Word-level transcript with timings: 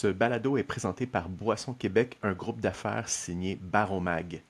Ce 0.00 0.06
balado 0.06 0.56
est 0.56 0.62
présenté 0.62 1.06
par 1.06 1.28
Boisson 1.28 1.72
Québec, 1.72 2.18
un 2.22 2.32
groupe 2.32 2.60
d'affaires 2.60 3.08
signé 3.08 3.58
Baromag. 3.60 4.42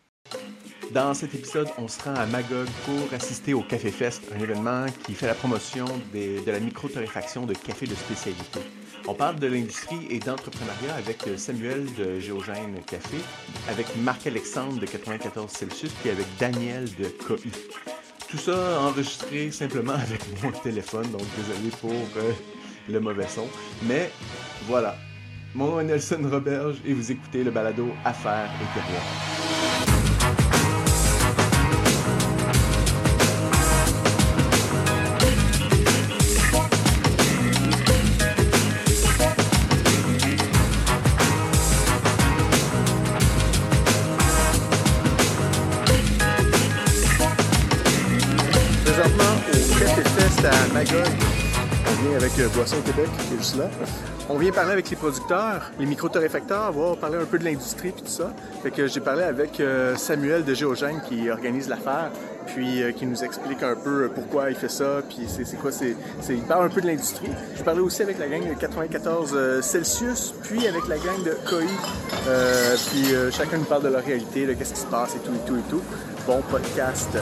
Dans 0.92 1.14
cet 1.14 1.34
épisode, 1.34 1.68
on 1.78 1.88
se 1.88 2.02
rend 2.02 2.14
à 2.16 2.26
Magog 2.26 2.68
pour 2.84 3.14
assister 3.14 3.54
au 3.54 3.62
Café 3.62 3.90
Fest, 3.90 4.24
un 4.36 4.40
événement 4.40 4.84
qui 5.06 5.14
fait 5.14 5.26
la 5.26 5.32
promotion 5.32 5.86
de 6.12 6.50
la 6.50 6.60
micro-torréfaction 6.60 7.46
de 7.46 7.54
café 7.54 7.86
de 7.86 7.94
spécialité. 7.94 8.60
On 9.06 9.14
parle 9.14 9.36
de 9.36 9.46
l'industrie 9.46 10.06
et 10.10 10.18
d'entrepreneuriat 10.18 10.94
avec 10.98 11.24
Samuel 11.38 11.86
de 11.94 12.20
Géogène 12.20 12.82
Café, 12.86 13.16
avec 13.70 13.86
Marc-Alexandre 13.96 14.78
de 14.78 14.84
94 14.84 15.50
Celsius, 15.50 15.92
puis 16.02 16.10
avec 16.10 16.26
Daniel 16.38 16.94
de 16.96 17.04
KI. 17.04 17.50
Tout 18.28 18.36
ça 18.36 18.82
enregistré 18.82 19.50
simplement 19.50 19.94
avec 19.94 20.20
mon 20.42 20.50
téléphone, 20.50 21.10
donc 21.10 21.22
désolé 21.38 21.70
pour 21.80 21.90
euh, 22.18 22.32
le 22.90 23.00
mauvais 23.00 23.28
son. 23.28 23.46
Mais 23.84 24.10
voilà. 24.66 24.94
Mon 25.54 25.66
nom 25.68 25.80
est 25.80 25.84
Nelson 25.84 26.20
Roberge 26.30 26.76
et 26.84 26.92
vous 26.92 27.10
écoutez 27.10 27.42
le 27.42 27.50
balado 27.50 27.88
Affaires 28.04 28.50
et. 28.60 29.37
Avec 52.28 52.40
euh, 52.40 52.80
Québec, 52.84 53.08
qui 53.28 53.34
est 53.34 53.38
juste 53.38 53.56
là. 53.56 53.68
On 54.28 54.36
vient 54.36 54.52
parler 54.52 54.72
avec 54.72 54.90
les 54.90 54.96
producteurs, 54.96 55.70
les 55.78 55.86
micro-torréfacteurs, 55.86 56.70
voir 56.72 56.96
parler 56.96 57.16
un 57.16 57.24
peu 57.24 57.38
de 57.38 57.44
l'industrie 57.44 57.92
puis 57.92 58.02
tout 58.02 58.10
ça. 58.10 58.32
Fait 58.62 58.70
que 58.70 58.86
j'ai 58.86 59.00
parlé 59.00 59.22
avec 59.22 59.60
euh, 59.60 59.96
Samuel 59.96 60.44
de 60.44 60.52
Géogène 60.52 61.00
qui 61.08 61.30
organise 61.30 61.68
l'affaire, 61.68 62.10
puis 62.46 62.82
euh, 62.82 62.92
qui 62.92 63.06
nous 63.06 63.24
explique 63.24 63.62
un 63.62 63.74
peu 63.74 64.10
pourquoi 64.14 64.50
il 64.50 64.56
fait 64.56 64.68
ça, 64.68 65.00
puis 65.08 65.26
c'est 65.26 65.58
quoi, 65.58 65.72
c'est, 65.72 65.96
il 66.28 66.42
parle 66.42 66.66
un 66.66 66.68
peu 66.68 66.82
de 66.82 66.86
l'industrie. 66.86 67.30
J'ai 67.56 67.64
parlé 67.64 67.80
aussi 67.80 68.02
avec 68.02 68.18
la 68.18 68.26
gang 68.26 68.46
de 68.46 68.54
94 68.54 69.30
euh, 69.34 69.62
Celsius, 69.62 70.34
puis 70.42 70.66
avec 70.66 70.86
la 70.88 70.96
gang 70.96 71.22
de 71.24 71.36
KOI, 71.48 71.62
Euh, 72.28 72.76
puis 72.90 73.14
chacun 73.32 73.56
nous 73.56 73.64
parle 73.64 73.84
de 73.84 73.88
leur 73.88 74.04
réalité, 74.04 74.44
de 74.46 74.52
qu'est-ce 74.52 74.74
qui 74.74 74.80
se 74.80 74.86
passe 74.86 75.14
et 75.14 75.18
tout 75.20 75.32
et 75.32 75.46
tout 75.48 75.56
et 75.56 75.70
tout. 75.70 75.82
Bon 76.26 76.42
podcast. 76.50 77.16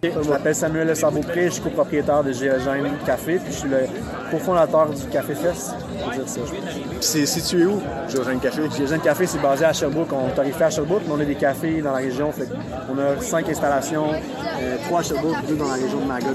Je 0.00 0.28
m'appelle 0.28 0.54
Samuel 0.54 0.94
Savopré, 0.94 1.46
je 1.46 1.54
suis 1.54 1.62
copropriétaire 1.62 2.22
de 2.22 2.30
Géogène 2.30 2.86
Café, 3.04 3.38
puis 3.38 3.52
je 3.52 3.58
suis 3.58 3.68
le 3.68 3.78
cofondateur 4.30 4.90
du 4.90 5.04
Café 5.06 5.34
Fest. 5.34 5.74
Dire 5.98 6.22
ça. 6.26 6.40
C'est 7.00 7.26
situé 7.26 7.64
où, 7.66 7.80
Géogène 8.08 8.38
Café? 8.40 8.62
Géogène 8.76 9.00
Café, 9.00 9.26
c'est 9.26 9.40
basé 9.40 9.64
à 9.64 9.72
Sherbrooke. 9.72 10.08
On 10.12 10.28
est 10.28 10.32
tarifé 10.34 10.64
à 10.64 10.70
Sherbrooke, 10.70 11.02
mais 11.06 11.14
on 11.16 11.20
a 11.20 11.24
des 11.24 11.34
cafés 11.34 11.80
dans 11.80 11.92
la 11.92 11.98
région. 11.98 12.32
Fait 12.32 12.48
on 12.92 12.98
a 12.98 13.20
cinq 13.20 13.48
installations, 13.48 14.06
euh, 14.12 14.76
trois 14.86 15.00
à 15.00 15.02
Sherbrooke, 15.02 15.36
deux 15.48 15.56
dans 15.56 15.68
la 15.68 15.74
région 15.74 16.00
de 16.00 16.04
Magog. 16.06 16.34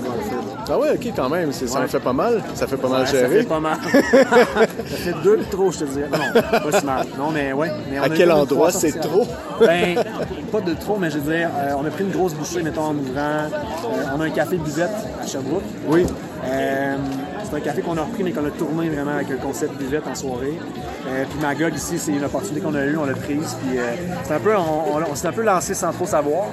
Ah 0.69 0.77
ouais, 0.79 0.91
ok, 0.91 1.13
quand 1.15 1.29
même. 1.29 1.51
Ça 1.51 1.81
en 1.83 1.87
fait 1.87 1.99
pas 1.99 2.13
mal. 2.13 2.41
Ça 2.55 2.67
fait 2.67 2.77
pas 2.77 2.87
mal 2.87 3.01
Ouais, 3.01 3.05
ça 3.07 3.11
gérer. 3.17 3.39
fait 3.39 3.43
pas 3.47 3.59
mal. 3.59 3.77
ça 3.91 4.97
fait 4.97 5.13
deux 5.23 5.37
de 5.37 5.43
trop, 5.43 5.71
je 5.71 5.79
te 5.79 5.83
dirais. 5.85 6.07
Non, 6.11 6.41
pas 6.71 6.79
si 6.79 6.85
mal. 6.85 7.05
Non, 7.17 7.31
mais 7.31 7.53
ouais. 7.53 7.71
Mais 7.91 7.97
À 7.97 8.09
quel 8.09 8.31
endroit 8.31 8.71
c'est 8.71 8.99
trop? 8.99 9.25
Ben, 9.59 9.95
pas 10.51 10.61
de 10.61 10.73
trop, 10.73 10.97
mais 10.97 11.09
je 11.09 11.17
veux 11.19 11.31
dire, 11.33 11.49
euh, 11.55 11.73
on 11.77 11.85
a 11.85 11.89
pris 11.89 12.03
une 12.03 12.11
grosse 12.11 12.33
bouchée, 12.33 12.61
mettons, 12.63 12.83
en 12.83 12.95
ouvrant. 12.95 13.13
Euh, 13.19 14.15
on 14.15 14.21
a 14.21 14.25
un 14.25 14.29
café 14.29 14.57
buvette 14.57 14.89
à 15.21 15.25
Sherbrooke. 15.25 15.63
Oui. 15.87 16.05
Euh, 16.45 16.95
c'est 17.53 17.59
un 17.59 17.61
café 17.61 17.81
qu'on 17.81 17.97
a 17.97 18.01
repris, 18.01 18.23
mais 18.23 18.31
qu'on 18.31 18.45
a 18.45 18.49
tourné 18.49 18.89
vraiment 18.89 19.11
avec 19.11 19.29
un 19.29 19.37
concept 19.37 19.75
buvette 19.75 20.07
en 20.07 20.15
soirée. 20.15 20.57
Euh, 21.07 21.25
puis 21.29 21.39
Magog 21.39 21.75
ici, 21.75 21.99
c'est 21.99 22.11
une 22.11 22.23
opportunité 22.23 22.61
qu'on 22.61 22.73
a 22.73 22.83
eue, 22.83 22.97
on 22.97 23.05
l'a 23.05 23.13
prise. 23.13 23.55
Puis 23.61 23.77
euh, 23.77 23.93
c'est 24.23 24.33
un 24.33 24.39
peu, 24.39 24.55
on, 24.55 25.15
s'est 25.15 25.27
un 25.27 25.31
peu 25.31 25.43
lancé 25.43 25.73
sans 25.75 25.91
trop 25.91 26.05
savoir. 26.05 26.47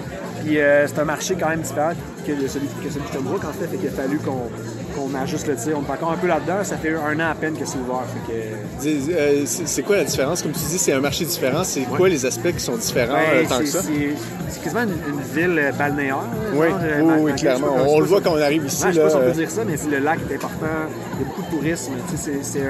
Puis 0.45 0.59
euh, 0.59 0.87
c'est 0.87 0.99
un 0.99 1.05
marché 1.05 1.37
quand 1.41 1.49
même 1.49 1.63
différent 1.63 1.93
que 2.27 2.33
celui, 2.49 2.67
que 2.67 2.91
celui 2.91 3.07
de 3.07 3.13
Sherbrooke, 3.13 3.45
en 3.45 3.53
fait. 3.53 3.67
Fait 3.67 3.77
qu'il 3.79 3.89
a 3.89 3.93
fallu 3.93 4.19
qu'on 4.19 4.51
qu'on 4.95 5.15
ajuste 5.15 5.47
le 5.47 5.57
tir. 5.57 5.77
On 5.77 5.83
est 5.89 5.95
encore 5.95 6.13
un 6.13 6.17
peu 6.17 6.27
là-dedans. 6.27 6.63
Ça 6.65 6.77
fait 6.77 6.95
un 6.95 7.19
an 7.21 7.31
à 7.31 7.35
peine 7.35 7.55
que 7.57 7.65
c'est 7.65 7.79
ouvert. 7.79 8.05
Que, 8.27 8.83
euh, 9.13 9.43
C'est 9.47 9.83
quoi 9.83 9.97
la 9.97 10.05
différence? 10.05 10.43
Comme 10.43 10.53
tu 10.53 10.59
dis, 10.61 10.79
c'est 10.79 10.93
un 10.93 11.01
marché 11.01 11.25
différent. 11.25 11.65
C'est 11.65 11.83
quoi 11.83 12.09
les 12.09 12.25
aspects 12.27 12.53
qui 12.53 12.61
sont 12.61 12.77
différents 12.77 13.15
euh, 13.15 13.43
Ben, 13.43 13.47
tant 13.49 13.59
que 13.59 13.67
c'est- 13.67 13.79
ça? 13.79 13.83
c'est- 13.83 14.61
quasiment 14.63 14.83
une, 14.83 15.15
une 15.15 15.21
ville 15.23 15.59
euh, 15.59 15.73
balnéaire. 15.73 16.17
là, 16.17 16.23
Oui, 16.53 16.69
genre, 16.69 16.79
oui, 16.99 17.05
ma- 17.05 17.17
oui, 17.19 17.31
ma- 17.33 17.37
clairement. 17.39 17.67
On 17.89 18.01
le 18.01 18.07
voit 18.07 18.21
quand 18.21 18.33
on 18.33 18.41
arrive 18.41 18.67
ici. 18.67 18.85
Ouais, 18.85 18.91
je 18.93 18.97
sais 18.97 19.03
pas 19.03 19.11
si 19.11 19.17
on 19.17 19.21
là, 19.21 19.27
peut 19.27 19.33
dire 19.33 19.51
ça, 19.51 19.63
mais 19.65 19.77
le 19.91 19.99
lac 20.05 20.19
est 20.31 20.35
important. 20.35 20.67
Il 21.15 21.21
y 21.21 21.25
a 21.25 21.29
beaucoup 21.29 21.43
de 21.43 21.57
tourisme. 21.57 21.93
Tu 22.11 22.17
sais, 22.17 22.33
c'est, 22.43 22.45
c'est, 22.61 22.65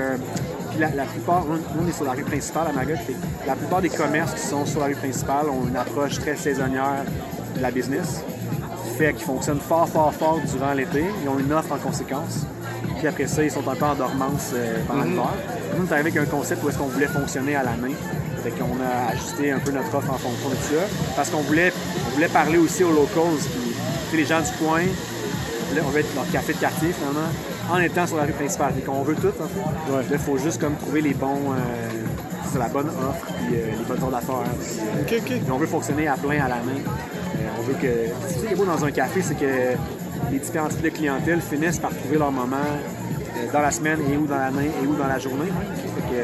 puis 0.70 0.78
la, 0.78 0.90
la 0.90 1.04
plupart, 1.04 1.44
on 1.48 1.88
est 1.88 1.92
sur 1.92 2.04
la 2.04 2.12
rue 2.12 2.22
principale 2.22 2.68
à 2.68 2.72
Magog. 2.72 2.96
La 3.46 3.54
plupart 3.56 3.80
des 3.82 3.88
commerces 3.88 4.34
qui 4.34 4.46
sont 4.46 4.64
sur 4.66 4.80
la 4.80 4.86
rue 4.86 4.94
principale 4.94 5.46
ont 5.48 5.66
une 5.68 5.76
approche 5.76 6.18
très 6.20 6.36
saisonnière 6.36 7.04
de 7.56 7.60
la 7.62 7.70
business. 7.72 8.22
Fait 9.00 9.14
qu'ils 9.14 9.24
fonctionnent 9.24 9.60
fort, 9.60 9.88
fort, 9.88 10.12
fort 10.12 10.38
durant 10.52 10.74
l'été. 10.74 11.02
Ils 11.22 11.28
ont 11.30 11.38
une 11.38 11.50
offre 11.54 11.72
en 11.72 11.78
conséquence. 11.78 12.44
Puis 12.98 13.06
après 13.06 13.26
ça, 13.26 13.42
ils 13.42 13.50
sont 13.50 13.66
un 13.66 13.74
peu 13.74 13.86
en 13.86 13.94
dormance 13.94 14.50
euh, 14.52 14.76
pendant 14.86 15.04
Mhm. 15.04 15.08
l'hiver. 15.12 15.24
Nous, 15.74 15.82
on 15.86 15.88
est 15.88 15.92
arrivé 15.94 16.10
avec 16.10 16.28
un 16.28 16.30
concept 16.30 16.62
où 16.62 16.68
est-ce 16.68 16.76
qu'on 16.76 16.84
voulait 16.88 17.06
fonctionner 17.06 17.56
à 17.56 17.62
la 17.62 17.70
main. 17.76 17.94
Fait 18.42 18.50
qu'on 18.50 18.76
a 18.82 19.12
ajusté 19.12 19.52
un 19.52 19.58
peu 19.58 19.70
notre 19.70 19.94
offre 19.94 20.10
en 20.12 20.18
fonction 20.18 20.50
de 20.50 20.54
ça. 20.56 20.84
Parce 21.16 21.30
qu'on 21.30 21.40
voulait, 21.40 21.72
on 22.08 22.10
voulait 22.16 22.28
parler 22.28 22.58
aussi 22.58 22.84
aux 22.84 22.92
locals, 22.92 23.38
puis 24.10 24.18
les 24.20 24.26
gens 24.26 24.40
du 24.42 24.50
coin. 24.62 24.80
Là, 25.74 25.80
on 25.86 25.88
veut 25.88 26.00
être 26.00 26.14
leur 26.14 26.30
café 26.30 26.52
de 26.52 26.58
quartier, 26.58 26.90
finalement, 26.92 27.30
en 27.72 27.78
étant 27.78 28.06
sur 28.06 28.18
la 28.18 28.24
rue 28.24 28.32
principale. 28.32 28.74
Fait 28.74 28.82
qu'on 28.82 29.02
veut 29.02 29.14
tout, 29.14 29.28
en 29.28 29.32
fait. 29.48 29.92
Ouais. 29.92 29.96
Là, 30.02 30.08
il 30.12 30.18
faut 30.18 30.36
juste 30.36 30.60
comme 30.60 30.74
trouver 30.76 31.00
les 31.00 31.14
bons... 31.14 31.52
euh, 31.52 31.56
c'est 32.52 32.58
la 32.58 32.68
bonne 32.68 32.88
offre, 32.88 33.26
puis 33.46 33.54
euh, 33.56 33.66
les 33.78 33.84
bonnes 33.96 34.10
d'affaires. 34.10 34.42
puis, 35.06 35.16
euh, 35.16 35.20
puis 35.24 35.40
on 35.52 35.56
veut 35.56 35.66
fonctionner 35.68 36.06
à 36.08 36.14
plein 36.16 36.44
à 36.44 36.48
la 36.48 36.56
main. 36.56 36.80
On 37.58 37.62
veut 37.62 37.74
que. 37.74 37.88
Ce 38.28 38.46
qui 38.46 38.52
est 38.52 38.56
beau 38.56 38.64
dans 38.64 38.84
un 38.84 38.90
café, 38.90 39.22
c'est 39.22 39.34
que 39.34 39.76
les 40.30 40.38
différents 40.38 40.68
types 40.68 40.82
de 40.82 40.88
clientèle 40.90 41.40
finissent 41.40 41.78
par 41.78 41.90
trouver 41.90 42.18
leur 42.18 42.32
moment 42.32 42.56
euh, 42.56 43.52
dans 43.52 43.60
la 43.60 43.70
semaine 43.70 43.98
et 44.12 44.16
ou 44.16 44.26
dans 44.26 44.38
l'année 44.38 44.70
et 44.82 44.86
ou 44.86 44.94
dans 44.94 45.06
la 45.06 45.18
journée. 45.18 45.50
Fait 45.96 46.14
que, 46.14 46.22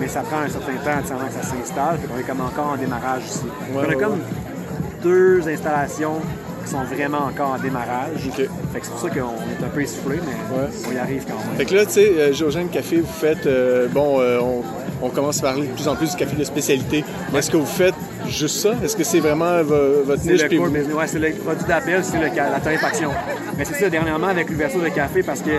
mais 0.00 0.08
ça 0.08 0.20
prend 0.20 0.38
un 0.38 0.48
certain 0.48 0.74
temps 0.74 1.14
avant 1.14 1.26
que 1.26 1.34
ça 1.34 1.42
s'installe. 1.42 1.98
Qu'on 2.08 2.18
est 2.18 2.22
comme 2.22 2.40
encore 2.40 2.72
en 2.72 2.76
démarrage 2.76 3.24
ici. 3.26 3.44
Ouais, 3.44 3.76
on 3.76 3.78
a 3.80 3.86
ouais, 3.88 3.94
comme 3.96 4.12
ouais. 4.12 5.02
deux 5.02 5.48
installations 5.48 6.20
qui 6.64 6.70
sont 6.70 6.84
vraiment 6.84 7.26
encore 7.26 7.50
en 7.50 7.58
démarrage. 7.58 8.28
Fait 8.32 8.46
que 8.46 8.86
c'est 8.86 8.90
pour 8.90 9.00
ça 9.00 9.10
qu'on 9.10 9.16
est 9.18 9.64
un 9.64 9.68
peu 9.72 9.82
essoufflé, 9.82 10.18
mais 10.24 10.58
on 10.88 10.92
y 10.92 10.98
arrive 10.98 11.24
quand 11.26 11.38
même. 11.38 11.56
Fait 11.56 11.64
que 11.64 11.74
là, 11.74 11.86
tu 11.86 11.92
sais, 11.92 12.12
euh, 12.18 12.64
Café, 12.72 13.00
vous 13.00 13.06
faites, 13.06 13.46
euh, 13.46 13.88
bon, 13.88 14.20
euh, 14.20 14.40
on, 14.40 14.62
on 15.02 15.08
commence 15.10 15.38
à 15.38 15.42
parler 15.42 15.66
de 15.66 15.72
plus 15.72 15.88
en 15.88 15.96
plus 15.96 16.10
du 16.10 16.16
café 16.16 16.36
de 16.36 16.44
spécialité. 16.44 17.04
Mais 17.32 17.38
est-ce 17.40 17.50
que 17.50 17.56
vous 17.56 17.66
faites 17.66 17.94
juste 18.28 18.56
ça? 18.60 18.70
Est-ce 18.82 18.96
que 18.96 19.04
c'est 19.04 19.20
vraiment 19.20 19.62
vo- 19.62 20.02
votre 20.04 20.22
C'est 20.22 20.32
niche? 20.32 20.42
le 20.50 20.56
vous-. 20.58 20.96
Ouais, 20.98 21.06
c'est 21.06 21.18
le 21.18 21.30
produit 21.32 21.64
d'appel, 21.66 22.02
c'est 22.04 22.18
la 22.20 22.60
torréfaction. 22.60 23.10
Mais 23.58 23.64
c'est 23.64 23.74
ça, 23.74 23.90
dernièrement, 23.90 24.28
avec 24.28 24.50
l'ouverture 24.50 24.80
de 24.82 24.88
café, 24.88 25.22
parce 25.22 25.40
que 25.40 25.50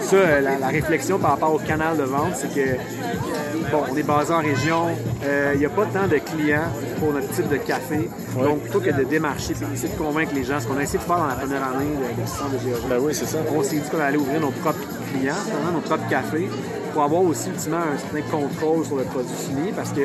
ça, 0.00 0.16
euh, 0.16 0.40
la, 0.40 0.58
la 0.58 0.68
réflexion 0.68 1.18
par 1.18 1.30
rapport 1.32 1.54
au 1.54 1.58
canal 1.58 1.96
de 1.96 2.02
vente, 2.04 2.32
c'est 2.34 2.52
que, 2.54 2.76
bon, 3.70 3.82
on 3.92 3.96
est 3.96 4.02
basé 4.02 4.32
en 4.32 4.38
région, 4.40 4.86
euh, 5.24 5.52
il 5.54 5.60
n'y 5.60 5.66
a 5.66 5.70
pas 5.70 5.84
tant 5.86 6.06
de 6.08 6.16
clients 6.18 6.68
pour 6.98 7.12
notre 7.12 7.28
type 7.30 7.48
de 7.48 7.56
café. 7.56 8.08
Donc, 8.42 8.60
plutôt 8.62 8.80
que 8.80 8.90
de 8.90 9.04
démarcher 9.04 9.52
et 9.52 9.74
essayer 9.74 9.92
de 9.92 9.98
convaincre 9.98 10.32
les 10.34 10.44
gens, 10.44 10.60
ce 10.60 10.66
qu'on 10.66 10.76
a 10.78 10.82
essayé 10.82 10.98
de 10.98 11.04
faire 11.04 11.18
dans 11.18 11.26
la 11.26 11.34
première 11.34 11.62
année 11.62 11.86
de, 12.16 12.22
de 12.22 12.26
centre 12.26 12.50
de 12.52 12.58
géologie, 12.58 12.86
Ben 12.88 12.98
oui, 13.00 13.12
c'est 13.14 13.26
ça. 13.26 13.38
on 13.54 13.62
s'est 13.62 13.76
dit 13.76 13.88
qu'on 13.90 14.00
allait 14.00 14.16
ouvrir 14.18 14.40
nos 14.40 14.50
propres 14.50 14.78
clients, 15.12 15.34
nos 15.72 15.80
propres 15.80 16.08
cafés, 16.08 16.48
pour 16.92 17.02
avoir 17.02 17.22
aussi 17.22 17.48
ultimement 17.50 17.78
un 17.78 17.98
certain 17.98 18.22
contrôle 18.30 18.84
sur 18.84 18.96
le 18.96 19.04
produit 19.04 19.34
fini, 19.34 19.72
parce 19.74 19.90
que 19.92 20.00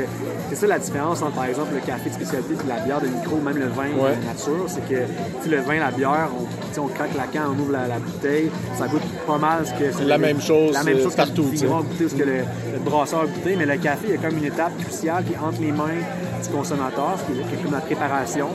c'est 0.49 0.55
ça 0.55 0.67
la 0.67 0.79
différence 0.79 1.21
entre, 1.21 1.31
par 1.35 1.45
exemple, 1.45 1.73
le 1.73 1.79
café 1.81 2.09
de 2.09 2.15
spécialité 2.15 2.53
et 2.53 2.67
la 2.67 2.79
bière 2.79 3.01
de 3.01 3.07
micro, 3.07 3.37
même 3.37 3.57
le 3.57 3.67
vin 3.67 3.83
Ouais. 3.83 4.15
de 4.15 4.25
nature, 4.25 4.65
c'est 4.67 4.87
que 4.87 5.49
le 5.49 5.57
vin, 5.61 5.79
la 5.79 5.91
bière, 5.91 6.29
on, 6.39 6.81
on 6.81 6.87
craque 6.87 7.15
la 7.15 7.27
canne, 7.27 7.49
on 7.55 7.59
ouvre 7.61 7.71
la, 7.73 7.87
la 7.87 7.99
bouteille, 7.99 8.49
ça 8.77 8.87
goûte 8.87 9.01
pas 9.27 9.37
mal 9.37 9.65
ce 9.65 9.71
que 9.73 9.91
c'est. 9.91 10.03
La 10.05 10.17
même 10.17 10.41
chose, 10.41 10.73
la 10.73 10.83
même 10.83 10.97
euh, 10.97 11.03
chose 11.03 11.15
partout, 11.15 11.43
que 11.43 11.61
le 11.65 11.69
ou 11.69 12.09
ce 12.09 12.15
que 12.15 12.23
le, 12.23 12.37
le 12.73 12.79
brasseur 12.83 13.21
a 13.21 13.25
goûté, 13.25 13.55
mais 13.55 13.65
le 13.65 13.77
café, 13.77 14.07
il 14.09 14.15
y 14.15 14.17
a 14.17 14.17
comme 14.29 14.37
une 14.37 14.45
étape 14.45 14.77
cruciale 14.79 15.23
qui 15.25 15.33
est 15.33 15.37
entre 15.37 15.61
les 15.61 15.71
mains 15.71 15.99
du 16.43 16.49
consommateur, 16.49 17.15
ce 17.19 17.31
qui 17.33 17.39
est, 17.39 17.43
qui 17.43 17.53
est 17.55 17.63
comme 17.63 17.71
la 17.73 17.79
préparation, 17.81 18.47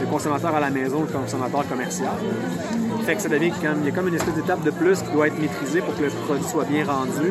le 0.00 0.06
consommateur 0.06 0.54
à 0.54 0.60
la 0.60 0.70
maison, 0.70 1.00
le 1.00 1.06
consommateur 1.18 1.66
commercial. 1.68 2.10
Fait 3.06 3.14
que 3.16 3.20
ça 3.20 3.28
devient 3.28 3.50
comme, 3.50 3.80
il 3.82 3.86
y 3.86 3.88
a 3.88 3.92
comme 3.94 4.08
une 4.08 4.14
espèce 4.14 4.34
d'étape 4.34 4.62
de 4.62 4.70
plus 4.70 5.02
qui 5.02 5.10
doit 5.12 5.26
être 5.26 5.38
maîtrisée 5.38 5.80
pour 5.82 5.94
que 5.94 6.02
le 6.02 6.08
produit 6.08 6.44
soit 6.44 6.64
bien 6.64 6.84
rendu. 6.86 7.30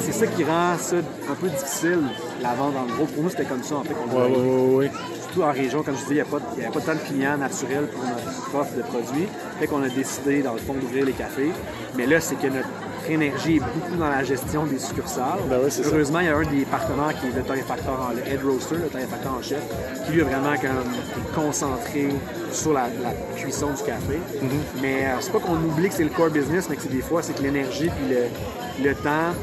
C'est 0.00 0.12
ça 0.12 0.26
qui 0.26 0.44
rend 0.44 0.76
ça 0.78 0.96
un 0.96 1.34
peu 1.34 1.48
difficile, 1.48 2.00
la 2.42 2.52
vente 2.54 2.74
en 2.76 2.84
gros. 2.94 3.06
Pour 3.06 3.22
nous, 3.22 3.30
c'était 3.30 3.44
comme 3.46 3.62
ça, 3.62 3.76
en 3.76 3.84
fait. 3.84 3.94
qu'on 3.94 4.14
Ouais, 4.14 4.28
voulait. 4.28 4.38
ouais, 4.38 4.66
ouais, 4.66 4.76
ouais. 4.76 4.90
Surtout 5.22 5.42
en 5.42 5.52
région, 5.52 5.82
comme 5.82 5.94
je 5.96 6.00
disais, 6.02 6.10
il 6.10 6.14
n'y 6.16 6.20
a, 6.20 6.24
pas 6.26 6.38
il 6.58 6.62
y 6.62 6.66
pas 6.70 6.80
tant 6.80 6.92
de 6.94 6.98
clients 6.98 7.38
naturels 7.38 7.86
pour 7.88 8.04
notre 8.04 8.54
offre 8.60 8.76
de 8.76 8.82
produits. 8.82 9.26
Fait 9.58 9.66
qu'on 9.66 9.82
a 9.82 9.88
décidé, 9.88 10.42
dans 10.42 10.52
le 10.52 10.58
fond, 10.58 10.74
d'ouvrir 10.74 11.06
les 11.06 11.12
cafés. 11.12 11.52
Mais 11.96 12.06
là, 12.06 12.20
c'est 12.20 12.36
que 12.36 12.46
notre 12.48 12.68
notre 13.04 13.10
énergie 13.10 13.56
est 13.56 13.60
beaucoup 13.60 13.96
dans 13.98 14.08
la 14.08 14.24
gestion 14.24 14.64
des 14.64 14.78
succursales. 14.78 15.38
Ben 15.48 15.58
oui, 15.62 15.70
c'est 15.70 15.82
ça. 15.82 15.90
Heureusement, 15.92 16.20
il 16.20 16.26
y 16.26 16.28
a 16.28 16.36
un 16.36 16.42
des 16.42 16.64
partenaires 16.64 17.14
qui 17.20 17.26
est 17.26 17.30
le 17.30 17.42
en- 17.42 18.12
le 18.14 18.26
head 18.32 18.42
roaster, 18.44 18.76
le 18.76 18.88
torréfacteur 18.88 19.32
en 19.38 19.42
chef, 19.42 19.60
qui 20.06 20.12
lui 20.12 20.20
est 20.20 20.24
vraiment 20.24 20.54
comme 20.56 21.34
concentré 21.34 22.08
sur 22.50 22.72
la, 22.72 22.84
la 23.02 23.12
cuisson 23.36 23.68
du 23.72 23.82
café. 23.82 24.14
Mm-hmm. 24.42 24.80
Mais 24.80 25.06
euh, 25.06 25.16
c'est 25.20 25.32
pas 25.32 25.38
qu'on 25.40 25.56
oublie 25.56 25.88
que 25.88 25.94
c'est 25.94 26.04
le 26.04 26.10
core 26.10 26.30
business, 26.30 26.66
mais 26.70 26.76
que 26.76 26.82
c'est 26.82 26.92
des 26.92 27.02
fois, 27.02 27.22
c'est 27.22 27.34
que 27.36 27.42
l'énergie 27.42 27.90
puis 27.90 28.14
le, 28.14 28.88
le 28.88 28.94
temps 28.94 29.34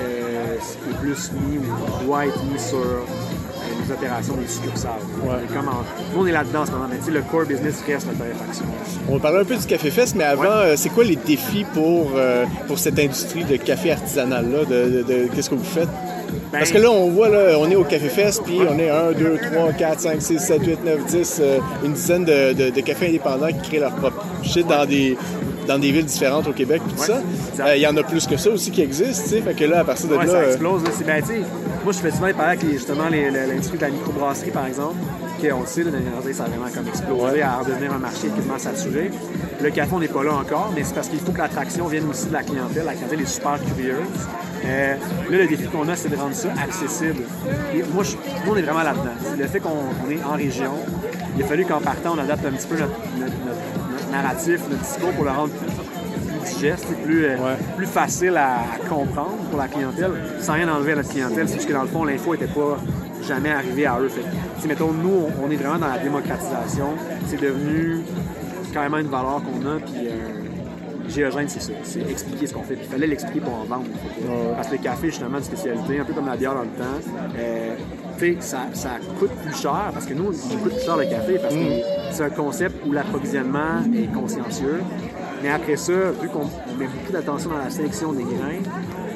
euh, 0.00 0.56
est 0.56 0.96
plus 1.00 1.30
mis 1.32 1.58
ou 1.58 2.04
doit 2.06 2.26
être 2.26 2.42
mis 2.44 2.58
sur 2.58 2.78
les 3.86 3.92
opérations 3.92 4.34
des 4.34 4.48
succursales. 4.48 4.90
Ouais. 5.24 5.34
Et 5.48 5.52
comme 5.54 5.68
en- 5.68 5.82
nous, 6.14 6.22
on 6.22 6.26
est 6.26 6.32
là-dedans 6.32 6.60
en 6.62 6.66
ce 6.66 6.70
moment, 6.72 6.86
mais 6.90 6.98
tu 6.98 7.04
sais, 7.06 7.10
le 7.10 7.22
core 7.22 7.46
business 7.46 7.82
reste 7.86 8.06
la 8.06 8.14
torréfaction. 8.14 8.64
On 9.08 9.14
va 9.14 9.20
parler 9.20 9.38
un 9.40 9.44
peu 9.44 9.56
du 9.56 9.66
Café 9.66 9.90
Fest, 9.90 10.14
mais 10.16 10.24
avant, 10.24 10.42
Ouais. 10.42 10.48
euh, 10.50 10.76
c'est 10.76 10.88
quoi 10.90 11.04
les 11.04 11.16
défis 11.16 11.64
pour, 11.74 12.12
euh, 12.16 12.44
pour 12.66 12.78
cette 12.78 12.98
industrie 12.98 13.44
de 13.44 13.56
café 13.56 13.92
artisanal-là? 13.92 14.64
De, 14.64 14.90
de- 14.90 15.02
de- 15.02 15.28
Qu'est-ce 15.34 15.50
que 15.50 15.54
vous 15.54 15.64
faites? 15.64 15.88
Ben, 16.50 16.58
Parce 16.58 16.70
que 16.70 16.78
là, 16.78 16.90
on 16.90 17.10
voit, 17.10 17.28
là, 17.28 17.56
on 17.58 17.70
est 17.70 17.76
au 17.76 17.84
Café 17.84 18.08
Fest, 18.08 18.42
puis 18.44 18.58
on 18.68 18.78
est 18.78 18.88
1, 18.90 19.12
2, 19.12 19.38
3, 19.52 19.72
4, 19.72 20.00
5, 20.00 20.20
6, 20.22 20.38
7, 20.38 20.64
8, 20.64 20.84
9, 20.84 21.04
10, 21.06 21.38
euh, 21.42 21.58
une 21.84 21.92
dizaine 21.92 22.24
de, 22.24 22.52
de- 22.70 22.80
cafés 22.80 23.08
indépendants 23.08 23.48
qui 23.48 23.68
créent 23.70 23.80
leur 23.80 23.94
propre 23.94 24.24
shit 24.42 24.66
dans 24.66 24.84
des, 24.86 25.16
dans 25.68 25.78
des 25.78 25.92
villes 25.92 26.04
différentes 26.06 26.46
au 26.48 26.52
Québec, 26.52 26.80
puis 26.84 26.94
tout 26.94 27.00
Ouais, 27.12 27.18
ça. 27.56 27.64
Euh, 27.68 27.76
Il 27.76 27.82
y 27.82 27.86
en 27.86 27.96
a 27.96 28.02
plus 28.02 28.26
que 28.26 28.36
ça 28.36 28.50
aussi 28.50 28.70
qui 28.70 28.82
existent, 28.82 29.22
tu 29.24 29.30
sais. 29.30 29.40
Fait 29.42 29.54
que 29.54 29.64
là, 29.64 29.80
à 29.80 29.84
partir 29.84 30.08
de 30.08 30.16
Ouais, 30.16 30.24
là. 30.26 30.30
ça 30.32 30.36
euh, 30.38 30.46
explose. 30.48 30.82
Là. 30.84 30.90
C'est, 30.96 31.06
ben, 31.06 31.22
moi, 31.84 31.92
je 31.92 31.98
fais 31.98 32.10
souvent 32.10 32.26
avec 32.26 32.62
les- 32.62 32.72
justement 32.72 33.08
les- 33.08 33.30
le- 33.30 33.46
l'industrie 33.48 33.76
de 33.78 33.82
la 33.82 33.90
microbrasserie, 33.90 34.50
par 34.50 34.66
exemple, 34.66 34.96
qui, 35.40 35.50
on 35.52 35.60
le 35.60 35.66
sait, 35.66 35.82
ça 36.32 36.44
a 36.44 36.48
vraiment 36.48 36.66
comme 36.74 36.86
explosé 36.88 37.42
à 37.42 37.56
redevenir 37.58 37.92
un 37.92 37.98
marché 37.98 38.28
quasiment 38.28 38.58
saturé. 38.58 39.10
Le 39.60 39.70
café, 39.70 39.90
on 39.92 39.98
n'est 40.00 40.08
pas 40.08 40.22
là 40.22 40.34
encore, 40.34 40.72
mais 40.74 40.84
c'est 40.84 40.94
parce 40.94 41.08
qu'il 41.08 41.18
faut 41.20 41.32
que 41.32 41.38
l'attraction 41.38 41.86
vienne 41.86 42.08
aussi 42.08 42.26
de 42.26 42.32
la 42.32 42.42
clientèle. 42.42 42.84
La 42.84 42.94
clientèle 42.94 43.20
est 43.20 43.26
super 43.26 43.58
curieuse. 43.64 43.96
Euh, 44.64 44.94
là, 45.30 45.38
le 45.38 45.46
défi 45.48 45.66
qu'on 45.66 45.88
a, 45.88 45.96
c'est 45.96 46.08
de 46.08 46.16
rendre 46.16 46.34
ça 46.34 46.48
accessible. 46.62 47.22
Et 47.74 47.82
moi, 47.92 48.04
on 48.48 48.56
est 48.56 48.62
vraiment 48.62 48.82
là-dedans. 48.82 49.36
Le 49.36 49.46
fait 49.46 49.58
qu'on 49.60 49.70
on 50.06 50.10
est 50.10 50.22
en 50.22 50.36
région, 50.36 50.72
il 51.36 51.42
a 51.42 51.46
fallu 51.46 51.64
qu'en 51.64 51.80
partant, 51.80 52.14
on 52.14 52.18
adapte 52.18 52.46
un 52.46 52.52
petit 52.52 52.66
peu 52.68 52.76
notre, 52.78 52.92
notre- 53.18 53.32
narratif, 54.12 54.60
notre 54.70 54.82
discours 54.82 55.10
pour 55.12 55.24
le 55.24 55.30
rendre 55.30 55.48
plus 55.54 55.66
digeste, 56.44 56.86
plus, 57.04 57.24
euh, 57.24 57.36
Ouais. 57.36 57.56
plus 57.76 57.86
facile 57.86 58.36
à, 58.36 58.64
comprendre 58.88 59.36
pour 59.50 59.58
la 59.58 59.68
clientèle, 59.68 60.12
sans 60.40 60.54
rien 60.54 60.68
enlever 60.68 60.92
à 60.92 60.96
notre 60.96 61.08
clientèle. 61.10 61.48
C'est 61.48 61.54
juste 61.56 61.68
que 61.68 61.72
dans 61.72 61.82
le 61.82 61.88
fond, 61.88 62.04
l'info 62.04 62.32
n'était 62.32 62.52
pas 62.52 62.78
jamais 63.22 63.50
arrivée 63.50 63.86
à 63.86 63.98
eux. 64.00 64.08
Fait 64.08 64.68
mettons, 64.68 64.92
nous, 64.92 65.26
on, 65.42 65.50
est 65.50 65.56
vraiment 65.56 65.78
dans 65.78 65.88
la 65.88 65.98
démocratisation. 65.98 66.88
C'est 67.26 67.40
devenu 67.40 68.00
carrément 68.72 68.98
une 68.98 69.08
valeur 69.08 69.42
qu'on 69.42 69.66
a, 69.68 69.78
puis 69.80 70.08
euh, 70.08 71.08
Géogène, 71.08 71.48
c'est 71.48 71.60
ça. 71.60 71.72
C'est 71.82 72.10
expliquer 72.10 72.46
ce 72.46 72.54
qu'on 72.54 72.62
fait. 72.62 72.74
Puis 72.74 72.86
il 72.86 72.92
fallait 72.92 73.06
l'expliquer 73.06 73.40
pour 73.40 73.54
en 73.54 73.64
vendre. 73.64 73.84
Fait 73.84 74.22
que, 74.22 74.28
Ouais. 74.28 74.54
Parce 74.54 74.68
que 74.68 74.72
le 74.72 74.82
café, 74.82 75.06
justement, 75.08 75.38
de 75.38 75.44
spécialité, 75.44 76.00
un 76.00 76.04
peu 76.04 76.12
comme 76.12 76.26
la 76.26 76.36
bière 76.36 76.54
dans 76.54 76.62
le 76.62 76.68
temps, 76.68 77.10
euh, 77.38 77.74
ça, 78.40 78.66
ça 78.72 78.90
coûte 79.18 79.32
plus 79.44 79.54
cher, 79.54 79.90
parce 79.92 80.06
que 80.06 80.14
nous, 80.14 80.32
il 80.32 80.58
coûte 80.58 80.74
plus 80.74 80.84
cher 80.84 80.96
le 80.96 81.04
café, 81.06 81.38
parce 81.40 81.54
que 81.54 81.60
c'est 82.12 82.22
un 82.22 82.30
concept 82.30 82.86
où 82.86 82.92
l'approvisionnement 82.92 83.82
est 83.94 84.12
consciencieux. 84.12 84.80
Mais 85.42 85.50
après 85.50 85.76
ça, 85.76 85.92
vu 86.20 86.28
qu'on 86.28 86.48
on 86.70 86.74
met 86.76 86.86
beaucoup 86.86 87.12
d'attention 87.12 87.50
dans 87.50 87.58
la 87.58 87.70
sélection 87.70 88.12
des 88.12 88.22
grains, 88.22 88.62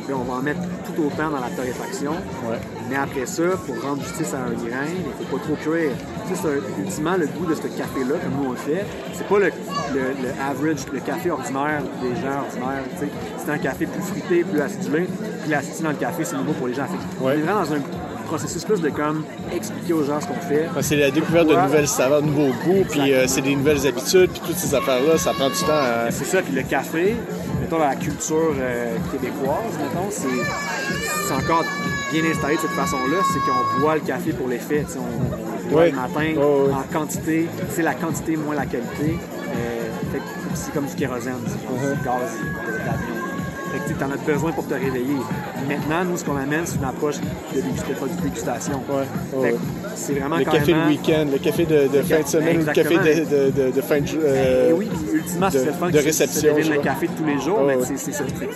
puis 0.05 0.15
on 0.15 0.25
va 0.25 0.35
en 0.35 0.43
mettre 0.43 0.61
tout 0.85 1.03
autant 1.05 1.31
dans 1.31 1.41
la 1.41 1.51
torréfaction. 1.51 2.13
Ouais. 2.49 2.59
Mais 2.91 2.97
après 2.97 3.27
ça, 3.27 3.43
pour 3.67 3.81
rendre 3.83 4.03
justice 4.03 4.35
à 4.35 4.39
un 4.39 4.53
grain, 4.53 4.87
il 4.89 5.07
ne 5.07 5.27
faut 5.29 5.37
pas 5.37 5.43
trop 5.45 5.55
cuire. 5.57 5.91
Tu 6.29 6.35
sais, 6.37 6.49
ultimement, 6.79 7.17
le 7.17 7.27
goût 7.27 7.47
de 7.47 7.55
ce 7.55 7.63
café-là, 7.63 8.15
comme 8.23 8.43
nous 8.43 8.49
on 8.49 8.53
le 8.53 8.57
fait, 8.57 8.85
c'est 9.15 9.27
pas 9.27 9.39
le, 9.39 9.47
le, 9.95 10.01
le 10.23 10.29
average, 10.49 10.87
le 10.93 11.01
café 11.01 11.31
ordinaire 11.31 11.83
des 12.03 12.15
gens 12.21 12.41
ordinaires. 12.47 12.85
tu 12.95 13.07
sais. 13.07 13.13
C'est 13.45 13.51
un 13.53 13.59
café 13.59 13.87
plus 13.87 14.03
fruité, 14.03 14.45
plus 14.45 14.61
acidulé. 14.61 15.07
Puis 15.43 15.51
l'acidité 15.51 15.83
dans 15.85 15.91
le 15.91 15.97
café, 15.97 16.25
c'est 16.25 16.37
nouveau 16.37 16.53
pour 16.53 16.69
les 16.69 16.75
gens. 16.75 16.87
Fait 16.87 16.97
que 16.97 17.25
Ouais. 17.25 17.35
On 17.35 17.39
est 17.39 17.43
vraiment 17.43 17.61
dans 17.63 17.73
un 17.75 17.79
processus 18.27 18.65
plus 18.65 18.81
de 18.81 18.91
comme 18.91 19.25
expliquer 19.55 19.93
aux 19.95 20.05
gens 20.05 20.21
ce 20.21 20.27
qu'on 20.27 20.35
fait. 20.35 20.69
Ouais, 20.75 20.83
C'est 20.83 20.97
la 20.97 21.11
découverte 21.11 21.49
de 21.49 21.55
nouvelles 21.57 21.89
saveurs, 21.89 22.23
de 22.23 22.27
nouveaux 22.27 22.53
goûts, 22.65 22.85
puis 22.89 23.13
euh, 23.13 23.27
c'est 23.27 23.41
des 23.43 23.55
nouvelles 23.57 23.87
habitudes, 23.87 24.31
puis 24.31 24.41
toutes 24.47 24.57
ces 24.57 24.75
affaires-là, 24.75 25.17
ça 25.19 25.33
prend 25.33 25.49
du 25.49 25.59
temps 25.61 25.69
à... 25.73 26.11
C'est 26.11 26.25
ça, 26.25 26.43
puis 26.43 26.55
le 26.55 26.63
café, 26.63 27.17
mettons 27.61 27.79
dans 27.79 27.85
la 27.87 27.97
culture 27.97 28.55
euh, 28.59 28.97
québécoise, 29.11 29.73
mettons, 29.79 30.09
c'est, 30.11 30.27
c'est 31.27 31.35
encore 31.35 31.65
bien 32.13 32.23
installé 32.31 32.57
de 32.57 32.61
cette 32.61 32.71
façon-là, 32.71 33.19
c'est 33.33 33.41
qu'on 33.41 33.81
boit 33.81 33.95
le 33.95 34.01
café 34.03 34.33
pour 34.33 34.49
l'effet. 34.49 34.85
tu 34.87 34.93
sais, 34.93 34.99
On, 34.99 35.69
on 35.69 35.71
boit 35.73 35.87
le 35.87 35.93
matin 35.93 36.33
en 36.73 36.93
quantité, 36.93 37.49
c'est 37.71 37.83
la 37.83 37.95
quantité 37.95 38.37
moins 38.37 38.55
la 38.55 38.67
qualité. 38.67 39.19
Euh, 39.49 40.19
c'est 40.55 40.73
comme 40.73 40.87
du 40.87 40.95
kérosène, 40.95 41.35
c'est 41.47 41.67
comme 41.67 41.77
Uh-huh. 41.77 41.97
du 41.99 42.05
gaz 42.05 42.33
d'avion. 42.87 43.26
Fait 43.77 43.93
que 43.93 43.99
tu 43.99 44.05
en 44.05 44.11
as 44.11 44.17
besoin 44.17 44.53
pour 44.53 44.67
te 44.67 44.75
réveiller. 44.75 45.17
Maintenant, 45.69 46.05
nous, 46.05 46.17
ce 46.17 46.25
qu'on 46.25 46.37
amène, 46.37 46.65
c'est 46.65 46.77
une 46.77 46.85
approche 46.85 47.17
de, 47.19 47.61
de 47.61 48.23
dégustation. 48.23 48.81
Ouais, 48.89 49.55
c'est 49.95 50.15
vraiment 50.15 50.37
Le 50.37 50.45
café 50.45 50.73
le 50.73 50.87
week-end, 50.89 51.27
le 51.31 51.39
café 51.39 51.67
de, 51.67 51.89
de 51.89 52.03
fin 52.03 52.21
de 52.21 52.27
semaine, 52.27 52.59
le 52.65 52.73
café 52.73 52.95
de, 52.95 53.81
fin 53.83 54.01
de... 54.01 54.07
Ben 54.07 54.23
euh, 54.25 54.73
oui, 54.75 54.89
ultimement, 55.13 55.49
c'est 55.51 55.65
le 55.65 55.73
fun 55.73 55.91
de 55.91 55.99
réception, 55.99 56.55
je 56.59 56.73
le 56.73 56.79
café 56.79 57.07
de 57.07 57.13
tous 57.13 57.25
les 57.25 57.39
jours, 57.39 57.63
mais 57.67 57.77
c'est 57.85 57.97
c'est 57.99 58.13
ça. 58.13 58.25
Il 58.41 58.49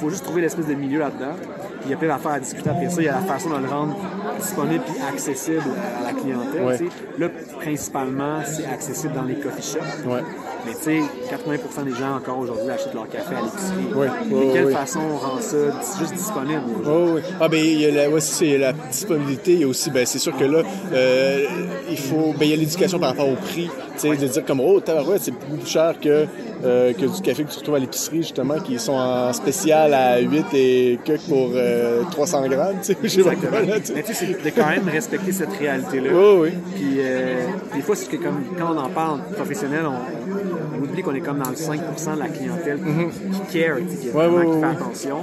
faut, 0.00 0.10
juste 0.10 0.24
trouver 0.24 0.42
l'espèce 0.42 0.66
de 0.66 0.74
milieu 0.74 1.00
là-dedans. 1.00 1.34
Puis 1.80 1.86
il 1.86 1.90
y 1.90 1.94
a 1.94 1.96
plein 1.96 2.08
d'affaires 2.08 2.32
à 2.32 2.40
discuter 2.40 2.70
après 2.70 2.88
ça. 2.88 3.02
Il 3.02 3.04
y 3.04 3.08
a 3.08 3.12
la 3.12 3.20
façon 3.20 3.50
de 3.50 3.62
le 3.62 3.68
rendre 3.68 3.96
disponible 4.40 4.84
et 4.96 5.12
accessible 5.12 5.62
à 6.00 6.02
la 6.04 6.12
clientèle. 6.12 6.62
Ouais. 6.64 6.78
Là, 7.18 7.28
principalement, 7.60 8.38
c'est 8.44 8.66
accessible 8.66 9.14
dans 9.14 9.22
les 9.24 9.34
coffee 9.34 9.62
shops. 9.62 10.06
Ouais. 10.06 10.20
Mais 10.66 10.72
tu 10.72 10.80
sais, 10.82 11.00
80% 11.30 11.84
des 11.84 11.90
gens 11.94 12.16
encore 12.16 12.38
aujourd'hui 12.38 12.70
achètent 12.70 12.94
leur 12.94 13.08
café 13.08 13.34
à 13.34 13.40
l'épicerie. 13.42 13.92
Ouais, 13.94 14.06
De 14.30 14.34
ouais, 14.34 14.50
quelle 14.54 14.64
ouais. 14.66 14.72
façon 14.72 15.00
on 15.00 15.16
rend 15.16 15.40
ça 15.40 15.56
juste 15.98 16.14
disponible? 16.14 16.62
Oh, 16.86 17.08
oui. 17.16 17.20
Ah 17.38 17.48
ben 17.48 17.62
il 17.62 17.80
y 17.80 17.86
a 17.86 17.90
la, 17.90 18.08
ouais, 18.08 18.20
c'est 18.20 18.32
ça, 18.34 18.44
il 18.46 18.50
y 18.52 18.54
a 18.54 18.58
la 18.58 18.72
disponibilité, 18.72 19.52
il 19.52 19.60
y 19.60 19.64
a 19.64 19.68
aussi 19.68 19.90
ben 19.90 20.06
c'est 20.06 20.18
sûr 20.18 20.34
que 20.36 20.44
là 20.44 20.62
euh, 20.94 21.44
il 21.90 21.98
faut 21.98 22.32
ben 22.38 22.46
il 22.46 22.50
y 22.50 22.52
a 22.54 22.56
l'éducation 22.56 22.98
par 22.98 23.10
rapport 23.10 23.28
au 23.28 23.34
prix, 23.34 23.68
tu 23.94 23.98
sais 23.98 24.16
de 24.16 24.26
dire 24.26 24.44
comme 24.46 24.60
oh 24.60 24.80
tabarouette, 24.80 25.20
c'est 25.22 25.32
beaucoup 25.32 25.56
plus 25.58 25.68
cher 25.70 25.94
que 26.00 26.24
euh, 26.64 26.92
que 26.92 27.06
du 27.06 27.20
café 27.22 27.44
que 27.44 27.50
tu 27.50 27.58
retrouves 27.58 27.74
à 27.74 27.78
l'épicerie 27.78 28.22
justement 28.22 28.58
qui 28.58 28.78
sont 28.78 28.92
en 28.94 29.32
spécial 29.32 29.92
à 29.94 30.18
8 30.20 30.46
et 30.54 30.98
que 31.04 31.12
pour 31.28 31.50
euh, 31.54 32.02
300 32.10 32.48
grammes, 32.48 32.76
tu 32.82 32.86
sais, 32.86 32.94
pas 32.94 33.04
Exactement. 33.04 33.52
là. 33.58 33.76
Mais 33.94 34.02
tu 34.02 34.14
sais, 34.14 34.26
c'est 34.26 34.44
de 34.44 34.50
quand 34.56 34.68
même 34.68 34.88
respecter 34.88 35.32
cette 35.32 35.52
réalité-là. 35.52 36.10
Oh, 36.14 36.38
oui. 36.42 36.50
Puis 36.74 36.96
euh, 36.98 37.46
des 37.74 37.82
fois, 37.82 37.94
c'est 37.96 38.08
que 38.10 38.16
comme, 38.16 38.42
quand 38.58 38.74
on 38.74 38.78
en 38.78 38.88
parle 38.88 39.20
professionnel, 39.36 39.82
on, 39.86 40.78
on 40.78 40.82
oublie 40.82 41.02
qu'on 41.02 41.14
est 41.14 41.20
comme 41.20 41.38
dans 41.38 41.50
le 41.50 41.56
5% 41.56 42.14
de 42.14 42.18
la 42.20 42.28
clientèle 42.28 42.78
qui 42.78 43.58
care, 43.58 43.76
qui, 43.76 44.08
Mhm. 44.08 44.14
Ouais, 44.14 44.26
vraiment 44.26 44.36
ouais, 44.36 44.44
qui 44.46 44.52
fait 44.52 44.66
ouais. 44.66 44.72
attention. 44.72 45.16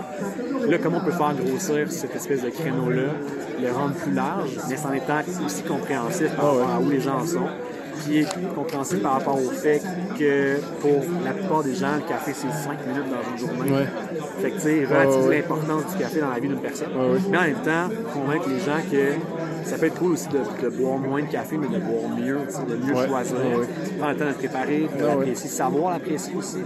Là, 0.69 0.77
comment 0.81 0.97
on 1.01 1.05
peut 1.05 1.11
faire 1.11 1.33
grossir 1.35 1.91
cette 1.91 2.15
espèce 2.15 2.43
de 2.43 2.49
créneau-là, 2.49 3.09
le 3.61 3.71
rendre 3.71 3.93
plus 3.95 4.13
large, 4.13 4.49
mais 4.69 4.75
en 4.79 4.93
étant 4.93 5.45
aussi 5.45 5.63
compréhensif 5.63 6.27
par 6.35 6.45
Ah 6.45 6.47
rapport 6.49 6.69
à 6.75 6.79
où 6.79 6.89
les 6.89 6.99
gens 7.01 7.19
en 7.21 7.25
sont 7.25 7.47
qui 8.03 8.19
est 8.19 8.27
compréhensible 8.55 9.01
par 9.01 9.13
rapport 9.13 9.35
au 9.37 9.49
fait 9.51 9.81
que 10.17 10.57
pour 10.79 11.01
la 11.23 11.31
plupart 11.31 11.63
des 11.63 11.75
gens, 11.75 11.95
le 11.95 12.07
café, 12.07 12.31
c'est 12.33 12.51
5 12.51 12.87
minutes 12.87 13.05
dans 13.09 13.31
une 13.31 13.37
journée. 13.37 13.71
Ouais. 13.71 13.87
Fait 14.41 14.49
que, 14.51 14.55
tu 14.55 14.61
sais, 14.61 14.85
relativiser 14.85 15.19
Ouais, 15.21 15.27
ouais. 15.27 15.35
l'importance 15.41 15.91
du 15.91 15.97
café 16.03 16.19
dans 16.19 16.29
la 16.29 16.39
vie 16.39 16.47
d'une 16.47 16.59
personne. 16.59 16.89
Mais 17.29 17.37
en 17.37 17.41
même 17.41 17.55
temps, 17.63 17.89
convaincre 18.13 18.49
les 18.49 18.59
gens 18.59 18.81
que 18.91 19.67
ça 19.69 19.77
peut 19.77 19.85
être 19.87 19.99
cool 19.99 20.13
aussi 20.13 20.27
de, 20.29 20.39
de 20.63 20.69
boire 20.69 20.97
moins 20.97 21.21
de 21.21 21.27
café, 21.27 21.57
mais 21.57 21.67
de 21.67 21.79
boire 21.79 22.09
mieux, 22.17 22.39
de 22.67 22.75
mieux 22.75 22.95
choisir. 23.07 23.35
Prendre 23.99 24.11
le 24.13 24.17
temps 24.17 24.25
de 24.25 24.29
le 24.29 24.35
préparer, 24.35 24.87
de 24.99 25.05
l'apprécier, 25.05 25.49
savoir 25.49 25.91
l'apprécier 25.93 26.33
aussi. 26.35 26.57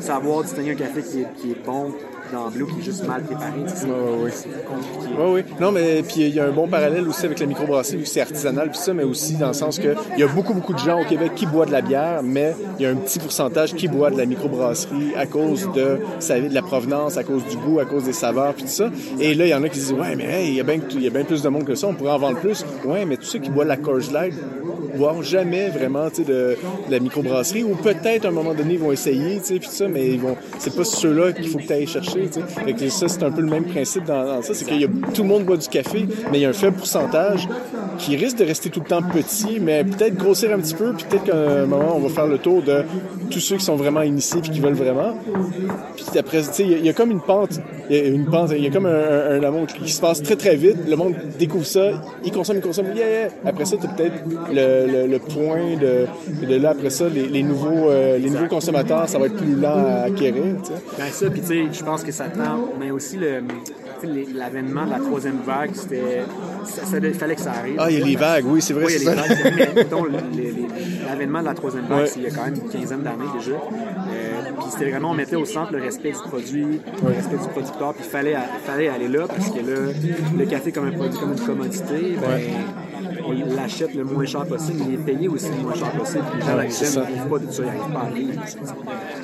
Savoir 0.00 0.42
distinguer 0.42 0.72
un 0.72 0.74
café 0.76 1.02
qui 1.02 1.20
est, 1.22 1.26
qui 1.36 1.52
est 1.52 1.64
bon 1.64 1.92
qui 2.32 2.80
est 2.80 2.84
juste 2.84 3.06
mal 3.06 3.22
préparé. 3.22 3.62
C'est 3.66 3.86
compliqué. 3.86 5.14
Oui, 5.18 5.24
oui. 5.34 5.44
Non, 5.60 5.72
mais 5.72 6.02
puis 6.02 6.22
il 6.22 6.34
y 6.34 6.40
a 6.40 6.46
un 6.46 6.52
bon 6.52 6.68
parallèle 6.68 7.06
aussi 7.08 7.26
avec 7.26 7.38
la 7.38 7.46
microbrasserie, 7.46 7.98
vu 7.98 8.02
que 8.04 8.08
c'est 8.08 8.20
artisanal, 8.20 8.70
puis 8.70 8.78
ça, 8.78 8.94
mais 8.94 9.04
aussi 9.04 9.36
dans 9.36 9.48
le 9.48 9.52
sens 9.52 9.78
que 9.78 9.94
il 10.14 10.20
y 10.20 10.22
a 10.22 10.28
beaucoup, 10.28 10.54
beaucoup 10.54 10.72
de 10.72 10.78
gens 10.78 11.00
au 11.00 11.04
Québec 11.04 11.32
qui 11.34 11.46
boivent 11.46 11.68
de 11.68 11.72
la 11.72 11.82
bière, 11.82 12.22
mais 12.22 12.54
il 12.78 12.82
y 12.82 12.86
a 12.86 12.90
un 12.90 12.96
petit 12.96 13.18
pourcentage 13.18 13.74
qui 13.74 13.88
boit 13.88 14.10
de 14.10 14.16
la 14.16 14.26
microbrasserie 14.26 15.14
à 15.16 15.26
cause 15.26 15.68
de, 15.72 15.98
la 16.50 16.62
provenance, 16.62 17.16
à 17.16 17.24
cause 17.24 17.44
du 17.46 17.56
goût, 17.56 17.78
à 17.80 17.84
cause 17.84 18.04
des 18.04 18.12
saveurs, 18.12 18.54
puis 18.54 18.64
tout 18.64 18.70
ça. 18.70 18.90
Et 19.20 19.34
là, 19.34 19.46
il 19.46 19.50
y 19.50 19.54
en 19.54 19.62
a 19.62 19.68
qui 19.68 19.78
disent, 19.78 19.92
ouais, 19.92 20.16
mais 20.16 20.24
hey, 20.24 20.48
il 20.48 20.54
y 20.54 20.60
a 20.60 20.64
bien 20.64 20.78
il 20.90 21.02
y 21.02 21.06
a 21.06 21.10
bien 21.10 21.24
plus 21.24 21.42
de 21.42 21.48
monde 21.48 21.64
que 21.64 21.74
ça, 21.74 21.86
on 21.86 21.94
pourrait 21.94 22.12
en 22.12 22.18
vendre 22.18 22.38
plus. 22.38 22.64
Ouais, 22.84 23.04
mais 23.04 23.16
tous 23.16 23.26
ceux 23.26 23.38
qui 23.38 23.50
boivent 23.50 23.66
de 23.66 23.70
la 23.70 23.76
Coors 23.76 24.12
Light 24.12 24.34
boivent 24.96 25.22
jamais 25.22 25.68
vraiment, 25.68 26.08
de, 26.08 26.24
de 26.24 26.56
la 26.90 26.98
microbrasserie, 26.98 27.64
ou 27.64 27.74
peut-être 27.76 28.24
à 28.24 28.28
un 28.28 28.32
moment 28.32 28.54
donné, 28.54 28.74
ils 28.74 28.80
vont 28.80 28.92
essayer, 28.92 29.40
puis 29.40 29.68
ça, 29.70 29.88
mais 29.88 30.08
ils 30.10 30.20
vont, 30.20 30.36
c'est 30.58 30.74
pas 30.74 30.84
ceux-là 30.84 31.32
qu'il 31.32 31.48
faut 31.48 31.58
que 31.58 31.66
tu 31.66 31.72
ailles 31.72 31.86
chercher. 31.86 32.28
Fait 32.64 32.72
que 32.72 32.88
ça, 32.88 33.08
c'est 33.08 33.22
un 33.22 33.30
peu 33.30 33.40
le 33.40 33.50
même 33.50 33.64
principe 33.64 34.04
dans, 34.04 34.24
dans 34.24 34.42
ça, 34.42 34.54
c'est 34.54 34.64
qu'il 34.64 34.80
y 34.80 34.84
a, 34.84 34.88
tout 35.14 35.22
le 35.22 35.28
monde 35.28 35.44
boit 35.44 35.56
du 35.56 35.68
café, 35.68 36.06
mais 36.30 36.38
il 36.38 36.42
y 36.42 36.44
a 36.44 36.50
un 36.50 36.52
faible 36.52 36.76
pourcentage 36.76 37.48
qui 38.02 38.16
risque 38.16 38.38
de 38.38 38.44
rester 38.44 38.68
tout 38.68 38.80
le 38.80 38.86
temps 38.86 39.02
petit, 39.02 39.60
mais 39.60 39.84
peut-être 39.84 40.16
grossir 40.16 40.52
un 40.52 40.58
petit 40.58 40.74
peu, 40.74 40.92
puis 40.92 41.06
peut-être 41.08 41.24
qu'à 41.24 41.36
un 41.36 41.66
moment, 41.66 41.96
on 41.96 42.00
va 42.00 42.08
faire 42.08 42.26
le 42.26 42.38
tour 42.38 42.60
de 42.60 42.82
tous 43.30 43.38
ceux 43.38 43.56
qui 43.56 43.64
sont 43.64 43.76
vraiment 43.76 44.02
initiés 44.02 44.40
puis 44.40 44.50
qui 44.50 44.60
veulent 44.60 44.74
vraiment. 44.74 45.16
Puis 45.96 46.18
après, 46.18 46.42
tu 46.42 46.52
sais, 46.52 46.64
il 46.64 46.84
y, 46.84 46.88
a 46.88 46.92
comme 46.92 47.12
une 47.12 47.20
pente, 47.20 47.60
il 47.88 47.96
y 47.96 48.00
a 48.00 48.04
une 48.08 48.26
pente, 48.26 48.50
il 48.56 48.62
y 48.62 48.66
a 48.66 48.70
comme 48.70 48.86
un, 48.86 49.42
amour 49.42 49.66
qui 49.66 49.90
se 49.90 50.00
passe 50.00 50.20
très 50.20 50.34
très 50.34 50.56
vite. 50.56 50.78
Le 50.88 50.96
monde 50.96 51.14
découvre 51.38 51.64
ça, 51.64 52.02
il 52.24 52.32
consomme, 52.32 52.56
il 52.56 52.62
consomme, 52.62 52.86
yeah, 52.94 53.08
yeah. 53.08 53.28
Après 53.44 53.64
ça, 53.64 53.76
tu 53.76 53.86
peut-être 53.86 54.24
le, 54.52 55.06
le, 55.06 55.18
point 55.20 55.76
de, 55.76 56.06
de 56.46 56.56
là, 56.56 56.70
après 56.70 56.90
ça, 56.90 57.08
les, 57.08 57.42
nouveaux, 57.42 57.88
euh, 57.88 58.18
les 58.18 58.30
nouveaux 58.30 58.48
consommateurs, 58.48 59.08
ça 59.08 59.18
va 59.18 59.26
être 59.26 59.36
plus 59.36 59.54
lent 59.54 59.84
à 59.86 60.06
acquérir, 60.06 60.56
tu 60.62 60.68
sais. 60.68 60.80
Ben 60.98 61.10
ça, 61.10 61.30
puis 61.30 61.40
tu 61.40 61.46
sais, 61.46 61.64
je 61.72 61.84
pense 61.84 62.02
que 62.02 62.10
ça 62.10 62.24
tend, 62.24 62.68
mais 62.80 62.90
aussi 62.90 63.16
le 63.16 63.42
l'avènement 64.34 64.84
de 64.86 64.90
la 64.90 64.98
troisième 64.98 65.38
vague, 65.44 65.70
c'était. 65.74 66.22
Il 67.02 67.14
fallait 67.14 67.34
que 67.34 67.40
ça 67.40 67.52
arrive. 67.52 67.76
Ah, 67.78 67.90
il 67.90 67.98
y 67.98 68.02
a 68.02 68.04
les 68.04 68.16
vagues, 68.16 68.44
oui, 68.46 68.62
c'est 68.62 68.72
vrai. 68.72 68.86
Oui, 68.86 68.92
il 68.96 69.04
y 69.04 69.08
a 69.08 69.14
les 69.14 69.74
vagues. 69.74 69.86
l'avènement 71.06 71.40
de 71.40 71.44
la 71.46 71.54
troisième 71.54 71.86
vague, 71.86 72.08
il 72.16 72.22
y 72.22 72.26
a 72.26 72.30
quand 72.30 72.44
même 72.44 72.54
une 72.54 72.68
quinzaine 72.68 73.02
d'années 73.02 73.24
déjà. 73.38 73.52
Euh, 73.52 74.42
puis 74.58 74.70
c'était 74.70 74.90
vraiment, 74.90 75.10
on 75.10 75.14
mettait 75.14 75.36
au 75.36 75.44
centre 75.44 75.72
le 75.72 75.82
respect 75.82 76.12
du 76.12 76.18
produit, 76.28 76.80
le 77.02 77.08
respect 77.08 77.36
du 77.36 77.48
producteur, 77.48 77.94
puis 77.94 78.04
il 78.04 78.10
fallait, 78.10 78.36
fallait 78.64 78.88
aller 78.88 79.08
là, 79.08 79.26
parce 79.26 79.50
que 79.50 79.58
là, 79.58 79.92
le 80.38 80.46
café 80.46 80.72
comme 80.72 80.86
un 80.86 80.92
produit, 80.92 81.18
comme 81.18 81.32
une 81.32 81.40
commodité, 81.40 82.16
ben, 82.20 82.40
on 83.24 83.54
l'achète 83.54 83.94
le 83.94 84.04
moins 84.04 84.24
cher 84.24 84.44
possible, 84.46 84.82
il 84.88 84.94
est 84.94 84.98
payé 84.98 85.28
aussi 85.28 85.48
le 85.48 85.62
moins 85.62 85.74
cher 85.74 85.90
possible. 85.92 86.24
Les 86.36 86.40
gens 86.44 86.56
ne 87.00 87.06
trouvent 87.06 87.28
pas 87.30 87.38
de 87.38 87.50
ça, 87.50 87.62
ils 87.62 87.66
n'arrivent 87.66 87.92
pas 87.92 88.00
à 88.00 88.10
vivre. 88.10 88.42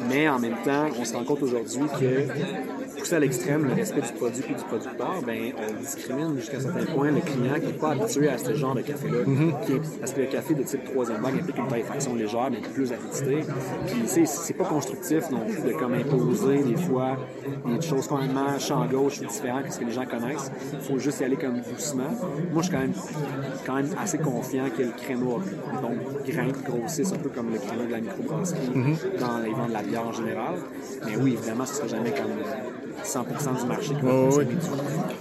Mais 0.08 0.28
en 0.28 0.38
même 0.38 0.56
temps, 0.64 0.86
on 0.98 1.04
se 1.04 1.14
rend 1.14 1.24
compte 1.24 1.42
aujourd'hui 1.42 1.82
que 2.00 2.87
pousser 2.98 3.14
à 3.14 3.20
l'extrême 3.20 3.64
le 3.64 3.74
respect 3.74 4.00
du 4.00 4.12
produit 4.12 4.44
et 4.48 4.54
du 4.54 4.64
producteur, 4.64 5.22
ben, 5.26 5.52
on 5.56 5.80
discrimine 5.80 6.36
jusqu'à 6.36 6.58
un 6.58 6.60
certain 6.60 6.84
point 6.86 7.10
le 7.10 7.20
client 7.20 7.54
qui 7.54 7.66
n'est 7.66 7.72
pas 7.72 7.90
habitué 7.90 8.28
à 8.28 8.38
ce 8.38 8.54
genre 8.54 8.74
de 8.74 8.82
café-là. 8.82 9.18
Mhm. 9.26 9.52
Parce 10.00 10.12
que 10.12 10.20
le 10.20 10.26
café 10.26 10.54
de 10.54 10.62
type 10.62 10.84
troisième 10.84 11.20
vague 11.22 11.40
implique 11.40 11.58
une 11.58 11.84
faction 11.84 12.14
légère, 12.14 12.50
mais 12.50 12.60
plus 12.60 12.92
acidité. 12.92 13.44
Puis 13.86 14.26
c'est 14.26 14.54
pas 14.54 14.64
constructif 14.64 15.30
non 15.30 15.46
plus 15.46 15.62
de 15.62 15.72
comme 15.78 15.94
imposer 15.94 16.62
des 16.62 16.76
fois 16.76 17.16
des 17.66 17.80
choses 17.80 18.06
complètement 18.06 18.58
champ 18.58 18.86
gauche 18.86 19.20
ou 19.20 19.26
différentes 19.26 19.64
que 19.64 19.72
ce 19.72 19.78
que 19.78 19.84
les 19.84 19.92
gens 19.92 20.06
connaissent. 20.06 20.50
Il 20.72 20.80
faut 20.80 20.98
juste 20.98 21.20
y 21.20 21.24
aller 21.24 21.36
comme 21.36 21.60
doucement. 21.60 22.10
Moi, 22.52 22.62
je 22.62 22.68
suis 22.68 22.72
quand 22.72 22.80
même, 22.80 22.94
quand 23.66 23.74
même 23.74 23.90
assez 23.98 24.18
confiant 24.18 24.64
que 24.76 24.82
le 24.82 24.90
créneau 24.90 25.40
donc, 25.82 26.26
grimpe, 26.26 26.62
grossisse 26.64 27.12
un 27.12 27.18
peu 27.18 27.28
comme 27.28 27.52
le 27.52 27.58
créneau 27.58 27.86
de 27.86 27.92
la 27.92 28.00
microbrasserie 28.00 28.70
mhm. 28.74 28.96
dans 29.20 29.38
les 29.38 29.50
ventes 29.50 29.68
de 29.68 29.74
la 29.74 29.82
bière 29.82 30.06
en 30.06 30.12
général. 30.12 30.56
Mais 31.06 31.16
oui, 31.16 31.34
évidemment, 31.34 31.66
ce 31.66 31.82
ne 31.82 31.88
sera 31.88 31.98
jamais 31.98 32.10
comme 32.10 32.32
100% 33.04 33.60
du 33.60 33.66
marché. 33.66 33.94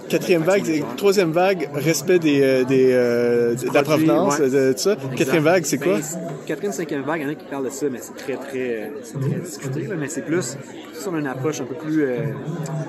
Quatrième 0.08 0.42
vague, 0.42 0.84
troisième 0.96 1.32
vague, 1.32 1.68
respect 1.74 2.18
des, 2.18 2.40
euh, 2.40 2.64
des, 2.64 2.90
euh, 2.92 3.54
de 3.54 3.74
la 3.74 3.82
provenance, 3.82 4.40
de, 4.40 4.72
tout 4.72 4.78
ça. 4.78 4.96
Quatrième 5.16 5.44
vague, 5.44 5.64
c'est 5.64 5.78
quoi? 5.78 5.98
Quatrième, 6.46 6.72
cinquième 6.72 7.02
vague, 7.02 7.20
il 7.20 7.24
y 7.24 7.26
en 7.26 7.32
a 7.32 7.34
qui 7.34 7.44
parlent 7.44 7.64
de 7.66 7.70
ça, 7.70 7.86
mais 7.90 7.98
c'est 8.00 8.16
très, 8.16 8.36
très, 8.36 8.90
très 9.20 9.40
discuté. 9.40 9.88
mais 9.98 10.08
c'est 10.08 10.22
plus 10.22 10.56
sur 10.94 11.14
une 11.14 11.26
approche 11.26 11.60
un 11.60 11.64
peu 11.64 11.74
plus 11.74 12.04
euh, 12.04 12.18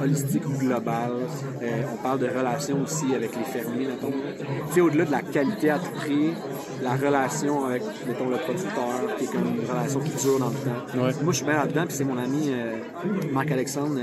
holistique 0.01 0.47
ou 0.47 0.57
globale. 0.57 1.11
on 1.93 2.01
parle 2.01 2.19
de 2.19 2.27
relations 2.27 2.81
aussi 2.83 3.13
avec 3.13 3.31
les 3.35 3.43
fermiers, 3.43 3.87
mettons. 3.87 4.13
Tu 4.69 4.73
sais, 4.73 4.81
au-delà 4.81 5.05
de 5.05 5.11
la 5.11 5.21
qualité 5.21 5.71
à 5.71 5.79
tout 5.79 5.91
prix, 5.95 6.33
la 6.81 6.95
relation 6.95 7.65
avec, 7.65 7.83
mettons, 8.07 8.29
le 8.29 8.37
producteur, 8.37 9.17
qui 9.17 9.25
est 9.25 9.27
comme 9.27 9.55
une 9.55 9.69
relation 9.69 9.99
qui 9.99 10.11
dure 10.11 10.39
dans 10.39 10.49
le 10.49 10.53
temps. 10.53 11.21
Moi, 11.21 11.33
je 11.33 11.37
suis 11.37 11.45
bien 11.45 11.55
là-dedans, 11.57 11.85
puis 11.85 11.95
c'est 11.95 12.05
mon 12.05 12.17
ami 12.17 12.51
Marc-Alexandre 13.33 13.99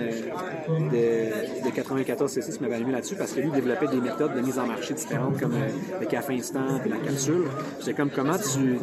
de, 0.78 1.64
de 1.64 1.71
94 1.71 2.30
cc 2.30 2.52
qui 2.52 2.62
m'avait 2.62 2.76
allumé 2.76 2.92
là-dessus 2.92 3.16
parce 3.16 3.33
que 3.33 3.40
lui 3.40 3.50
développait 3.50 3.88
des 3.88 4.00
méthodes 4.00 4.35
de 4.35 4.40
mise 4.40 4.59
en 4.59 4.66
marché 4.66 4.95
différentes 4.95 5.40
comme 5.40 5.54
euh, 5.54 5.68
le 6.00 6.06
café 6.06 6.35
instant 6.35 6.80
et 6.85 6.88
la 6.88 6.99
capsule. 6.99 7.45
C'est 7.80 7.95
comme 7.95 8.11
comment 8.11 8.38
tu, 8.38 8.78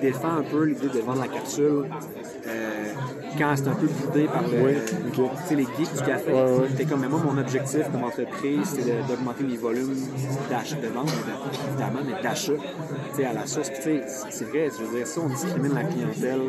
défends 0.00 0.36
un 0.38 0.42
peu 0.42 0.64
l'idée 0.64 0.88
de 0.88 1.00
vendre 1.00 1.20
la 1.20 1.28
capsule 1.28 1.86
euh, 2.46 2.92
quand 3.38 3.54
c'est 3.56 3.68
un 3.68 3.74
peu 3.74 3.86
boudé 3.86 4.26
par 4.26 4.42
le, 4.42 5.56
les 5.56 5.64
geeks 5.64 5.94
du 5.94 6.02
café? 6.04 6.32
Ouais, 6.32 6.84
comme, 6.88 7.06
moi, 7.06 7.20
mon 7.24 7.38
objectif 7.38 7.82
comme 7.92 8.04
entreprise, 8.04 8.76
c'est 8.76 9.06
d'augmenter 9.06 9.44
les 9.44 9.56
volumes 9.56 9.94
d'achat, 10.48 10.76
de 10.76 10.88
vente, 10.88 11.10
évidemment, 11.68 12.00
mais 12.04 12.22
d'achat 12.22 12.52
à 13.24 13.32
la 13.32 13.46
source. 13.46 13.70
C'est 13.82 14.44
vrai, 14.44 14.68
je 14.76 14.84
veux 14.84 14.96
dire, 14.96 15.06
si 15.06 15.18
on 15.18 15.28
discrimine 15.28 15.74
la 15.74 15.84
clientèle 15.84 16.40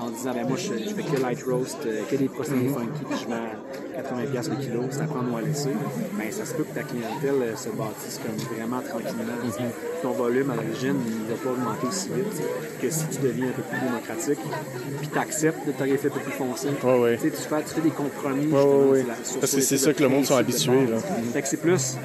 en 0.00 0.10
disant, 0.10 0.32
ben 0.32 0.46
moi, 0.46 0.56
je, 0.56 0.72
fais 0.72 1.02
que 1.02 1.20
light 1.20 1.42
roast, 1.42 1.78
euh, 1.86 2.02
que 2.10 2.16
des 2.16 2.28
procédés 2.28 2.68
mm-hmm. 2.68 2.74
funky, 2.74 3.04
puis 3.08 3.18
je 3.22 3.28
vends 3.28 3.48
80$ 3.96 4.50
le 4.50 4.56
kilo, 4.56 4.82
ça 4.90 5.04
prend 5.04 5.22
moi 5.22 5.40
à 5.40 5.42
laisser, 5.42 5.70
ben 6.18 6.30
ça 6.30 6.44
se 6.44 6.54
peut 6.54 6.64
que 6.64 6.74
ta 6.74 6.82
clientèle 6.82 7.42
euh, 7.42 7.56
se 7.56 7.68
bâtisse 7.68 8.20
comme 8.22 8.36
vraiment 8.56 8.80
tranquillement. 8.80 9.38
Mm-hmm. 9.44 10.02
Ton 10.02 10.10
volume 10.12 10.50
à 10.50 10.56
l'origine, 10.56 10.96
il 11.06 11.24
ne 11.24 11.28
va 11.30 11.42
pas 11.42 11.50
augmenter 11.50 11.86
aussi 11.86 12.08
vite 12.08 12.42
que 12.80 12.90
si 12.90 13.06
tu 13.08 13.18
deviens 13.20 13.48
un 13.48 13.52
peu 13.52 13.62
plus 13.62 13.80
démocratique, 13.80 14.38
puis 14.98 15.08
tu 15.08 15.18
acceptes 15.18 15.66
de 15.66 15.72
tarifer 15.72 16.08
un 16.08 16.10
peu 16.10 16.20
plus 16.20 16.32
foncé. 16.32 16.68
Ouais, 16.82 17.18
tu, 17.18 17.30
fais, 17.30 17.62
tu 17.62 17.74
fais 17.74 17.80
des 17.80 17.90
compromis. 17.90 18.46
Ouais, 18.46 19.04
Parce 19.40 19.54
que 19.54 19.60
c'est 19.60 19.78
ça 19.78 19.92
que 19.92 20.02
le 20.02 20.08
monde 20.08 20.24
sont 20.24 20.36
habitués. 20.36 20.86
Là. 20.86 20.98
Fait 21.32 21.42
que 21.42 21.48
c'est 21.48 21.56
plus, 21.56 21.96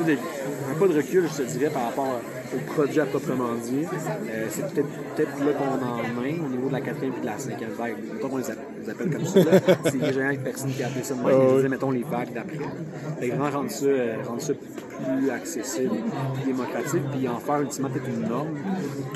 un 0.00 0.78
pas 0.78 0.88
de 0.88 0.94
recul, 0.94 1.28
je 1.30 1.42
te 1.42 1.48
dirais, 1.48 1.70
par 1.70 1.84
rapport 1.84 2.20
au 2.54 2.72
produit 2.72 3.00
à 3.00 3.06
proprement 3.06 3.54
dit. 3.54 3.84
Euh, 3.84 4.46
c'est 4.50 4.62
peut-être 4.72 5.36
peut 5.36 5.44
là 5.44 5.52
qu'on 5.52 5.84
en 5.84 6.20
main 6.20 6.44
au 6.44 6.48
niveau 6.48 6.68
de 6.68 6.72
la 6.72 6.80
quatrième 6.80 7.14
et 7.16 7.20
de 7.20 7.26
la 7.26 7.38
cinquième 7.38 7.70
vague. 7.70 7.96
Mettons 8.12 8.28
qu'on 8.28 8.38
les, 8.38 8.50
appelle 8.50 9.10
comme 9.10 9.24
ça. 9.24 9.40
C'est 9.84 9.98
les 9.98 10.12
gens 10.12 10.42
personne 10.42 10.70
qui 10.70 10.82
a 10.82 10.86
appelé 10.86 11.02
ça 11.02 11.14
de 11.14 11.20
même, 11.22 11.62
mais 11.62 11.68
mettons 11.68 11.90
les 11.90 12.02
vagues 12.02 12.32
d'après. 12.34 12.58
Fait 13.20 13.28
vraiment 13.28 13.50
rendre 13.50 13.70
ça, 13.70 13.86
euh, 13.86 14.16
rendre 14.26 14.40
ça 14.40 14.52
plus 14.54 15.30
accessible, 15.30 15.96
plus 16.34 16.44
démocratique, 16.44 17.02
puis 17.12 17.28
en 17.28 17.38
faire 17.38 17.60
ultimement 17.60 17.88
peut-être 17.88 18.08
une 18.08 18.28
norme, 18.28 18.56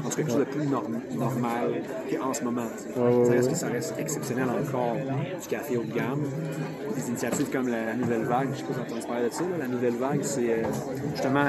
en 0.04 0.08
tout 0.08 0.08
cas 0.08 0.16
quelque 0.16 0.30
chose 0.30 0.40
de 0.40 0.44
plus 0.44 0.66
normal 0.66 1.82
qu'en 2.10 2.34
ce 2.34 2.44
moment. 2.44 2.66
ça 2.94 3.30
reste 3.30 3.50
que 3.50 3.56
ça 3.56 3.68
reste 3.68 3.94
exceptionnel 3.98 4.46
encore 4.48 4.96
du 5.40 5.48
café 5.48 5.76
haut 5.76 5.84
de 5.84 5.92
gamme. 5.92 6.22
Des 6.94 7.08
initiatives 7.08 7.50
comme 7.50 7.68
la, 7.68 7.94
Nouvelle 7.94 8.24
Vague, 8.24 8.48
je 8.52 8.58
sais 8.58 8.64
pas 8.64 8.74
si 8.74 8.78
vous 8.78 8.94
entendu 8.94 9.06
parler 9.06 9.28
de 9.28 9.32
ça, 9.32 9.44
la 9.58 9.68
Nouvelle 9.68 9.96
Vague, 9.96 10.20
c'est 10.22 10.50
euh, 10.50 10.62
justement 11.12 11.44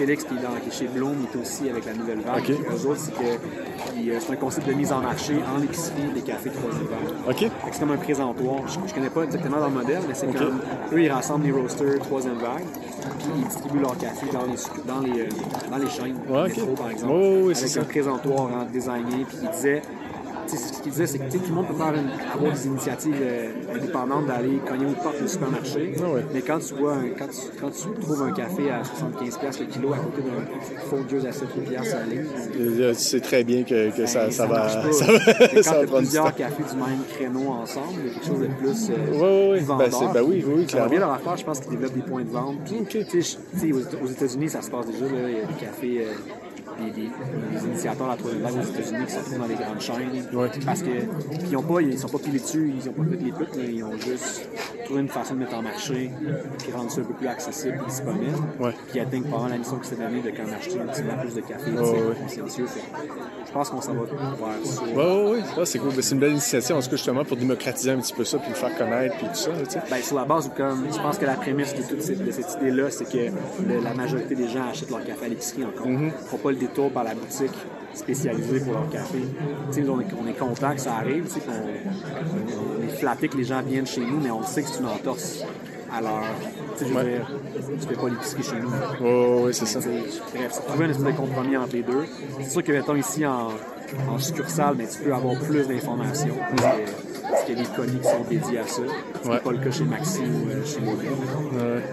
Félix, 0.00 0.24
qui 0.24 0.32
est, 0.32 0.72
chez 0.72 0.86
Bloom, 0.86 1.26
est 1.30 1.36
aussi 1.36 1.68
avec 1.68 1.84
la 1.84 1.92
nouvelle 1.92 2.20
vague. 2.20 2.42
Okay. 2.42 2.54
Eux 2.54 2.86
autres, 2.86 3.00
c'est 3.00 3.12
que 3.12 3.22
euh, 3.22 4.18
c'est 4.18 4.32
un 4.32 4.36
concept 4.36 4.66
de 4.66 4.72
mise 4.72 4.90
en 4.92 5.02
marché 5.02 5.34
en 5.54 5.62
épicerie 5.62 6.10
des 6.14 6.22
cafés 6.22 6.48
troisième 6.48 6.86
vague. 6.86 7.50
C'est 7.70 7.80
comme 7.80 7.90
un 7.90 7.98
présentoir. 7.98 8.66
Je, 8.66 8.78
ne 8.78 8.94
connais 8.94 9.10
pas 9.10 9.24
exactement 9.24 9.58
leur 9.58 9.68
modèle, 9.68 10.00
mais 10.08 10.14
c'est 10.14 10.32
comme 10.32 10.60
eux, 10.92 11.02
ils 11.02 11.10
rassemblent 11.10 11.44
les 11.44 11.52
roasters 11.52 11.98
troisième 11.98 12.38
vague, 12.38 12.64
puis 13.18 13.28
ils 13.36 13.44
distribuent 13.44 13.80
leur 13.80 13.98
café 13.98 14.26
dans 14.32 14.46
les, 14.46 14.56
dans 14.86 15.00
les, 15.00 15.20
euh, 15.20 15.28
dans 15.70 15.76
les 15.76 15.90
chaînes, 15.90 16.16
ouais, 16.30 16.48
métro, 16.48 16.72
par 16.72 16.90
exemple, 16.90 17.12
oui, 17.12 17.52
avec 17.54 17.76
un 17.76 17.84
présentoir 17.84 18.46
hein, 18.46 18.66
designé. 18.72 19.26
Puis 19.28 19.38
ils 19.42 19.50
disaient 19.50 19.82
ce 20.56 20.82
qu'il 20.82 20.92
disait, 20.92 21.06
c'est 21.06 21.18
que 21.18 21.30
tout 21.32 21.40
le 21.48 21.54
monde 21.54 21.68
peut 21.68 21.74
faire 21.74 21.94
avoir 22.34 22.52
des 22.52 22.66
initiatives 22.66 23.16
euh, 23.20 23.48
indépendantes 23.74 24.26
d'aller 24.26 24.58
cogner 24.66 24.86
aux 24.86 25.02
portes 25.02 25.20
du 25.20 25.28
supermarché. 25.28 25.94
Ah 25.98 26.06
mais 26.32 26.42
quand 26.42 26.58
tu 26.58 26.74
vois, 26.74 26.96
quand, 27.18 27.26
tu, 27.26 27.58
quand 27.60 27.70
tu 27.70 28.00
trouves 28.00 28.22
un 28.22 28.32
café 28.32 28.70
à 28.70 28.82
75$ 28.82 29.60
le 29.60 29.66
kilo 29.66 29.92
à 29.92 29.98
côté 29.98 30.22
d'un 30.22 30.80
faux 30.88 31.02
dieu 31.08 31.22
à 31.26 31.32
7 31.32 31.48
piastres 31.64 31.96
à 31.96 31.98
la 32.00 32.94
tu 32.94 32.94
sais 32.94 33.20
très 33.20 33.44
bien 33.44 33.62
que, 33.62 33.90
que 33.90 33.98
ben, 33.98 34.06
ça, 34.06 34.30
ça, 34.30 34.46
va. 34.46 34.68
Ça 34.68 34.80
va, 34.80 35.18
quand 35.34 35.62
ça 35.62 35.80
va 35.80 35.86
prendre 35.86 35.98
plusieurs 35.98 36.34
cafés 36.34 36.62
du 36.62 36.76
même 36.76 37.04
créneau 37.12 37.50
ensemble, 37.50 37.86
il 38.00 38.06
y 38.06 38.10
a 38.10 38.14
quelque 38.14 38.26
chose 38.26 38.40
de 38.40 38.46
plus. 38.46 38.90
Euh, 38.90 39.54
oui, 39.54 39.60
oui, 39.60 39.66
ben, 39.66 40.12
ben, 40.12 40.22
oui, 40.22 40.44
oui, 40.46 40.66
clairement. 40.66 40.90
bien 40.90 41.00
leur 41.00 41.12
affaire, 41.12 41.36
je 41.36 41.44
pense 41.44 41.60
qu'ils 41.60 41.70
développent 41.70 41.94
des 41.94 42.02
points 42.02 42.24
de 42.24 42.30
vente. 42.30 42.56
Puis, 42.64 43.04
aux 44.02 44.08
États-Unis, 44.08 44.48
ça 44.48 44.62
se 44.62 44.70
passe 44.70 44.86
déjà. 44.86 45.06
Il 45.06 45.34
y 45.34 45.40
a 45.40 45.46
des 45.46 45.54
cafés. 45.54 46.04
Euh, 46.04 46.39
des, 46.90 47.66
initiateurs 47.66 48.06
à 48.06 48.10
la 48.10 48.16
troisième 48.16 48.42
vague 48.42 48.56
aux 48.56 48.62
États-Unis 48.62 49.06
qui 49.06 49.12
se 49.12 49.18
trouvent 49.20 49.38
dans 49.38 49.46
les 49.46 49.54
grandes 49.54 49.80
chaînes. 49.80 50.26
Parce 50.64 50.82
qu'ils 50.82 51.08
ils 51.50 51.56
ont 51.56 51.62
pas, 51.62 51.80
ils 51.82 51.98
sont 51.98 52.08
pas 52.08 52.18
pilés 52.18 52.40
dessus, 52.40 52.72
ils 52.76 52.88
ont 52.88 52.92
pas 52.92 53.04
fait 53.04 53.24
les 53.24 53.32
putes, 53.32 53.56
mais 53.56 53.72
ils 53.72 53.84
ont 53.84 53.96
juste 53.98 54.48
trouvé 54.84 55.00
une 55.00 55.08
façon 55.08 55.34
de 55.34 55.40
mettre 55.40 55.54
en 55.54 55.62
marché 55.62 56.10
qui 56.58 56.72
rend 56.72 56.88
ça 56.88 57.00
un 57.00 57.04
peu 57.04 57.14
plus 57.14 57.28
accessible 57.28 57.80
disponible. 57.86 58.36
Ouais. 58.58 58.74
Puis 58.88 59.00
atteint 59.00 59.22
pendant 59.22 59.48
la 59.48 59.58
mission 59.58 59.78
qui 59.78 59.88
s'est 59.88 59.96
donnée 59.96 60.20
de 60.20 60.30
quand 60.30 60.50
acheter 60.52 60.80
un 60.80 60.86
petit 60.86 61.02
peu 61.02 61.20
plus 61.20 61.34
de 61.34 61.40
café, 61.40 61.70
c'est 61.76 62.22
consciencieux. 62.22 62.66
Je 63.46 63.52
pense 63.52 63.70
qu'on 63.70 63.80
s'en 63.80 63.94
va 63.94 64.02
vers 64.04 64.66
ça. 64.66 64.82
Oui, 64.84 64.92
oui, 64.96 65.42
oui. 65.56 65.66
c'est 65.66 65.78
cool. 65.78 65.90
Ben, 65.90 66.02
c'est 66.02 66.14
une 66.14 66.20
belle 66.20 66.32
initiative, 66.32 66.76
en 66.76 66.80
tout 66.80 66.90
cas, 66.90 66.96
justement, 66.96 67.24
pour 67.24 67.36
démocratiser 67.36 67.90
un 67.90 67.98
petit 67.98 68.12
peu 68.12 68.24
ça, 68.24 68.38
puis 68.38 68.50
le 68.50 68.54
faire 68.54 68.76
connaître, 68.76 69.16
puis 69.16 69.26
tout 69.26 69.34
ça. 69.34 69.50
Ben, 69.90 70.02
sur 70.02 70.16
la 70.16 70.24
base 70.24 70.50
comme, 70.56 70.86
je 70.92 70.98
pense 70.98 71.18
que 71.18 71.26
la 71.26 71.34
prémisse 71.34 71.74
de 71.74 71.82
toute 71.82 72.02
cette, 72.02 72.20
idée-là, 72.60 72.90
c'est 72.90 73.10
que 73.10 73.30
la 73.82 73.94
majorité 73.94 74.34
des 74.34 74.48
gens 74.48 74.68
achètent 74.70 74.90
leur 74.90 75.04
café 75.04 75.26
à 75.26 75.28
l'épicerie 75.28 75.64
encore. 75.64 75.86
Mm 75.86 76.08
-hmm. 76.08 76.10
Faut 76.26 76.38
pas 76.38 76.50
le 76.50 76.58
par 76.92 77.04
la 77.04 77.14
boutique 77.14 77.50
spécialisée 77.94 78.60
pour 78.60 78.72
leur 78.74 78.88
café. 78.90 79.18
on, 79.76 80.00
est, 80.00 80.06
on 80.22 80.26
est 80.28 80.38
content 80.38 80.74
que 80.74 80.80
ça 80.80 80.94
arrive, 80.96 81.26
on, 81.48 82.80
on 82.80 82.84
est 82.84 82.96
flatté 82.96 83.28
que 83.28 83.36
les 83.36 83.44
gens 83.44 83.60
viennent 83.62 83.86
chez 83.86 84.00
nous, 84.02 84.20
mais 84.20 84.30
on 84.30 84.42
sait 84.42 84.62
que 84.62 84.68
c'est 84.68 84.80
une 84.80 84.86
entorse 84.86 85.44
alors, 85.92 86.20
tu 86.78 86.84
sais, 86.84 86.88
je 86.88 86.94
veux 86.96 87.02
dire, 87.02 87.26
tu 87.80 87.88
fais 87.88 87.94
pas 88.00 88.08
l'épicerie 88.08 88.42
chez 88.44 88.60
nous. 88.60 88.70
Oh, 89.04 89.40
oui, 89.46 89.52
c'est 89.52 89.66
ça. 89.66 89.80
Bref, 89.80 90.48
c'est 90.52 90.64
trouver 90.68 90.84
un 90.84 90.90
espèce 90.90 91.04
de 91.06 91.10
compromis 91.10 91.56
entre 91.56 91.72
les 91.72 91.82
deux. 91.82 92.04
C'est 92.40 92.48
sûr 92.50 92.62
que, 92.62 92.70
mettons, 92.70 92.94
ici, 92.94 93.26
en, 93.26 93.48
en 94.08 94.16
succursale, 94.20 94.76
mais 94.78 94.86
tu 94.86 95.00
peux 95.00 95.12
avoir 95.12 95.34
plus 95.40 95.66
d'informations. 95.66 96.36
Que- 96.56 96.62
parce 97.28 97.42
qu'il 97.44 97.58
y 97.58 97.60
a 97.60 97.64
des 97.64 97.68
colis 97.70 97.98
qui 97.98 98.04
sont 98.08 98.22
dédiés 98.30 98.58
à 98.60 98.66
ça. 98.68 98.82
Ce 99.20 99.26
n'est 99.28 99.34
Ouais. 99.34 99.40
pas 99.40 99.50
le 99.50 99.58
cas 99.58 99.70
chez 99.72 99.82
Maxi 99.82 100.20
ou 100.20 100.48
euh, 100.48 100.64
chez 100.64 100.80
Mobile. 100.80 101.08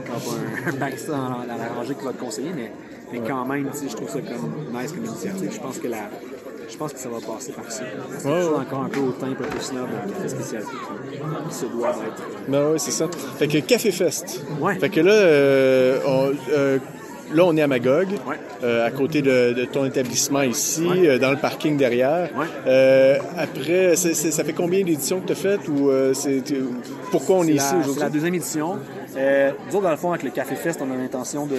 Quand 0.06 0.20
tu 0.20 1.12
as 1.12 1.16
un, 1.16 1.18
un 1.18 1.30
dans, 1.32 1.38
la- 1.40 1.46
dans 1.48 1.64
la 1.64 1.70
rangée 1.76 1.96
qui 1.96 2.06
va 2.06 2.14
te 2.14 2.20
conseiller, 2.24 2.52
mais, 2.56 2.72
mais 3.12 3.20
quand 3.28 3.46
même, 3.46 3.70
je 3.74 3.96
trouve 3.96 4.10
ça 4.10 4.20
comme 4.20 4.82
nice 4.82 4.92
comme 4.92 5.06
initiative. 5.06 5.52
Je 5.54 5.60
pense 5.60 5.78
que 5.80 5.88
la, 5.88 5.98
je 6.70 6.76
pense 6.78 6.94
que 6.94 7.00
ça 7.00 7.10
va 7.10 7.18
passer 7.20 7.52
par 7.54 7.72
ça. 7.72 7.84
Toujours 8.22 8.60
encore 8.60 8.84
un 8.84 8.90
peu 8.90 9.00
au 9.00 9.12
teint, 9.12 9.32
un 9.32 9.34
peu 9.36 9.46
snob, 9.60 9.88
qui, 10.28 10.36
qui 10.36 11.56
se 11.56 11.66
doit 11.66 11.94
d'être. 11.94 12.24
Ben 12.50 12.72
oui, 12.74 12.80
c'est 12.80 12.92
ça. 12.92 13.08
Fait 13.38 13.48
que 13.48 13.60
Café 13.60 13.92
Fest. 13.92 14.42
Ouais. 14.60 14.76
Fait 14.80 14.90
que 14.90 15.00
là, 15.00 15.12
euh, 15.14 16.00
on, 16.06 16.32
euh, 16.52 16.78
là, 17.34 17.44
on 17.46 17.56
est 17.56 17.62
à 17.62 17.68
Magog, 17.68 18.08
Ouais. 18.28 18.36
euh, 18.64 18.86
à 18.86 18.92
côté 18.92 19.22
de, 19.22 19.54
de 19.54 19.66
ton 19.66 19.86
établissement 19.86 20.42
ici, 20.42 20.86
Ouais. 20.86 21.08
euh, 21.08 21.20
dans 21.20 21.32
le 21.32 21.38
parking 21.38 21.78
derrière. 21.78 22.30
Ouais. 22.38 22.46
Euh, 22.68 23.18
après, 23.38 23.96
ça 23.96 24.44
fait 24.44 24.54
combien 24.54 24.84
d'éditions 24.84 25.22
que 25.22 25.28
tu 25.28 25.32
as 25.34 25.36
faites 25.36 25.68
ou 25.70 25.90
euh, 25.90 26.14
c'est 26.14 26.44
pourquoi 27.12 27.38
on 27.38 27.44
est, 27.44 27.52
ici 27.54 27.58
la- 27.58 27.70
C'est 27.70 27.78
aujourd'hui? 27.78 28.02
la 28.04 28.10
deuxième 28.10 28.36
édition. 28.36 28.78
Euh, 29.16 29.52
nous 29.68 29.74
autres, 29.76 29.84
dans 29.86 29.92
le 29.92 29.98
fond, 29.98 30.12
avec 30.12 30.24
le 30.24 30.30
Café 30.32 30.56
Fest, 30.56 30.80
on 30.82 30.94
a 30.94 30.98
l'intention 30.98 31.46
de 31.48 31.56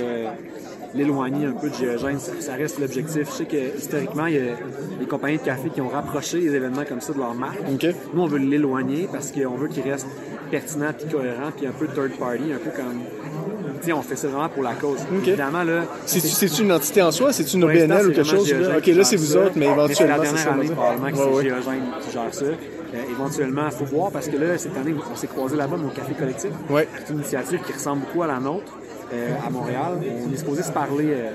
l'éloigner 0.94 1.46
un 1.46 1.52
peu 1.52 1.68
de 1.70 1.74
Géogène. 1.74 2.18
Ça, 2.18 2.32
ça 2.40 2.54
reste 2.54 2.78
l'objectif. 2.78 3.28
Je 3.30 3.32
sais 3.36 3.44
que 3.44 3.76
historiquement, 3.76 4.26
il 4.26 4.34
y 4.34 4.38
a 4.38 4.42
des 5.00 5.06
compagnies 5.06 5.38
de 5.38 5.42
café 5.42 5.68
qui 5.70 5.80
ont 5.80 5.88
rapproché 5.88 6.40
des 6.40 6.54
événements 6.54 6.84
comme 6.88 7.00
ça 7.00 7.12
de 7.12 7.18
leur 7.18 7.34
marque. 7.34 7.58
Nous, 8.14 8.22
on 8.22 8.26
veut 8.26 8.38
l'éloigner 8.38 9.08
parce 9.10 9.30
qu'on 9.32 9.56
veut 9.56 9.68
qu'il 9.68 9.82
reste 9.82 10.06
pertinent 10.50 10.90
puis 10.96 11.06
cohérent 11.08 11.50
puis 11.56 11.66
un 11.66 11.72
peu 11.72 11.86
third 11.88 12.12
party, 12.18 12.52
un 12.54 12.58
peu 12.58 12.70
comme. 12.70 13.00
Tu 13.80 13.86
sais, 13.86 13.92
on 13.92 14.02
fait 14.02 14.16
ça 14.16 14.26
vraiment 14.26 14.48
pour 14.48 14.62
la 14.64 14.72
cause. 14.74 14.98
Évidemment, 15.24 15.62
là. 15.62 15.82
C'est-tu 16.04 16.26
c'est-tu 16.26 16.62
une 16.62 16.72
entité 16.72 17.00
en 17.00 17.12
soi? 17.12 17.32
C'est-tu 17.32 17.56
une 17.56 17.64
OBNL 17.64 18.06
ou 18.06 18.08
c'est 18.08 18.14
quelque 18.14 18.24
chose? 18.24 18.52
là? 18.52 18.78
OK, 18.78 18.86
là, 18.86 19.04
c'est 19.04 19.16
vous 19.16 19.24
ça. 19.24 19.38
autres, 19.40 19.52
mais 19.54 19.66
éventuellement, 19.66 19.94
c'est 19.94 20.06
la 20.06 20.16
c'est 20.16 20.22
dernière 20.22 20.38
ça. 20.42 20.48
on 20.50 20.52
va 20.52 20.58
année, 20.58 20.66
dire. 20.66 20.76
probablement, 20.76 21.06
que 21.10 21.12
Ouais, 21.16 21.22
c'est 21.24 21.36
ouais. 21.36 21.44
Géogène 21.44 21.82
qui 22.04 22.10
gère 22.10 22.34
ça. 22.34 22.44
Euh, 22.44 23.02
éventuellement, 23.10 23.62
il 23.66 23.70
faut 23.72 23.84
voir 23.84 24.10
parce 24.10 24.28
que 24.28 24.36
là, 24.36 24.58
cette 24.58 24.76
année, 24.76 24.94
on 25.12 25.14
s'est 25.14 25.26
croisé 25.28 25.56
là-bas, 25.56 25.76
mon 25.76 25.90
café 25.90 26.12
collectif. 26.14 26.50
Ouais. 26.70 26.88
C'est 27.04 27.12
une 27.12 27.18
initiative 27.20 27.60
qui 27.64 27.72
ressemble 27.72 28.00
beaucoup 28.00 28.22
à 28.22 28.26
la 28.26 28.40
nôtre 28.40 28.72
euh, 29.12 29.34
à 29.46 29.50
Montréal. 29.50 29.98
On 30.28 30.32
est 30.32 30.36
supposé 30.36 30.62
se 30.62 30.72
parler 30.72 31.08
euh, 31.10 31.30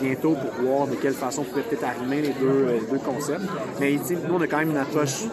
bientôt 0.00 0.34
pour 0.34 0.64
voir 0.66 0.86
de 0.86 0.94
quelle 0.96 1.14
façon 1.14 1.42
on 1.42 1.44
pourrait 1.44 1.62
peut-être 1.62 1.84
arrimer 1.84 2.22
les 2.22 2.28
deux, 2.32 2.46
euh, 2.48 2.78
les 2.80 2.86
deux 2.90 2.98
concepts. 2.98 3.42
Mais 3.80 3.92
nous, 3.92 4.34
on 4.34 4.40
a 4.40 4.46
quand 4.46 4.58
même 4.58 4.70
une 4.70 4.76
approche. 4.76 5.24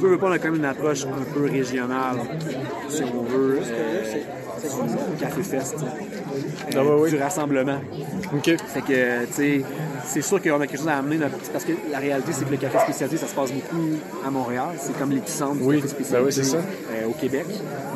Je 0.00 0.06
veux 0.06 0.18
pas, 0.18 0.28
on 0.28 0.32
a 0.32 0.38
quand 0.38 0.50
même 0.50 0.58
une 0.60 0.64
approche 0.64 1.04
un 1.04 1.32
peu 1.34 1.46
régionale, 1.50 2.16
si 2.88 3.02
on 3.04 3.22
veut, 3.22 3.58
euh, 3.60 4.02
du 5.14 5.16
Café 5.20 5.42
Fest, 5.42 5.76
euh, 5.82 6.76
Ah 6.76 6.84
ouais. 6.84 7.10
du 7.10 7.16
rassemblement. 7.18 7.78
OK. 8.34 8.44
Fait 8.66 8.80
que, 8.80 9.24
tu 9.26 9.32
sais, 9.32 9.62
c'est 10.04 10.22
sûr 10.22 10.40
qu'on 10.42 10.60
a 10.60 10.66
quelque 10.66 10.78
chose 10.78 10.88
à 10.88 10.98
amener. 10.98 11.16
notre- 11.18 11.36
Parce 11.52 11.64
que 11.64 11.72
la 11.90 11.98
réalité, 11.98 12.32
c'est 12.32 12.44
que 12.44 12.50
le 12.50 12.56
café 12.56 12.78
spécialisé, 12.80 13.16
ça 13.18 13.26
se 13.26 13.34
passe 13.34 13.52
beaucoup 13.52 13.96
à 14.26 14.30
Montréal. 14.30 14.68
C'est 14.78 14.96
comme 14.98 15.10
l'épicentre 15.10 15.56
du 15.56 15.62
Oui, 15.62 15.76
café 15.76 15.88
spécialisé 15.88 16.42
ben 16.42 16.46
oui, 16.46 16.52
ça. 16.52 16.56
euh, 17.04 17.08
au 17.08 17.12
Québec. 17.12 17.46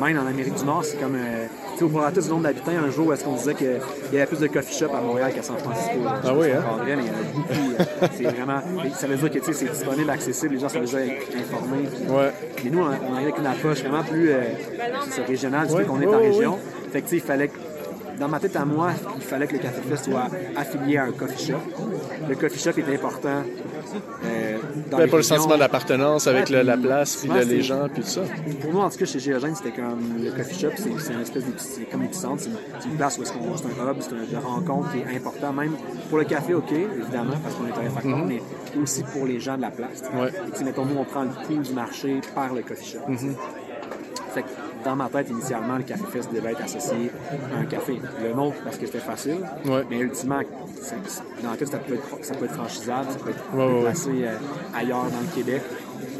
Même 0.01 0.17
en 0.19 0.27
Amérique 0.27 0.55
du 0.55 0.63
Nord, 0.65 0.83
c'est 0.83 0.97
comme, 0.97 1.15
euh, 1.15 1.45
tu 1.73 1.79
sais, 1.79 1.83
au 1.83 1.89
prorata 1.89 2.21
du 2.21 2.29
nombre 2.29 2.43
d'habitants, 2.43 2.71
un 2.71 2.89
jour, 2.91 3.13
est-ce 3.13 3.23
qu'on 3.23 3.33
disait 3.35 3.53
qu'il 3.55 3.79
y 4.13 4.17
avait 4.17 4.25
plus 4.25 4.39
de 4.39 4.47
coffee 4.47 4.77
shop 4.77 4.93
à 4.95 5.01
Montréal 5.01 5.31
qu'à 5.33 5.43
San 5.43 5.57
Francisco? 5.57 5.91
Je 5.95 6.03
sais 6.03 6.09
Ah 6.23 6.27
pas 6.27 6.33
oui, 6.33 6.47
hein? 6.51 6.63
vrai, 6.83 6.95
mais 6.95 7.03
il 7.03 7.07
y 7.07 7.09
en 7.09 7.13
a 7.13 7.33
beaucoup. 7.33 7.81
euh, 8.03 8.07
c'est 8.15 8.23
vraiment, 8.23 8.61
ça 8.95 9.07
veut 9.07 9.15
dire 9.15 9.31
que, 9.31 9.39
tu 9.39 9.45
sais, 9.45 9.53
c'est 9.53 9.71
disponible, 9.71 10.09
accessible, 10.09 10.53
les 10.55 10.59
gens 10.61 10.69
sont 10.69 10.79
déjà 10.79 10.97
informés. 10.99 11.87
puis- 11.87 12.09
Ouais. 12.11 12.31
mais 12.63 12.69
nous, 12.69 12.79
on, 12.79 12.85
on 12.85 13.13
arrive 13.13 13.27
avec 13.27 13.37
une 13.39 13.45
approche 13.47 13.79
vraiment 13.81 14.03
plus 14.03 14.29
euh, 14.31 14.41
régionale, 15.27 15.67
du 15.67 15.73
Ouais, 15.73 15.81
fait 15.81 15.87
qu'on 15.87 16.01
est 16.01 16.05
ouais, 16.07 16.15
en 16.15 16.19
ouais, 16.19 16.29
région. 16.29 16.59
Fait 16.91 17.01
que, 17.01 17.05
tu 17.05 17.09
sais, 17.11 17.15
il 17.17 17.21
fallait 17.21 17.47
que, 17.49 17.57
dans 18.19 18.27
ma 18.27 18.39
tête 18.39 18.55
à 18.55 18.65
moi, 18.65 18.91
il 19.15 19.21
fallait 19.21 19.47
que 19.47 19.53
le 19.53 19.59
Café 19.59 19.81
Fest 19.89 20.05
soit 20.05 20.27
affilié 20.55 20.97
à 20.97 21.03
un 21.05 21.11
coffee 21.11 21.47
shop. 21.47 21.57
Le 22.27 22.35
coffee 22.35 22.59
shop 22.59 22.71
est 22.79 22.93
important 22.95 23.43
euh, 24.25 24.57
dans 24.91 24.97
le 24.97 25.21
sentiment 25.21 25.57
d'appartenance 25.57 26.27
avec 26.27 26.49
Ouais, 26.49 26.57
le- 26.57 26.61
la 26.63 26.77
place, 26.77 27.15
puis 27.17 27.29
les 27.47 27.61
gens, 27.61 27.87
puis 27.93 28.01
tout 28.03 28.07
ça. 28.09 28.21
Pour 28.61 28.73
nous, 28.73 28.79
en 28.79 28.89
tout 28.89 28.97
cas, 28.97 29.05
chez 29.05 29.19
Géogène, 29.19 29.55
c'était 29.55 29.71
comme 29.71 29.99
le 30.23 30.31
coffee 30.31 30.59
shop, 30.59 30.69
c'est 30.77 31.13
une 31.13 31.21
espèce 31.21 31.45
de 31.45 31.51
c'est 31.57 31.83
comme 31.89 32.03
une, 32.03 32.13
c'est 32.13 32.27
une 32.89 32.95
place 32.97 33.17
où 33.17 33.23
est-ce 33.23 33.33
qu'on- 33.33 33.55
c'est 33.57 33.65
un 33.65 33.91
hub, 33.91 33.97
c'est 33.99 34.13
un 34.13 34.39
de 34.39 34.45
rencontre 34.45 34.91
qui 34.91 34.99
est 34.99 35.15
important, 35.17 35.53
même 35.53 35.71
pour 36.09 36.17
le 36.17 36.25
café, 36.25 36.53
ok, 36.53 36.71
évidemment, 36.71 37.33
parce 37.43 37.55
qu'on 37.55 37.67
est 37.67 37.87
un 37.87 37.89
facteur, 37.91 38.25
mais 38.25 38.41
aussi 38.81 39.03
pour 39.03 39.25
les 39.25 39.39
gens 39.39 39.55
de 39.57 39.61
la 39.61 39.71
place. 39.71 40.03
Ouais. 40.19 40.29
Et, 40.59 40.63
mettons, 40.63 40.85
nous, 40.85 40.97
on 40.97 41.03
prend 41.05 41.23
le 41.23 41.29
pouls 41.45 41.61
du 41.61 41.73
marché 41.73 42.19
par 42.35 42.53
le 42.53 42.61
coffee 42.61 42.93
shop. 42.93 42.99
Fait 44.33 44.41
que 44.43 44.47
dans 44.87 44.95
ma 44.95 45.09
tête, 45.09 45.29
initialement, 45.29 45.77
le 45.77 45.83
Café 45.83 46.03
Fest 46.11 46.29
devait 46.33 46.51
être 46.51 46.63
associé 46.63 47.11
à 47.53 47.59
un 47.59 47.65
café. 47.65 47.99
Le 48.23 48.33
nôtre, 48.33 48.55
parce 48.63 48.77
que 48.77 48.85
c'était 48.85 48.99
facile. 48.99 49.37
Ouais. 49.65 49.83
Mais 49.89 49.99
ultimement, 49.99 50.39
dans 51.43 51.51
la 51.51 51.57
tête, 51.57 51.67
ça 51.67 51.77
peut, 51.79 51.95
être, 51.95 52.23
ça 52.25 52.33
peut 52.35 52.45
être 52.45 52.53
franchisable, 52.53 53.07
ça 53.11 53.19
peut 53.19 53.31
être 53.31 53.43
Ouais, 53.53 54.23
euh, 54.23 54.37
ailleurs 54.73 55.03
dans 55.11 55.19
le 55.19 55.35
Québec. 55.35 55.61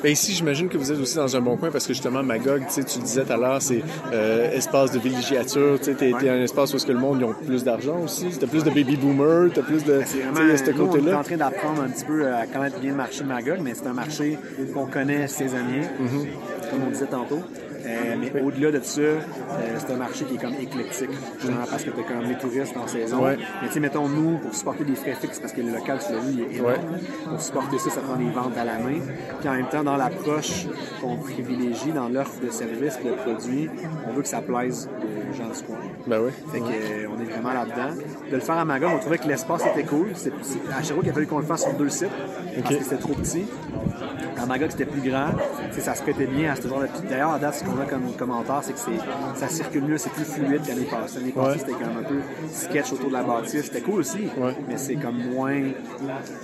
Ben 0.04 0.12
ici, 0.12 0.34
j'imagine 0.34 0.70
que 0.70 0.78
vous 0.78 0.92
êtes 0.92 1.00
aussi 1.00 1.16
dans 1.16 1.36
un 1.36 1.42
bon 1.42 1.56
coin 1.58 1.72
parce 1.72 1.88
que 1.88 1.94
justement, 1.94 2.22
Magog, 2.22 2.64
tu 2.68 2.84
tu 2.84 3.00
le 3.00 3.04
disais 3.06 3.24
tout 3.24 3.34
à 3.34 3.38
l'heure, 3.38 3.62
c'est 3.62 3.82
euh, 4.14 4.52
espace 4.52 4.92
de 4.92 5.00
villégiature. 5.00 5.80
Tu 5.82 5.96
t'es 5.96 6.14
un 6.14 6.42
espace 6.44 6.74
où 6.74 6.76
est-ce 6.76 6.86
que 6.86 6.92
le 6.92 7.00
monde 7.00 7.18
ils 7.20 7.26
ont 7.26 7.34
plus 7.34 7.64
d'argent 7.64 8.00
aussi. 8.04 8.28
T'as 8.40 8.48
plus 8.48 8.64
de 8.64 8.70
baby 8.70 8.96
boomers, 8.96 9.50
t'as 9.54 9.64
plus 9.64 9.84
de. 9.84 10.02
C'est 10.06 10.18
Tu 10.20 10.24
vraiment, 10.24 10.56
ce 10.58 10.72
on 10.82 11.08
est 11.08 11.14
en 11.14 11.24
train 11.24 11.38
d'apprendre 11.38 11.82
un 11.82 11.90
petit 11.90 12.06
peu 12.06 12.28
à 12.28 12.46
connaître 12.46 12.80
bien 12.80 12.92
le 12.92 12.98
marché 12.98 13.24
de 13.24 13.28
Magog, 13.28 13.60
mais 13.64 13.74
c'est 13.74 13.88
un 13.88 13.94
marché 13.94 14.38
qu'on 14.74 14.86
connaît 14.86 15.28
saisonnier, 15.28 15.82
Mm-hmm. 15.82 16.70
comme 16.70 16.84
on 16.88 16.92
disait 16.92 17.06
tantôt. 17.08 17.40
Euh, 17.86 18.16
mais 18.20 18.42
au-delà 18.42 18.72
de 18.72 18.80
ça, 18.84 19.02
euh, 19.02 19.18
c'est 19.78 19.92
un 19.92 19.98
marché 19.98 20.26
qui 20.26 20.36
est 20.36 20.42
comme 20.42 20.56
éclectique, 20.56 21.10
justement, 21.40 21.66
parce 21.70 21.84
que 21.84 21.90
tu 21.92 22.00
as 22.00 22.04
comme 22.04 22.28
les 22.28 22.38
touristes 22.38 22.76
en 22.78 22.88
saison. 22.88 23.24
Ouais. 23.24 23.38
Mais 23.62 23.68
tu 23.68 23.76
sais, 23.76 23.80
mettons, 23.80 24.08
nous, 24.08 24.38
pour 24.40 24.54
supporter 24.54 24.84
des 24.84 24.96
frais 24.96 25.16
fixes, 25.16 25.40
parce 25.40 25.54
que 25.54 25.62
le 25.62 25.72
local, 25.72 26.00
tu 26.06 26.14
l'as 26.14 26.20
vu, 26.20 26.34
il 26.34 26.42
est 26.42 26.58
énorme. 26.58 26.98
Pour 27.30 27.42
supporter 27.42 27.80
ça, 27.80 27.90
ça 27.90 28.02
prend 28.02 28.16
des 28.16 28.30
ventes 28.30 28.58
à 28.58 28.66
la 28.66 28.80
main. 28.80 29.00
Puis 29.40 29.50
en 29.50 29.54
même 29.54 29.70
temps, 29.70 29.84
dans 29.84 29.98
l'approche 29.98 30.66
qu'on 31.02 31.18
privilégie, 31.18 31.92
dans 31.92 32.10
l'offre 32.10 32.40
de 32.44 32.50
services, 32.50 33.00
de 33.04 33.12
produits, 33.12 33.70
on 34.08 34.14
veut 34.14 34.22
que 34.22 34.28
ça 34.28 34.42
plaise 34.42 34.90
aux 35.02 35.34
gens 35.34 35.50
du 35.50 35.64
coin. 35.64 35.78
Ben 36.08 36.22
oui. 36.24 36.32
Fait 36.52 36.60
que, 36.60 36.66
euh, 36.66 37.08
on 37.16 37.22
est 37.22 37.26
vraiment 37.26 37.54
là-dedans. 37.54 37.96
De 38.30 38.36
le 38.36 38.42
faire 38.42 38.58
à 38.58 38.66
Magog, 38.66 38.92
on 38.96 39.00
trouvait 39.00 39.18
que 39.18 39.28
l'espace 39.28 39.66
était 39.66 39.84
cool. 39.84 40.08
C'est, 40.16 40.32
à 40.76 40.82
Sherbrooke, 40.82 41.06
il 41.06 41.10
a 41.10 41.14
fallu 41.14 41.28
qu'on 41.28 41.40
le 41.40 41.46
fasse 41.46 41.64
sur 41.64 41.74
deux 41.74 41.90
sites 41.90 42.10
parce 42.64 42.76
que 42.76 42.84
c'était 42.84 42.98
trop 42.98 43.14
petit. 43.14 43.46
Magog, 44.46 44.70
c'était 44.72 44.86
plus 44.86 45.02
grand. 45.10 45.28
Ça 45.80 45.96
se 45.96 46.02
prêtait 46.02 46.26
bien 46.28 46.52
à 46.52 46.56
ce 46.56 46.68
genre 46.68 46.82
de. 46.82 46.88
D'ailleurs, 47.10 47.32
à 47.34 47.40
date, 47.40 47.56
ce 47.56 47.64
qu'on 47.64 47.80
a 47.82 47.86
comme 47.86 48.12
commentaire, 48.18 48.60
c'est 48.62 48.74
que 48.74 48.80
c'est, 48.80 49.40
ça 49.40 49.48
circule 49.48 49.84
mieux, 49.84 49.98
c'est 49.98 50.10
plus 50.12 50.24
fluide 50.26 50.62
qu'année 50.66 50.86
passée. 50.86 51.20
L'année 51.20 51.32
passée, 51.32 51.50
Ouais. 51.52 51.58
c'était 51.60 51.72
quand 51.74 51.88
même 51.88 51.98
un 52.00 52.08
peu 52.08 52.20
sketch 52.52 52.92
autour 52.94 53.08
de 53.10 53.14
la 53.14 53.24
bâtisse. 53.24 53.66
C'était 53.66 53.82
cool 53.82 54.00
aussi, 54.02 54.30
Ouais. 54.38 54.56
mais 54.68 54.78
c'est 54.78 54.96
comme 54.96 55.18
moins, 55.34 55.62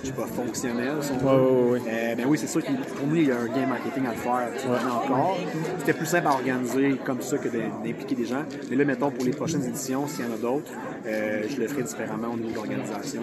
je 0.02 0.06
sais 0.08 0.12
pas, 0.12 0.26
fonctionnel. 0.26 0.94
si 1.00 1.12
on 1.22 1.70
Ouais. 1.70 1.80
Euh, 1.88 2.14
ben 2.16 2.26
oui, 2.28 2.38
c'est 2.38 2.46
sûr 2.46 2.62
que 2.62 2.70
pour 2.70 3.06
nous, 3.06 3.16
il 3.16 3.28
y 3.28 3.30
a 3.32 3.36
un 3.38 3.46
gain 3.46 3.66
marketing 3.66 4.06
à 4.06 4.10
le 4.10 4.16
faire. 4.16 4.48
encore. 4.86 5.38
C'était 5.78 5.92
plus 5.94 6.06
simple 6.06 6.26
à 6.28 6.32
organiser 6.32 6.96
comme 7.04 7.20
ça 7.20 7.38
que 7.38 7.48
d'impliquer 7.48 8.14
des 8.14 8.24
gens. 8.26 8.44
Mais 8.70 8.76
là, 8.76 8.84
mettons, 8.84 9.10
pour 9.10 9.24
les 9.24 9.32
prochaines 9.32 9.64
éditions, 9.64 10.06
s'il 10.06 10.24
y 10.24 10.28
en 10.28 10.34
a 10.34 10.36
d'autres, 10.36 10.70
euh, 11.06 11.42
je 11.48 11.60
le 11.60 11.68
ferai 11.68 11.82
différemment 11.82 12.28
au 12.32 12.36
niveau 12.36 12.50
de 12.50 12.54
l'organisation. 12.54 13.22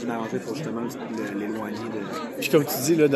Je 0.00 0.06
m'arrangerai 0.06 0.38
pour 0.38 0.54
justement 0.54 0.82
l'éloigner 1.36 1.76
de. 1.76 2.38
Puis 2.40 2.48
comme 2.50 2.64
tu 2.64 2.76
dis, 2.84 2.96
là, 2.96 3.08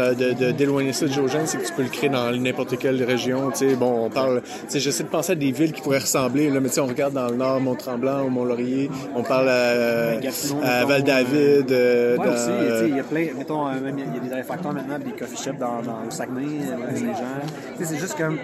d'éloigner 0.53 0.92
ça 0.93 1.07
de 1.07 1.13
Géogène, 1.13 1.47
c'est 1.47 1.59
que 1.59 1.67
tu 1.67 1.73
peux 1.73 1.83
le 1.83 1.89
créer 1.89 2.11
dans 2.11 2.31
n'importe 2.33 2.79
quelle 2.79 3.03
région. 3.03 3.51
Tu 3.51 3.69
sais, 3.71 3.75
bon, 3.75 4.07
on 4.07 4.11
parle. 4.11 4.43
J'essaie 4.73 5.05
de 5.05 5.09
penser 5.09 5.33
à 5.33 5.35
des 5.35 5.53
villes 5.53 5.73
qui 5.73 5.81
pourraient 5.83 5.99
ressembler. 5.99 6.51
Là, 6.51 6.61
mais 6.61 6.79
on 6.79 6.87
regarde 6.87 7.15
dans 7.15 7.29
le 7.29 7.37
nord, 7.37 7.61
Mont-Tremblant 7.61 8.25
ou 8.25 8.31
Mont-Laurier. 8.31 8.91
On 9.15 9.23
parle 9.23 9.49
à, 9.49 10.85
Val-David. 10.87 11.71
euh, 11.71 12.17
Ouais, 12.17 12.29
aussi, 12.29 12.51
euh, 12.51 12.87
il 12.89 12.97
y 12.97 13.01
a 13.01 13.05
plein, 13.05 13.27
mettons, 13.37 13.67
euh, 13.69 13.81
même, 13.81 13.99
il 13.99 14.15
y 14.15 14.27
a 14.27 14.29
des 14.29 14.35
réfacteurs 14.35 14.73
maintenant, 14.73 14.99
des 14.99 15.13
coffee 15.13 15.37
shops 15.37 15.59
dans, 15.59 15.83
dans, 15.83 16.07
au 16.07 16.11
Saguenay, 16.11 16.47
euh, 16.71 16.91
les 16.93 17.01
gens. 17.01 17.83
C'est 17.83 17.99
juste 17.99 18.17
comme, 18.17 18.39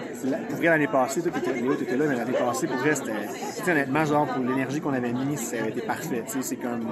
pour 0.47 0.57
vrai, 0.57 0.67
l'année 0.67 0.87
passée, 0.87 1.21
toi, 1.21 1.31
t'étais, 1.33 1.59
Léo, 1.59 1.75
t'étais 1.75 1.97
là, 1.97 2.05
mais 2.07 2.15
l'année 2.15 2.37
passée, 2.37 2.67
pour 2.67 2.77
vrai, 2.77 2.93
c'était, 2.95 3.71
honnêtement, 3.71 4.05
genre, 4.05 4.27
pour 4.27 4.43
l'énergie 4.43 4.81
qu'on 4.81 4.93
avait 4.93 5.13
mis, 5.13 5.33
été 5.33 5.81
parfait, 5.81 6.23
c'est 6.41 6.55
comme, 6.55 6.87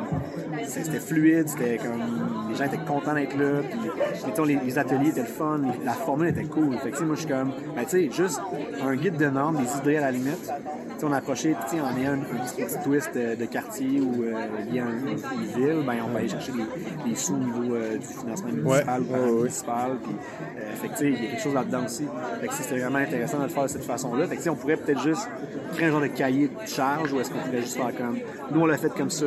c'était 0.65 0.99
fluide, 0.99 1.47
c'était 1.47 1.77
comme, 1.77 2.49
les 2.49 2.55
gens 2.55 2.65
étaient 2.65 2.77
contents 2.85 3.13
d'être 3.13 3.37
là, 3.37 3.61
puis, 3.69 3.79
mettons, 4.25 4.43
les, 4.45 4.59
les 4.65 4.77
ateliers 4.77 5.09
étaient 5.09 5.21
le 5.21 5.25
fun, 5.27 5.46
la 5.85 5.93
formule 5.93 6.27
était 6.27 6.43
cool. 6.45 6.77
Fait 6.79 6.91
que, 6.91 7.03
moi, 7.03 7.15
je 7.15 7.21
suis 7.21 7.29
comme, 7.29 7.51
ben, 7.75 7.83
tu 7.83 7.89
sais, 7.89 8.09
juste 8.11 8.41
un 8.83 8.95
guide 8.95 9.17
de 9.17 9.27
normes, 9.27 9.57
des 9.57 9.77
idées 9.81 9.97
à 9.97 10.01
la 10.01 10.11
limite. 10.11 10.41
Tu 10.43 11.01
sais, 11.01 11.05
on 11.05 11.11
a 11.13 11.17
approché, 11.17 11.55
tu 11.69 11.75
sais, 11.77 11.81
on 11.81 12.01
est 12.01 12.07
un, 12.07 12.13
un 12.13 12.17
petit, 12.45 12.63
petit 12.63 12.83
twist 12.83 13.11
euh, 13.15 13.35
de 13.35 13.45
quartier 13.45 14.01
ou 14.01 14.23
euh, 14.23 14.33
lié 14.71 14.79
à 14.79 14.85
un- 14.85 14.89
une 14.97 15.45
ville, 15.55 15.83
ben, 15.85 15.97
on 16.07 16.11
va 16.11 16.19
aller 16.19 16.27
chercher 16.27 16.51
des, 16.53 17.09
des 17.09 17.15
sous 17.15 17.35
au 17.35 17.37
niveau 17.37 17.75
euh, 17.75 17.97
du 17.97 18.05
financement 18.07 18.49
municipal 18.51 19.01
ou 19.01 19.13
Ouais, 19.13 19.19
ouais. 19.19 19.31
municipal. 19.41 19.91
Puis, 20.01 20.11
euh, 20.57 20.75
fait 20.81 20.87
que, 20.87 20.93
tu 20.93 20.97
sais, 20.99 21.05
il 21.05 21.23
y 21.23 21.27
a 21.27 21.29
quelque 21.31 21.41
chose 21.43 21.53
là-dedans 21.53 21.85
aussi. 21.85 22.05
Fait 22.41 22.47
que 22.47 22.53
c'était 22.53 22.79
vraiment 22.79 22.97
intéressant 22.99 23.37
de 23.37 23.43
le 23.43 23.49
faire 23.49 23.63
de 23.63 23.67
cette 23.67 23.83
façon-là. 23.83 24.25
Fait 24.25 24.31
que, 24.35 24.37
tu 24.39 24.43
sais, 24.45 24.49
on 24.49 24.55
pourrait 24.55 24.77
peut-être 24.77 25.01
juste 25.03 25.29
créer 25.75 25.87
un 25.87 25.91
genre 25.91 26.01
de 26.01 26.07
cahier 26.07 26.47
de 26.47 26.67
charge 26.67 27.13
ou 27.13 27.19
est-ce 27.19 27.29
qu'on 27.29 27.39
pourrait 27.39 27.61
juste 27.61 27.77
faire 27.77 27.95
comme, 27.95 28.17
nous, 28.51 28.61
on 28.61 28.65
l'a 28.65 28.77
fait 28.77 28.89
comme 28.89 29.11
ça. 29.11 29.25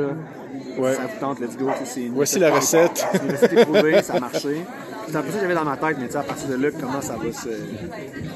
Ouais. 0.77 0.95
Ça 0.95 1.03
vous 1.03 1.21
tente, 1.21 1.39
let's 1.41 1.57
go. 1.57 1.71
Voici 2.15 2.39
la 2.41 2.53
recette. 2.53 3.07
Une 3.23 3.31
recette 3.31 3.53
éprouvée, 3.53 4.03
ça 4.03 4.15
a 4.15 4.21
marché. 4.21 4.65
C'est 5.11 5.17
un 5.17 5.23
peu 5.23 5.29
ça 5.31 5.37
que 5.37 5.41
j'avais 5.43 5.55
dans 5.55 5.65
ma 5.65 5.77
tête, 5.77 5.97
mais 5.99 6.15
à 6.17 6.23
partir 6.23 6.49
de 6.49 6.55
là, 6.55 6.69
comment 6.79 7.01
ça 7.01 7.17
va 7.17 7.33
se, 7.33 7.49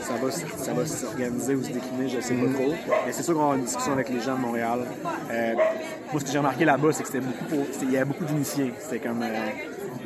ça 0.02 0.14
va, 0.20 0.30
ça 0.30 0.72
va 0.72 0.84
s'organiser 0.86 1.54
ou 1.54 1.62
se 1.62 1.68
décliner, 1.68 2.08
je 2.08 2.20
sais 2.20 2.34
pas 2.34 2.52
trop. 2.52 2.72
Mais 3.06 3.12
c'est 3.12 3.22
sûr 3.22 3.34
qu'on 3.34 3.40
va 3.40 3.44
avoir 3.46 3.58
une 3.58 3.64
discussion 3.64 3.92
avec 3.92 4.08
les 4.08 4.20
gens 4.20 4.34
de 4.34 4.40
Montréal. 4.40 4.80
Euh, 5.30 5.52
moi, 6.10 6.20
ce 6.20 6.24
que 6.24 6.32
j'ai 6.32 6.38
remarqué 6.38 6.64
là-bas, 6.64 6.88
c'est 6.92 7.02
que 7.04 7.08
c'était 7.08 7.20
beaucoup, 7.24 7.64
il 7.82 7.92
y 7.92 7.96
avait 7.96 8.06
beaucoup 8.06 8.24
d'initiés. 8.24 8.72
C'était 8.80 8.98
comme, 9.06 9.22
euh, 9.22 9.26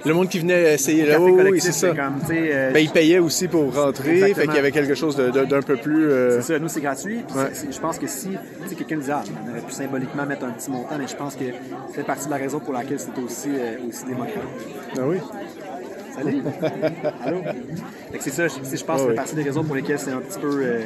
Le 0.05 0.13
monde 0.15 0.29
qui 0.29 0.39
venait 0.41 0.75
essayer 0.75 1.07
là, 1.07 1.15
café 1.19 1.51
oui, 1.51 1.61
c'est 1.61 1.73
ça. 1.73 1.89
comme, 1.89 2.21
euh, 2.31 2.71
Ben, 2.73 2.81
ils 2.81 2.91
payaient 2.91 3.19
aussi 3.19 3.49
pour 3.49 3.75
rentrer, 3.75 4.11
Exactement. 4.17 4.35
fait 4.37 4.47
qu'il 4.47 4.57
y 4.57 4.59
avait 4.59 4.71
quelque 4.73 4.95
chose 4.95 5.17
d'un 5.17 5.63
peu 5.63 5.77
plus... 5.77 6.11
C'est 6.41 6.43
ça, 6.53 6.59
nous 6.59 6.69
c'est 6.69 6.81
gratuit. 6.83 7.17
Ouais. 7.35 7.45
c'est- 7.53 7.67
c'est- 7.67 7.73
Je 7.73 7.81
pense 7.81 7.99
que 7.99 8.07
si 8.07 8.29
quelqu'un 8.77 8.97
disait, 8.99 9.13
ah, 9.13 9.23
on 9.47 9.51
aurait 9.51 9.61
pu 9.63 9.73
symboliquement 9.73 10.27
mettre 10.27 10.45
un 10.45 10.51
petit 10.51 10.71
montant, 10.71 10.97
mais 10.99 11.09
je 11.09 11.17
pense 11.17 11.35
que 11.35 11.45
fait 11.95 12.03
partie 12.05 12.27
de 12.27 12.31
la 12.31 12.37
raison 12.37 12.61
pour 12.61 12.75
laquelle 12.75 13.01
c'est 13.01 13.19
aussi, 13.23 13.49
aussi 13.89 14.05
démocratique. 14.05 14.43
Ah 14.97 15.01
oui? 15.07 15.17
Salut! 16.23 16.43
Allô? 17.25 17.39
Fait 18.13 18.19
que 18.19 18.25
c'est 18.25 18.31
ça, 18.31 18.49
je, 18.49 18.55
je 18.55 18.61
pense 18.61 18.71
que 18.79 18.85
ça 18.85 18.95
Ouais, 19.05 19.09
fait 19.11 19.15
partie 19.15 19.35
des 19.35 19.43
raisons 19.43 19.65
pour 19.65 19.75
lesquelles 19.77 19.99
c'est 19.99 20.13
un 20.13 20.19
petit 20.21 20.39
peu. 20.39 20.61
euh, 20.63 20.81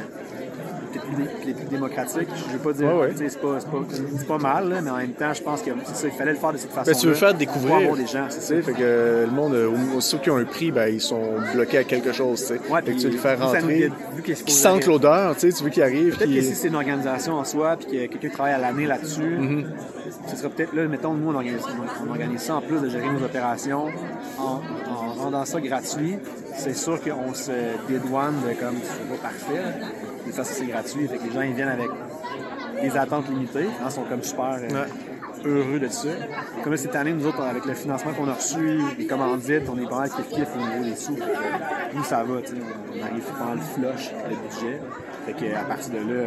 les 1.45 1.53
plus 1.53 1.65
démocratiques. 1.69 2.27
Je 2.47 2.53
veux 2.53 2.59
pas 2.59 2.71
dire, 2.73 2.87
Ouais, 2.87 3.07
ouais. 3.07 3.13
c'est 3.15 3.39
pas, 3.41 3.59
c'est 3.59 3.67
pas, 3.69 3.77
c'est 4.17 4.27
pas 4.27 4.37
mal, 4.37 4.69
là, 4.69 4.81
mais 4.81 4.89
en 4.89 4.97
même 4.97 5.11
temps, 5.13 5.33
je 5.33 5.41
pense 5.41 5.61
que 5.61 5.71
c'est 5.85 5.95
ça, 5.95 6.07
il 6.07 6.13
fallait 6.13 6.31
le 6.33 6.37
faire 6.37 6.53
de 6.53 6.57
cette 6.57 6.71
façon. 6.71 6.91
Ben, 6.91 6.97
tu 6.97 7.07
veux 7.07 7.13
faire 7.13 7.33
découvrir. 7.33 7.95
des 7.95 8.05
gens, 8.07 8.25
c'est 8.29 8.61
fait 8.61 8.71
que 8.73 8.77
euh, 8.81 9.25
le 9.25 9.31
monde, 9.31 9.53
euh, 9.53 9.69
ceux 9.99 10.17
qui 10.19 10.29
ont 10.29 10.37
un 10.37 10.45
prix, 10.45 10.71
ben, 10.71 10.87
ils 10.87 11.01
sont 11.01 11.21
bloqués 11.53 11.79
à 11.79 11.83
quelque 11.83 12.11
chose, 12.13 12.39
tu 12.41 12.45
sais. 12.47 12.61
Ouais, 12.71 12.81
fait 12.83 12.93
que 12.93 12.99
tu 12.99 13.05
veux 13.07 13.11
les 13.13 13.17
faire 13.17 13.37
que 13.37 13.43
rentrer, 13.43 13.91
qu'il 14.23 14.35
qu'ils 14.35 14.53
sentent 14.53 14.85
l'odeur, 14.85 15.33
tu 15.35 15.41
sais, 15.51 15.57
tu 15.57 15.63
veux 15.63 15.69
qu'ils 15.71 15.83
arrivent, 15.83 16.15
Peut-être 16.17 16.33
que 16.33 16.41
si 16.41 16.55
c'est 16.55 16.67
une 16.69 16.75
organisation 16.75 17.33
en 17.33 17.43
soi, 17.43 17.75
puis 17.77 17.87
qu'il 17.87 17.99
a 18.03 18.07
quelqu'un 18.07 18.29
travaille 18.29 18.53
à 18.53 18.59
l'année 18.59 18.85
là-dessus, 18.85 19.21
Mm-hmm. 19.23 19.65
ce 20.29 20.35
sera 20.37 20.49
peut-être 20.49 20.73
là, 20.73 20.87
mettons, 20.87 21.13
nous, 21.13 21.29
on 21.31 21.35
organise, 21.35 21.61
on 22.05 22.09
organise 22.11 22.41
ça 22.41 22.55
en 22.55 22.61
plus 22.61 22.79
de 22.79 22.87
gérer 22.89 23.09
nos 23.09 23.23
opérations 23.25 23.87
en, 24.39 24.61
en 24.91 24.92
rendant 25.23 25.45
ça 25.45 25.59
gratuit. 25.61 26.17
C'est 26.55 26.75
sûr 26.75 26.99
qu'on 27.01 27.33
se 27.33 27.51
dédouane 27.87 28.35
de 28.47 28.53
comme 28.59 28.75
c'est 28.83 29.09
pas 29.09 29.21
parfait. 29.29 29.55
là. 29.81 29.87
Mais 30.25 30.31
ça, 30.31 30.43
c'est 30.43 30.65
gratuit. 30.65 31.07
Fait 31.07 31.17
que 31.17 31.23
les 31.27 31.31
gens, 31.33 31.41
ils 31.41 31.53
viennent 31.53 31.67
avec 31.69 31.89
des 32.81 32.97
attentes 32.97 33.29
limitées. 33.29 33.67
Hein, 33.83 33.89
sont 33.89 34.03
comme 34.03 34.23
super 34.23 34.57
euh, 34.61 34.85
heureux 35.45 35.79
de 35.79 35.87
ça. 35.89 36.07
Comme 36.63 36.71
là, 36.71 36.77
cette 36.77 36.95
année, 36.95 37.11
nous 37.11 37.25
autres, 37.27 37.41
avec 37.41 37.65
le 37.65 37.73
financement 37.73 38.11
qu'on 38.13 38.29
a 38.29 38.33
reçu, 38.33 38.79
les 38.97 39.05
commandites, 39.05 39.63
on 39.69 39.77
est 39.81 39.89
pas 39.89 39.99
mal 39.99 40.09
kiff-kiff 40.09 40.47
au 40.55 40.59
niveau 40.79 40.89
des 40.89 40.95
sous. 40.95 41.17
Nous, 41.93 42.03
ça 42.05 42.23
va, 42.23 42.35
on 42.35 43.03
arrive 43.05 43.23
pas 43.37 43.45
mal 43.45 43.59
flush 43.75 44.11
le 44.29 44.35
budget. 44.35 44.79
Fait 45.25 45.33
que, 45.33 45.55
à 45.55 45.63
partir 45.63 45.93
de 45.93 45.97
là, 45.99 46.23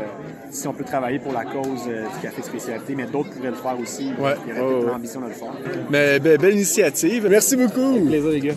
si 0.51 0.67
on 0.69 0.73
peut 0.73 0.85
travailler 0.85 1.19
pour 1.19 1.33
la 1.33 1.45
cause 1.45 1.83
euh, 1.89 2.05
du 2.15 2.21
café 2.23 2.41
de 2.41 2.47
spécialité, 2.47 2.95
mais 2.95 3.05
d'autres 3.05 3.31
pourraient 3.31 3.51
le 3.51 3.55
faire 3.57 3.79
aussi. 3.81 4.11
Ouais, 4.19 4.35
Il 4.47 4.55
y 4.57 4.59
aurait 4.61 4.75
ouais. 4.75 4.87
l'ambition 4.87 5.21
de 5.21 5.27
le 5.27 5.33
faire. 5.33 5.53
Mais 5.91 6.19
be- 6.19 6.39
belle 6.39 6.55
initiative. 6.55 7.27
Merci 7.31 7.57
beaucoup. 7.57 7.93
Plaisir, 8.07 8.31
les 8.31 8.41
gars. 8.41 8.55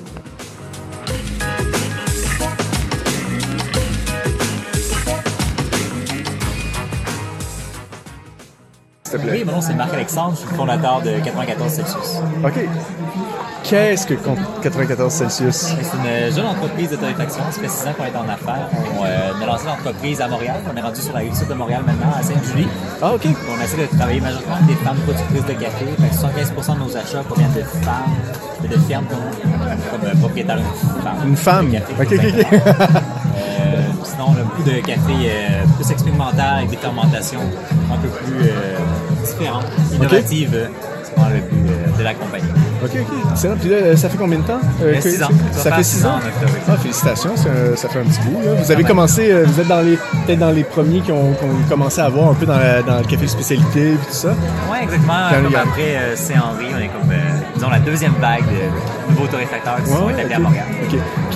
S'il 9.10 9.20
te 9.20 9.24
plaît. 9.26 9.38
Oui, 9.40 9.44
mon 9.46 9.54
nom 9.54 9.62
c'est 9.62 9.74
Marc-Alexandre, 9.74 10.34
je 10.36 10.42
suis 10.42 10.50
le 10.50 10.56
fondateur 10.56 11.02
de 11.02 11.20
94 11.20 11.72
Celsius. 11.72 12.20
OK. 12.44 12.60
Qu'est-ce 13.64 14.06
que 14.08 14.14
compte 14.14 14.40
94 14.62 15.12
Celsius? 15.12 15.56
C'est 15.56 15.98
une 15.98 16.34
jeune 16.36 16.46
entreprise 16.46 16.92
de 16.92 16.96
torréfaction, 16.96 17.44
ça 17.52 17.60
fait 17.60 17.68
six 17.68 17.88
ans 17.88 17.94
qu'on 17.98 18.06
est 18.06 18.16
en 18.16 18.30
affaires. 18.30 18.68
On, 19.00 19.06
euh, 19.06 19.32
on 19.38 19.44
a 19.44 19.46
lancé 19.46 19.66
l'entreprise 19.66 20.22
à 20.22 20.28
Montréal, 20.28 20.58
on 20.72 20.78
est 20.78 20.82
rendu 20.82 21.02
sur 21.02 21.14
la 21.14 21.20
rive 21.20 21.34
sud 21.36 21.48
de 21.48 21.54
Montréal 21.54 21.82
maintenant, 21.86 22.12
à 22.18 22.22
Sainte-Julie. 22.24 22.68
Ah, 23.02 23.14
OK. 23.14 23.26
On 23.26 23.62
essaie 23.64 23.78
de 23.78 23.98
travailler 23.98 24.22
majoritairement 24.22 24.56
avec 24.58 24.68
des 24.68 24.84
femmes 24.86 24.98
productrices 24.98 25.46
de 25.46 25.54
café. 25.54 25.86
Fait 26.00 26.10
que 26.10 26.62
75% 26.62 26.74
de 26.76 26.80
nos 26.80 26.98
achats 26.98 27.24
proviennent 27.24 27.54
de 27.54 27.64
femmes, 27.64 28.16
de, 28.64 28.68
de 28.68 28.80
fermes 28.82 29.06
comme, 29.06 29.20
comme 29.92 30.08
euh, 30.10 30.16
propriétaire 30.20 30.58
d'une 30.58 31.02
femme. 31.04 31.28
Une 31.28 31.36
femme. 31.36 31.70
De 31.72 31.78
café, 31.78 31.94
OK, 32.00 32.14
OK. 32.14 32.46
OK. 32.52 33.02
Euh, 34.10 34.14
sinon, 34.14 34.26
on 34.36 34.40
a 34.40 34.44
beaucoup 34.44 34.64
de 34.64 34.76
café 34.80 35.14
euh, 35.26 35.64
plus 35.78 35.92
expérimental 35.92 36.58
avec 36.58 36.70
des 36.70 36.78
fermentations 36.78 37.40
un 37.94 37.98
peu 37.98 38.08
plus 38.10 38.50
euh, 38.50 38.78
différentes, 39.26 39.66
innovatives. 39.94 40.52
euh, 40.54 40.68
C'est 41.04 41.16
vraiment 41.16 41.34
le 41.34 41.42
but 41.42 41.70
euh, 41.72 41.98
de 41.98 42.04
la 42.04 42.14
compagnie. 42.14 42.46
OK, 42.84 42.92
OK. 42.94 43.32
Excellent. 43.32 43.56
Puis 43.60 43.70
là, 43.70 43.96
ça 43.98 44.10
fait 44.10 44.18
combien 44.18 44.40
de 44.40 44.44
temps? 44.44 44.60
euh, 44.82 44.94
fait 44.96 45.00
que- 45.02 45.10
six 45.16 45.24
ans. 45.24 45.30
Ça, 45.52 45.72
fait 45.72 45.84
six 45.84 46.06
ans? 46.06 46.10
ans? 46.12 46.20
Ah, 46.70 46.78
félicitations. 46.78 47.36
ça, 47.36 47.50
ça 47.76 47.90
fait 47.90 48.00
un 48.00 48.04
petit 48.04 48.20
bout. 48.22 48.40
Là. 48.46 48.54
Vous 48.64 48.72
avez 48.72 48.84
commencé, 48.84 49.32
euh, 49.32 49.44
vous 49.46 49.60
êtes 49.60 49.68
dans 49.68 49.82
les, 49.82 49.98
peut-être 50.26 50.40
dans 50.40 50.52
les 50.52 50.64
premiers 50.64 51.02
qui 51.02 51.12
ont, 51.12 51.34
qui 51.34 51.44
ont 51.44 51.70
commencé 51.70 52.00
à 52.02 52.10
voir 52.10 52.30
un 52.30 52.34
peu 52.36 52.46
dans, 52.46 52.58
la- 52.58 52.82
dans 52.84 52.98
le 53.00 53.04
café 53.06 53.28
spécialité 53.28 53.92
et 53.94 53.96
tout 53.96 54.12
ça. 54.14 54.34
Oui, 54.72 54.78
exactement. 54.84 55.14
Comme 55.32 55.56
après 55.56 55.96
euh, 55.98 56.16
Saint-Henri, 56.16 56.66
on 56.74 56.80
est 56.80 56.88
comme, 56.88 57.12
euh, 57.12 57.39
disons, 57.60 57.70
la 57.72 57.80
deuxième 57.80 58.14
vague 58.22 58.46
de 58.46 59.12
nouveaux 59.12 59.28
torréfacteurs 59.28 59.84
qui 59.84 59.90
sont 59.90 60.10
établis 60.10 60.34
ok. 60.34 60.34
à 60.34 60.40
Montréal. 60.40 60.66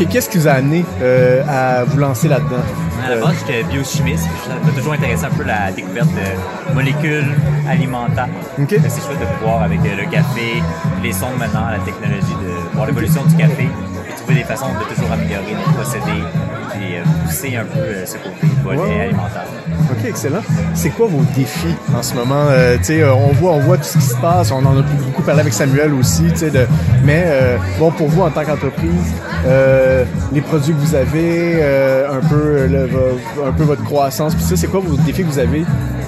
Qu'est-ce 0.09 0.29
qui 0.29 0.37
vous 0.37 0.47
a 0.47 0.53
amené 0.53 0.85
euh, 1.01 1.43
à 1.49 1.83
vous 1.83 1.97
lancer 1.97 2.29
là-dedans? 2.29 2.63
À 3.05 3.09
la 3.09 3.17
base, 3.17 3.35
j'étais 3.39 3.63
biochimiste. 3.63 4.23
Ça 4.47 4.53
m'a 4.63 4.71
toujours 4.71 4.93
intéressé 4.93 5.25
un 5.25 5.29
peu 5.29 5.43
la 5.43 5.71
découverte 5.71 6.07
de 6.07 6.73
molécules 6.73 7.35
alimentaires. 7.67 8.29
C'est 8.57 9.01
chouette 9.01 9.19
de 9.19 9.25
pouvoir, 9.37 9.63
avec 9.63 9.79
euh, 9.79 9.97
le 9.97 10.09
café, 10.09 10.63
les 11.03 11.11
sondes 11.11 11.37
maintenant, 11.37 11.69
la 11.69 11.79
technologie, 11.79 12.35
de 12.41 12.73
voir 12.73 12.87
l'évolution 12.87 13.25
du 13.25 13.35
café 13.35 13.63
et 13.63 14.15
trouver 14.15 14.35
des 14.35 14.43
façons 14.45 14.67
de 14.67 14.95
toujours 14.95 15.11
améliorer 15.11 15.53
nos 15.53 15.73
procédés 15.73 16.23
et 16.81 16.97
euh, 16.99 17.03
pousser 17.25 17.55
un 17.57 17.65
peu 17.65 17.79
euh, 17.79 18.05
ce 18.05 18.13
côté 18.17 18.47
volet 18.63 18.79
Ouais, 18.79 19.01
alimentaire. 19.01 19.43
OK, 19.91 20.05
excellent. 20.05 20.41
C'est 20.73 20.89
quoi 20.89 21.07
vos 21.07 21.23
défis 21.35 21.75
en 21.95 22.01
ce 22.01 22.13
moment? 22.15 22.45
Euh, 22.49 22.77
on 23.13 23.31
voit, 23.33 23.51
on 23.53 23.59
voit 23.59 23.77
tout 23.77 23.83
ce 23.83 23.97
qui 23.97 24.03
se 24.05 24.15
passe. 24.17 24.51
On 24.51 24.65
en 24.65 24.77
a 24.79 24.81
beaucoup 24.81 25.21
parlé 25.21 25.41
avec 25.41 25.53
Samuel 25.53 25.93
aussi. 25.93 26.23
De, 26.23 26.67
mais 27.03 27.23
euh, 27.27 27.57
bon, 27.79 27.91
pour 27.91 28.07
vous 28.09 28.21
en 28.21 28.29
tant 28.31 28.43
qu'entreprise, 28.43 29.13
euh, 29.45 30.03
les 30.31 30.41
produits 30.41 30.73
que 30.73 30.79
vous 30.79 30.95
avez, 30.95 31.61
un 32.11 32.27
peu, 32.27 32.67
le- 32.67 32.87
vo- 32.87 33.45
un 33.47 33.51
peu 33.51 33.63
votre 33.63 33.83
croissance, 33.83 34.33
puis 34.35 34.43
ça, 34.43 34.55
c'est 34.55 34.67
quoi 34.67 34.79
vos 34.79 34.95
défis 34.97 35.23
que 35.23 35.27
vous 35.27 35.39
avez 35.39 35.63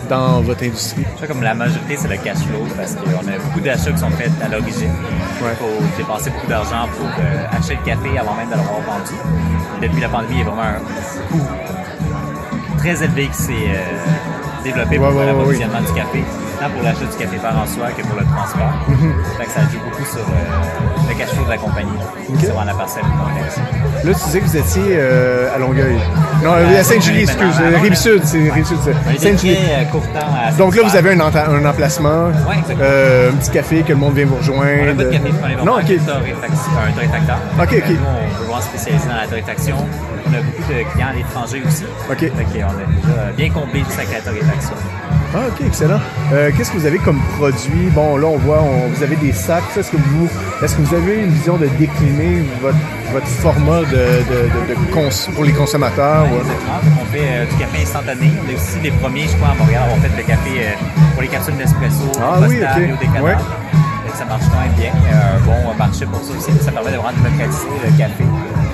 dans 0.10 0.42
votre 0.42 0.64
industrie? 0.64 1.04
Comme 1.28 1.42
la 1.44 1.54
majorité, 1.54 1.96
c'est 1.98 2.08
le 2.08 2.18
cash 2.18 2.38
flow 2.38 2.66
parce 2.78 2.94
qu'on 2.96 3.28
a 3.28 3.38
beaucoup 3.44 3.60
d'achats 3.60 3.92
qui 3.92 3.98
sont 4.00 4.10
faits 4.12 4.32
à 4.44 4.48
l'origine. 4.50 4.90
Ouais. 5.42 5.50
Il 5.52 5.56
faut 5.58 5.98
dépenser 5.98 6.30
beaucoup 6.32 6.48
d'argent 6.48 6.88
pour 6.98 7.08
acheter 7.58 7.76
le 7.82 7.86
café 7.86 8.18
avant 8.18 8.36
même 8.36 8.48
de 8.48 8.52
l'avoir 8.56 8.80
vendu. 8.82 9.16
Depuis 9.82 10.02
la 10.02 10.08
pandémie, 10.10 10.34
il 10.36 10.40
y 10.40 10.42
a 10.42 10.46
un 10.64 11.32
coût 11.32 11.48
très 12.78 13.04
élevé 13.04 13.28
qui 13.28 13.38
s'est 13.38 13.52
euh, 13.54 14.64
développé 14.64 14.98
Ouais, 14.98 15.08
pour 15.10 15.18
ouais, 15.18 15.26
l'approvisionnement 15.26 15.82
du 15.82 15.94
café, 15.94 16.24
tant 16.60 16.70
pour 16.70 16.84
l'achat 16.84 17.06
du 17.06 17.18
café 17.18 17.38
par 17.38 17.58
en 17.58 17.66
soi 17.66 17.88
que 17.98 18.02
pour 18.04 18.20
le 18.20 18.26
transport. 18.26 18.74
Mm-hmm. 18.90 19.38
Fait 19.38 19.46
que 19.46 19.52
ça 19.52 19.62
joue 19.72 19.80
beaucoup 19.84 20.06
sur 20.06 20.20
euh, 20.22 21.08
le 21.10 21.16
cash 21.16 21.30
flow 21.30 21.46
de 21.46 21.50
la 21.50 21.58
compagnie. 21.58 21.92
Vraiment 22.30 22.64
la 22.64 22.74
parcelle 22.74 23.04
complexe. 23.04 23.58
Là, 24.04 24.14
tu 24.14 24.24
disais 24.26 24.40
que 24.40 24.46
vous 24.46 24.58
étiez 24.58 24.84
euh, 24.92 25.56
à 25.56 25.58
Longueuil. 25.58 25.98
Non, 26.44 26.52
à 26.54 26.84
Sainte-Julie, 26.84 27.22
excuse. 27.24 27.42
Maintenant, 27.48 27.66
euh, 27.66 27.72
non, 27.78 27.82
Rive-Sud, 27.82 28.22
c'est 28.26 28.50
Rive-Sud. 28.52 28.78
Sainte-Julie. 29.18 29.58
Donc 30.58 30.76
là, 30.76 30.84
vous 30.84 30.96
avez 30.96 31.12
un, 31.14 31.20
un 31.22 31.66
emplacement, 31.66 32.28
Ouais, 32.48 32.58
un 33.32 33.36
petit 33.36 33.52
café 33.52 33.82
que 33.84 33.90
le 33.90 33.96
monde 33.96 34.14
vient 34.16 34.26
vous 34.26 34.36
rejoindre. 34.36 34.82
On 34.82 34.86
n'a 34.86 34.94
pas 34.94 35.04
de 35.04 35.12
café, 35.12 35.30
vraiment 35.30 35.66
Non, 35.66 35.78
un 35.78 35.82
ok. 35.82 35.92
un 35.92 36.74
torréfacteur. 36.74 37.38
Ok, 37.60 37.74
ok. 37.78 37.90
Nous, 37.90 37.96
on 38.06 38.44
veut 38.44 38.45
vraiment 38.56 38.62
spécialiser 38.62 39.08
dans 39.08 39.16
la 39.16 39.28
torréfaction. 39.28 39.76
On 40.28 40.34
a 40.34 40.42
beaucoup 40.42 40.64
de 40.72 40.92
clients 40.94 41.08
à 41.10 41.14
l'étranger 41.14 41.62
aussi. 41.66 41.84
Ok. 42.10 42.18
Fait 42.20 42.30
qu'on 42.30 42.40
a 42.40 42.48
déjà 42.48 43.32
bien 43.38 43.50
comblé 43.50 43.80
le 43.82 43.86
sac 43.92 44.08
à 44.12 44.16
la 44.16 44.22
torréfaction. 44.22 44.76
Ah, 45.34 45.40
ok, 45.50 45.66
excellent. 45.68 46.00
Euh, 46.34 46.50
Qu'est-ce 46.56 46.72
que 46.72 46.78
vous 46.78 46.86
avez 46.86 46.98
comme 47.00 47.20
produit? 47.38 47.90
Bon, 47.92 48.16
là, 48.18 48.28
on 48.28 48.38
voit, 48.38 48.62
on- 48.62 48.88
vous 48.88 49.04
avez 49.04 49.18
des 49.18 49.34
sacs. 49.34 49.64
Est-ce 49.78 49.92
que 49.92 49.98
vous, 49.98 50.30
est-ce 50.64 50.76
que 50.76 50.82
vous 50.82 50.96
avez 50.96 51.20
une 51.24 51.32
vision 51.32 51.58
de 51.58 51.68
décliner 51.78 52.44
votre, 52.62 52.78
votre 53.12 53.28
format 53.28 53.82
de, 53.82 53.86
de, 53.86 53.94
de- 53.94 54.70
de 54.70 54.94
cons- 54.94 55.32
pour 55.34 55.44
les 55.44 55.52
consommateurs? 55.52 56.24
Ouais, 56.32 56.40
exactement. 56.40 57.02
On 57.02 57.06
fait 57.12 57.28
euh, 57.28 57.46
du 57.46 57.56
café 57.58 57.82
instantané. 57.84 58.32
On 58.46 58.50
est 58.52 58.56
aussi 58.56 58.80
les 58.82 58.92
premiers, 58.92 59.28
je 59.28 59.36
crois, 59.36 59.50
à 59.50 59.56
Montréal 59.56 59.82
à 59.82 59.86
avoir 59.86 60.00
fait 60.00 60.16
le 60.16 60.24
café 60.24 60.50
euh, 60.60 60.72
pour 61.14 61.22
les 61.22 61.28
capsules 61.28 61.58
d'espresso, 61.58 62.12
Ah 62.22 62.38
oui, 62.48 62.62
ok. 62.62 63.20
au. 63.20 63.24
Ouais. 63.26 63.36
Que 64.16 64.20
Ça 64.20 64.26
marche 64.26 64.46
quand 64.50 64.62
même 64.62 64.72
bien. 64.80 64.92
Il 64.96 65.12
y 65.12 65.14
a 65.14 65.36
un 65.36 65.40
bon 65.40 65.74
marché 65.78 66.06
pour 66.06 66.24
ça 66.24 66.32
aussi. 66.32 66.52
Ça 66.64 66.72
permet 66.72 66.92
de 66.92 66.96
vraiment 66.96 67.12
démocratiser 67.22 67.68
le 67.84 67.98
café. 67.98 68.24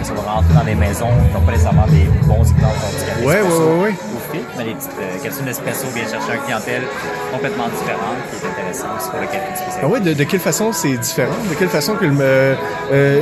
Ça 0.03 0.13
va 0.13 0.21
rentrer 0.21 0.53
dans 0.53 0.63
des 0.63 0.75
maisons 0.75 1.09
qui 1.27 1.33
n'ont 1.33 1.41
pas 1.41 1.51
nécessairement 1.53 1.87
des 1.87 2.05
bons 2.27 2.41
exemples 2.41 2.57
du 2.57 3.05
café 3.05 3.25
ouais. 3.25 3.41
au 3.41 4.31
fil, 4.31 4.41
mais 4.57 4.65
les 4.65 4.73
petites 4.75 4.91
euh, 4.99 5.23
capsules 5.23 5.45
d'espresso 5.45 5.87
viennent 5.93 6.09
chercher 6.09 6.33
une 6.35 6.41
clientèle 6.41 6.83
complètement 7.31 7.69
différente 7.69 8.17
qui 8.29 8.35
est 8.37 8.49
intéressante 8.49 9.11
pour 9.11 9.19
le 9.19 9.27
café. 9.27 9.39
Ah 9.81 9.99
de 9.99 10.23
quelle 10.23 10.39
façon 10.39 10.71
c'est 10.73 10.97
différent? 10.97 11.33
De 11.49 11.55
quelle 11.55 11.69
façon 11.69 11.95
que 11.95 12.05
le... 12.05 12.15
euh, 12.19 12.55
euh, 12.91 13.21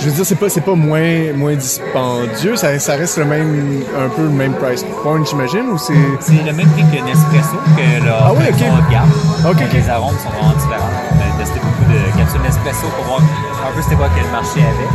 je 0.00 0.06
veux 0.06 0.12
dire, 0.12 0.24
c'est 0.26 0.34
pas, 0.34 0.48
c'est 0.48 0.60
pas 0.62 0.74
moins, 0.74 1.32
moins 1.34 1.54
dispendieux, 1.54 2.56
ça, 2.56 2.78
ça 2.78 2.94
reste 2.96 3.18
le 3.18 3.24
même, 3.26 3.82
un 3.98 4.08
peu 4.08 4.22
le 4.22 4.28
même 4.30 4.54
price 4.54 4.84
point, 5.02 5.22
j'imagine, 5.24 5.68
ou 5.72 5.78
c'est... 5.78 5.92
C'est 6.20 6.32
le 6.44 6.52
même 6.52 6.68
prix 6.70 6.84
que 6.84 7.04
Nespresso, 7.04 7.56
que 7.76 8.04
leur 8.04 8.26
Ah 8.26 8.32
ouais, 8.32 8.38
ok. 8.38 8.44
version 8.46 8.66
haut 8.74 8.86
de 8.86 8.90
gamme. 8.92 9.10
Ok, 9.46 9.56
Donc, 9.58 9.62
ok. 9.68 9.72
Les 9.74 9.88
arômes 9.88 10.16
sont 10.18 10.30
vraiment 10.30 10.54
différents. 10.54 10.90
Testé 11.40 11.58
beaucoup 11.60 11.88
de 11.88 11.96
capsules 12.18 12.42
Nespresso 12.42 12.84
pour 12.96 13.04
voir 13.06 13.20
un 13.20 13.72
peu 13.74 13.80
c'était 13.80 13.96
quoi 13.96 14.08
que 14.12 14.20
le 14.20 14.28
marché 14.30 14.60
avait. 14.60 14.90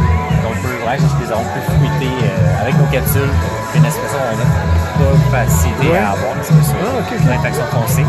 Donc 0.46 0.54
on 0.54 0.62
peut 0.62 0.78
vraiment 0.86 1.02
chercher 1.02 1.26
des 1.26 1.32
arômes 1.34 1.50
plus 1.58 1.66
fruités 1.74 2.14
euh, 2.22 2.62
avec 2.62 2.78
nos 2.78 2.86
capsules. 2.94 3.34
Que 3.74 3.80
Nespresso, 3.82 4.14
on 4.22 4.38
n'a 4.38 4.46
pas 4.46 5.42
facilité 5.42 5.90
Ouais. 5.90 5.98
à 5.98 6.12
avoir, 6.14 6.38
c'est 6.44 6.54
sûr. 6.64 6.78
Ah, 6.86 7.02
ok, 7.02 7.10
ok. 7.18 7.26
Torréfaction 7.26 7.66
foncée. 7.74 8.06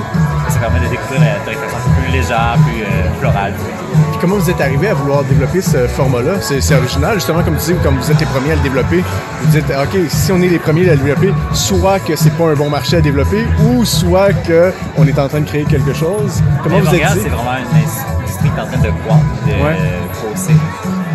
Ça 0.48 0.58
permet 0.60 0.80
de 0.80 0.88
découvrir 0.92 1.20
la 1.24 1.40
torréfaction 1.48 1.78
un 1.80 1.82
peu 1.88 2.02
plus 2.02 2.12
légère, 2.12 2.56
plus 2.68 2.82
euh, 2.84 3.20
florale. 3.20 3.54
Puis 3.56 4.18
comment 4.20 4.36
vous 4.36 4.50
êtes 4.50 4.60
arrivé 4.60 4.88
à 4.88 4.94
vouloir 4.94 5.24
développer 5.24 5.60
ce 5.62 5.88
format-là? 5.88 6.34
C'est, 6.40 6.60
c'est 6.60 6.74
original, 6.76 7.14
justement, 7.14 7.42
comme 7.42 7.56
tu 7.56 7.72
dis, 7.72 7.78
comme 7.82 7.96
vous 7.96 8.10
êtes 8.12 8.20
les 8.20 8.26
premiers 8.26 8.52
à 8.52 8.56
le 8.56 8.60
développer. 8.60 9.02
Vous 9.42 9.48
dites, 9.50 9.64
OK, 9.70 9.96
si 10.08 10.30
on 10.30 10.40
est 10.42 10.48
les 10.48 10.58
premiers 10.58 10.88
à 10.90 10.92
le 10.94 10.98
développer, 11.00 11.32
soit 11.52 11.98
que 12.00 12.14
c'est 12.16 12.36
pas 12.36 12.52
un 12.52 12.54
bon 12.54 12.68
marché 12.68 12.98
à 12.98 13.00
développer, 13.00 13.46
ou 13.64 13.84
soit 13.84 14.32
qu'on 14.46 15.06
est 15.06 15.18
en 15.18 15.28
train 15.28 15.40
de 15.40 15.48
créer 15.48 15.64
quelque 15.64 15.94
chose. 15.94 16.42
Comment 16.62 16.76
Mais 16.76 16.82
vous 16.82 16.94
êtes 16.94 17.12
dit? 17.14 17.20
c'est 17.24 17.28
vraiment 17.30 17.56
une 17.58 18.15
est 18.56 18.62
en 18.62 18.66
train 18.66 18.78
de 18.82 18.90
croître, 19.04 19.30
de 19.46 19.52
Ouais. 19.62 19.76
grossir. 20.12 20.56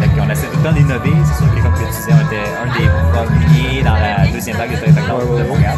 Fait 0.01 0.07
qu'on 0.09 0.29
essaie 0.29 0.47
tout 0.47 0.57
le 0.57 0.63
temps 0.69 0.73
d'innover. 0.75 1.13
C'est 1.25 1.37
sûr 1.43 1.49
que 1.53 1.61
comme 1.61 1.73
tu 1.77 1.85
disais, 1.85 2.13
on 2.13 2.25
était 2.25 2.45
un 2.57 2.67
des 2.77 2.89
premiers 3.13 3.83
dans 3.83 3.93
la 3.93 4.25
deuxième 4.31 4.57
vague 4.57 4.71
de 4.71 4.77
torréfaction 4.77 5.15
Ouais, 5.17 5.23
ouais, 5.25 5.43
de 5.43 5.47
Montréal. 5.49 5.77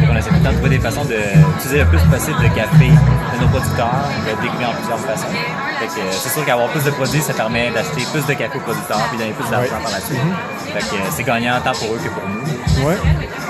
Fait 0.00 0.06
qu'on 0.06 0.16
essaie 0.16 0.28
tout 0.30 0.34
le 0.36 0.44
temps 0.44 0.50
de 0.50 0.58
trouver 0.60 0.70
des 0.76 0.82
façons 0.82 1.04
d'utiliser 1.04 1.78
le 1.82 1.86
plus 1.86 2.02
possible 2.06 2.38
de 2.42 2.48
café 2.54 2.88
de 2.90 3.36
nos 3.40 3.48
producteurs, 3.48 3.98
de 4.26 4.30
le 4.30 4.42
découvrir 4.42 4.68
en 4.70 4.74
plusieurs 4.78 5.00
façons. 5.00 5.32
Fait 5.80 5.86
que 5.86 5.92
c'est 6.10 6.28
sûr 6.30 6.44
qu'avoir 6.44 6.68
plus 6.68 6.84
de 6.84 6.90
produits, 6.90 7.20
ça 7.20 7.32
permet 7.34 7.70
d'acheter 7.70 8.02
plus 8.12 8.24
de 8.26 8.34
café 8.34 8.56
aux 8.56 8.60
producteurs 8.60 9.00
puis 9.10 9.18
donner 9.18 9.32
plus 9.32 9.50
d'argent 9.50 9.80
par 9.82 9.90
la 9.90 9.98
suite. 10.00 10.18
Mm-hmm. 10.22 10.72
Fait 10.78 10.84
que 10.96 11.02
c'est 11.10 11.24
gagnant 11.24 11.58
tant 11.64 11.72
pour 11.72 11.94
eux 11.94 12.00
que 12.02 12.08
pour 12.10 12.22
nous. 12.30 12.86
Ouais. 12.86 12.96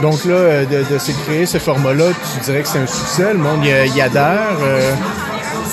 Donc 0.03 0.25
là, 0.25 0.35
euh, 0.35 0.65
de, 0.67 0.85
de 0.95 0.99
se 0.99 1.13
créer 1.25 1.45
ce 1.47 1.59
format-là, 1.59 2.05
tu 2.35 2.41
dirais 2.45 2.63
que 2.63 2.69
c'est 2.69 2.81
un 2.81 2.87
succès, 2.87 3.33
le 3.33 3.39
monde 3.39 3.65
y, 3.65 3.69
y 3.69 4.01
adhère. 4.01 4.57
euh, 4.63 4.93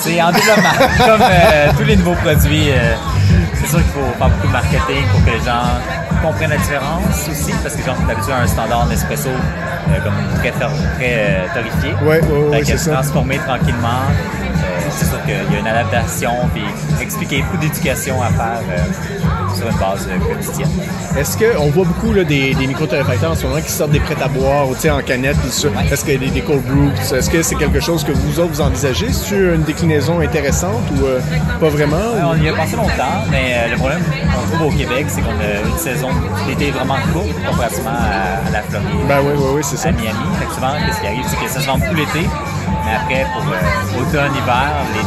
C'est 0.02 0.20
en 0.20 0.32
développement. 0.32 0.68
Comme 1.06 1.22
euh, 1.22 1.70
tous 1.78 1.84
les 1.84 1.94
nouveaux 1.96 2.16
produits, 2.16 2.70
euh, 2.70 2.94
c'est 3.54 3.68
sûr 3.68 3.78
qu'il 3.78 3.92
faut 3.92 4.18
faire 4.18 4.28
beaucoup 4.28 4.48
de 4.48 4.52
marketing 4.52 5.04
pour 5.12 5.24
que 5.24 5.30
les 5.30 5.44
gens 5.44 5.62
comprennent 6.20 6.50
la 6.50 6.56
différence 6.56 7.28
aussi, 7.30 7.52
parce 7.62 7.74
que 7.76 7.80
les 7.80 7.86
gens 7.86 7.94
sont 7.94 8.08
habitués 8.08 8.32
à 8.32 8.40
un 8.40 8.46
standard 8.48 8.86
Nespresso 8.86 9.28
euh, 9.30 10.00
comme 10.02 10.40
très, 10.40 10.50
très 10.50 10.70
euh, 11.02 11.46
torréfié. 11.54 11.94
Que 12.58 12.64
c'est 12.64 12.78
ça. 12.78 12.94
transformer 12.94 13.38
tranquillement. 13.38 14.02
c'est 14.90 15.06
sûr 15.06 15.22
qu'il 15.22 15.34
y 15.34 15.56
a 15.56 15.60
une 15.60 15.66
adaptation, 15.68 16.32
puis 16.52 16.64
expliquer 17.00 17.42
beaucoup 17.42 17.58
d'éducation 17.58 18.20
à 18.20 18.30
faire 18.30 18.60
sur 19.62 19.70
une 19.70 19.78
base 19.78 20.08
euh, 20.10 20.18
quotidienne. 20.34 20.70
Est-ce 21.16 21.36
qu'on 21.38 21.70
voit 21.70 21.84
beaucoup 21.84 22.12
là, 22.12 22.24
des, 22.24 22.54
des 22.54 22.66
micro-torréfacteurs 22.66 23.32
en 23.32 23.34
ce 23.34 23.46
moment 23.46 23.60
qui 23.60 23.70
sortent 23.70 23.90
des 23.92 24.00
prêts 24.00 24.16
à 24.22 24.28
boire, 24.28 24.68
ou, 24.68 24.72
en 24.72 25.02
canette? 25.02 25.36
Ouais. 25.36 25.70
Est-ce 25.90 26.04
que 26.04 26.16
des, 26.16 26.28
des 26.30 26.40
cold 26.40 26.62
brew, 26.62 26.90
est-ce 27.14 27.30
que 27.30 27.42
c'est 27.42 27.54
quelque 27.56 27.80
chose 27.80 28.02
que 28.04 28.12
vous 28.12 28.40
autres 28.40 28.52
vous 28.52 28.60
envisagez? 28.60 29.12
C'est 29.12 29.36
une 29.36 29.62
déclinaison 29.62 30.20
intéressante 30.20 30.82
ou 30.96 31.06
euh, 31.06 31.20
pas 31.60 31.68
vraiment? 31.68 31.96
Ou- 31.96 32.32
on 32.32 32.42
y 32.42 32.48
a 32.48 32.52
pensé 32.54 32.76
longtemps, 32.76 33.22
mais 33.30 33.54
euh, 33.54 33.70
le 33.72 33.76
problème 33.76 34.02
qu'on 34.02 34.56
trouve 34.56 34.68
au 34.74 34.76
Québec, 34.76 35.06
c'est 35.08 35.20
qu'on 35.20 35.30
a 35.30 35.68
une 35.70 35.78
saison 35.78 36.08
d'été 36.46 36.70
vraiment 36.70 36.96
courte 37.12 37.28
comparativement 37.48 37.90
à, 37.90 38.48
à 38.48 38.50
la 38.50 38.62
Floride. 38.62 38.88
Ben 39.08 39.18
oui, 39.22 39.32
oui, 39.36 39.48
oui, 39.56 39.62
c'est 39.62 39.76
ça. 39.76 39.88
à 39.88 39.92
Miami. 39.92 40.18
Fait 40.40 40.46
que 40.46 40.54
souvent, 40.54 40.72
ce 40.92 41.00
qui 41.00 41.06
arrive, 41.06 41.24
c'est 41.28 41.36
que 41.44 41.50
ça 41.50 41.60
se 41.60 41.66
vend 41.66 41.78
tout 41.78 41.94
l'été, 41.94 42.26
mais 42.84 42.94
après, 42.96 43.26
pour 43.32 43.44
euh, 43.52 44.00
automne, 44.02 44.32
hiver, 44.42 44.72
les 44.94 45.04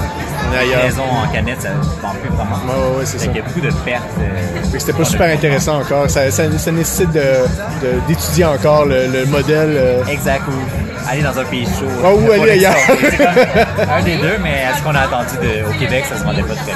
Ailleurs. 0.59 0.83
maisons 0.83 1.03
en 1.03 1.27
canette, 1.33 1.61
ça 1.61 1.69
ne 1.69 1.75
vend 2.01 2.13
plus 2.21 2.29
vraiment. 2.29 2.55
Ouais, 2.97 3.05
c'est 3.05 3.19
ça. 3.19 3.27
qu'il 3.27 3.37
y 3.37 3.39
a 3.39 3.43
beaucoup 3.43 3.61
de 3.61 3.71
pertes. 3.83 4.03
euh, 4.19 4.77
C'était 4.77 4.93
pas 4.93 5.05
super 5.05 5.33
intéressant 5.33 5.79
encore. 5.81 6.09
Ça, 6.09 6.29
ça, 6.31 6.43
ça 6.57 6.71
nécessite 6.71 7.11
de- 7.11 7.19
de- 7.19 7.99
d'étudier 8.07 8.45
encore 8.45 8.85
le, 8.85 9.07
le 9.07 9.25
modèle. 9.25 9.71
euh, 9.75 10.05
Exact, 10.09 10.41
ou 10.47 11.09
aller 11.09 11.21
dans 11.21 11.37
un 11.39 11.43
pays 11.45 11.65
chaud. 11.65 11.85
Ah, 12.03 12.13
ou 12.13 12.31
aller 12.31 12.51
ailleurs. 12.51 12.75
C'est 12.87 13.89
un 13.89 14.03
des 14.03 14.17
deux, 14.17 14.37
mais 14.41 14.63
à 14.71 14.75
ce 14.77 14.83
qu'on 14.83 14.95
a 14.95 15.01
attendu 15.01 15.35
de- 15.41 15.69
au 15.69 15.79
Québec, 15.79 16.03
ça 16.09 16.17
se 16.17 16.23
vendait 16.23 16.41
pas 16.43 16.55
très 16.55 16.65
bien. 16.65 16.75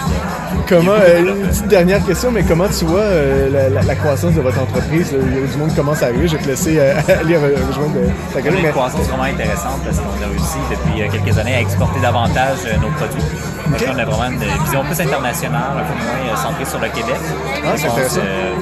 Comment, 0.67 0.91
Il 0.97 1.27
euh, 1.27 1.35
une 1.35 1.47
petite 1.47 1.67
dernière 1.67 2.05
question, 2.05 2.29
mais 2.31 2.43
comment 2.43 2.67
tu 2.67 2.85
vois 2.85 3.03
la, 3.51 3.69
la- 3.69 3.81
la 3.81 3.95
croissance 3.95 4.33
de 4.35 4.41
votre 4.41 4.61
entreprise? 4.61 5.11
là? 5.11 5.17
Il 5.23 5.49
du 5.51 5.57
monde 5.57 5.75
commence 5.75 6.03
à 6.03 6.07
arriver. 6.07 6.27
Je 6.27 6.37
vais 6.37 6.43
te 6.43 6.47
laisser 6.47 6.79
aller 6.79 7.35
re- 7.35 7.67
rejoindre 7.67 7.93
ta 8.33 8.41
collègue. 8.41 8.59
une 8.59 8.65
mais- 8.65 8.69
croissance 8.71 9.07
vraiment 9.07 9.23
intéressante 9.23 9.79
parce 9.83 9.97
qu'on 9.97 10.23
a 10.23 10.29
réussi 10.29 10.57
depuis 10.69 11.09
quelques 11.23 11.37
années 11.39 11.55
à 11.55 11.61
exporter 11.61 11.99
davantage 12.01 12.57
nos 12.81 12.89
produits. 12.89 13.23
On 13.71 13.97
a 13.99 14.05
vraiment 14.05 14.25
une 14.31 14.63
vision 14.65 14.83
plus 14.83 14.99
internationale, 14.99 15.61
un 15.77 15.83
peu 15.83 15.93
moins 16.03 16.33
euh, 16.33 16.35
centrée 16.35 16.65
sur 16.65 16.79
le 16.79 16.87
Québec. 16.89 17.15
Ah, 17.19 17.73
c'est 17.75 17.83
Donc, 17.87 17.91
intéressant. 17.93 18.19
euh, 18.21 18.53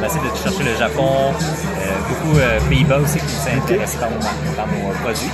on, 0.00 0.04
essaie 0.06 0.18
de 0.18 0.42
chercher 0.42 0.64
le 0.72 0.76
Japon, 0.78 1.32
euh, 1.32 1.84
beaucoup 2.08 2.38
Pays-Bas 2.68 2.98
aussi 2.98 3.18
qui 3.18 3.24
nous 3.26 3.62
intéressent 3.62 4.00
par, 4.00 4.10
nos, 4.10 4.52
par 4.56 4.66
nos 4.66 4.92
produits. 5.02 5.30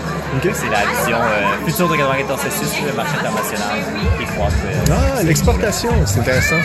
C'est 0.53 0.69
la 0.71 0.85
vision 1.01 1.19
future 1.65 1.89
de 1.89 1.97
94 1.97 2.41
Celsius, 2.41 2.73
le 2.87 2.93
marché 2.95 3.13
international 3.19 3.79
qui 4.19 4.25
croît. 4.27 4.49
euh, 4.49 4.95
Ah, 5.19 5.23
l'exportation, 5.23 5.91
c'est 6.05 6.21
intéressant. 6.21 6.57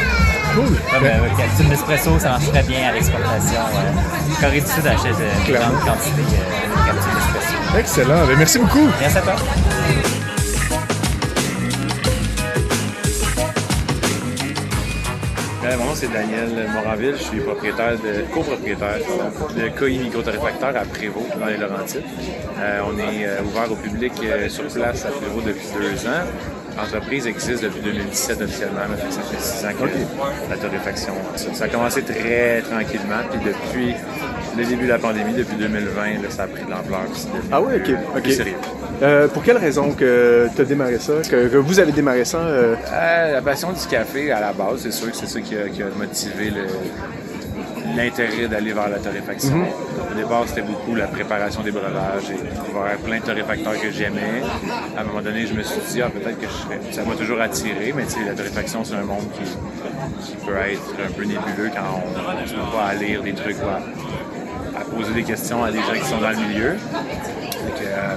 Cool. 0.55 0.65
comme 0.91 1.03
Ben, 1.03 1.21
capsule 1.37 1.67
Nespresso, 1.69 2.19
ça 2.19 2.29
marche 2.31 2.49
très 2.51 2.63
bien 2.63 2.89
à 2.89 2.91
l'exportation. 2.91 3.61
Euh, 3.61 4.41
Corée 4.41 4.59
du 4.59 4.67
Sud 4.67 4.85
achète 4.85 5.15
euh, 5.21 5.47
une 5.47 5.53
grande 5.55 5.79
quantité 5.85 6.21
euh, 6.21 6.81
de 6.81 6.85
capsules 6.87 7.13
Nespresso. 7.15 7.79
excellent. 7.79 8.25
Ben, 8.27 8.37
merci 8.37 8.59
beaucoup. 8.59 8.89
Merci 8.99 9.17
à 9.19 9.21
toi. 9.21 9.35
Euh, 15.71 15.77
Mon 15.77 15.85
nom 15.85 15.95
c'est 15.95 16.11
Daniel 16.11 16.69
Moranville, 16.73 17.15
je 17.17 17.23
suis 17.23 17.39
propriétaire 17.39 17.93
de 17.93 18.33
copropriétaire 18.33 18.97
de 19.55 19.67
KI 19.69 19.99
Microtorréfacteur 19.99 20.75
à 20.75 20.81
Prévost 20.81 21.37
dans 21.39 21.45
les 21.45 21.57
Laurentides. 21.57 22.03
Euh, 22.59 22.81
on 22.87 22.97
est 22.97 23.25
euh, 23.25 23.43
ouvert 23.43 23.71
au 23.71 23.75
public 23.75 24.11
euh, 24.23 24.49
sur 24.49 24.65
place 24.67 25.05
à 25.05 25.09
Prévost 25.09 25.47
depuis 25.47 25.67
deux 25.79 26.07
ans. 26.07 26.23
L'entreprise 26.77 27.27
existe 27.27 27.63
depuis 27.63 27.81
2017 27.81 28.41
officiellement, 28.41 28.79
là, 28.79 29.11
ça 29.11 29.21
fait 29.21 29.41
six 29.41 29.65
ans 29.65 29.69
que 29.77 30.49
la 30.49 30.57
torréfaction. 30.57 31.13
Ça, 31.35 31.53
ça 31.53 31.63
a 31.65 31.67
commencé 31.67 32.01
très 32.01 32.61
tranquillement, 32.61 33.23
puis 33.29 33.39
depuis 33.45 33.95
le 34.57 34.65
début 34.65 34.83
de 34.85 34.89
la 34.89 34.99
pandémie, 34.99 35.33
depuis 35.33 35.55
2020, 35.55 36.03
là, 36.23 36.29
ça 36.29 36.43
a 36.43 36.47
pris 36.47 36.63
de 36.65 36.69
l'ampleur. 36.69 37.01
Ah 37.51 37.61
oui, 37.61 37.75
ok. 37.77 37.95
ok. 38.15 38.21
plus 38.21 38.33
sérieux. 38.33 38.55
Euh, 39.01 39.27
pour 39.27 39.43
quelle 39.43 39.57
raison 39.57 39.91
que 39.93 40.47
tu 40.55 40.61
as 40.61 40.65
démarré 40.65 40.99
ça, 40.99 41.13
que, 41.29 41.47
que 41.47 41.57
vous 41.57 41.79
avez 41.79 41.91
démarré 41.91 42.25
ça? 42.25 42.37
euh, 42.37 42.75
Euh, 42.91 43.33
la 43.33 43.41
passion 43.41 43.71
du 43.71 43.85
café, 43.87 44.31
à 44.31 44.39
la 44.41 44.53
base, 44.53 44.81
c'est 44.83 44.91
sûr 44.91 45.09
que 45.09 45.17
c'est 45.17 45.27
ça 45.27 45.41
qui 45.41 45.55
a, 45.57 45.67
qui 45.69 45.81
a 45.81 45.87
motivé 45.97 46.51
l'intérêt 47.95 48.47
d'aller 48.47 48.73
vers 48.73 48.89
la 48.89 48.97
torréfaction. 48.99 49.65
Au 50.11 50.15
départ, 50.15 50.43
c'était 50.47 50.61
beaucoup 50.61 50.95
la 50.95 51.07
préparation 51.07 51.61
des 51.61 51.71
breuvages 51.71 52.29
et 52.29 52.33
découvert 52.33 52.97
plein 53.03 53.19
de 53.19 53.23
torréfacteurs 53.23 53.79
que 53.81 53.91
j'aimais. 53.91 54.43
À 54.97 55.01
un 55.01 55.03
moment 55.05 55.21
donné, 55.21 55.45
je 55.47 55.53
me 55.53 55.63
suis 55.63 55.81
dit, 55.91 56.01
ah, 56.01 56.09
peut-être 56.09 56.39
que 56.39 56.47
je 56.47 56.51
serais... 56.53 56.79
Ça 56.91 57.03
m'a 57.03 57.15
toujours 57.15 57.41
attiré, 57.41 57.93
mais 57.95 58.03
tu 58.05 58.11
sais, 58.11 58.19
la 58.25 58.33
torréfaction, 58.33 58.83
c'est 58.83 58.95
un 58.95 59.03
monde 59.03 59.25
qui, 59.33 59.43
qui 60.25 60.35
peut 60.45 60.55
être 60.57 60.81
un 61.07 61.11
peu 61.11 61.23
nébuleux 61.23 61.71
quand 61.73 62.01
on 62.03 62.41
ne 62.41 62.47
se 62.47 62.53
met 62.53 62.59
pas 62.71 62.85
à 62.91 62.93
lire 62.93 63.23
des 63.23 63.33
trucs 63.33 63.57
poser 65.01 65.13
des 65.13 65.23
questions 65.23 65.63
à 65.63 65.71
des 65.71 65.79
gens 65.79 65.93
qui 65.93 66.05
sont 66.09 66.17
dans 66.19 66.29
le 66.29 66.37
milieu. 66.47 66.69
Euh, 66.71 68.15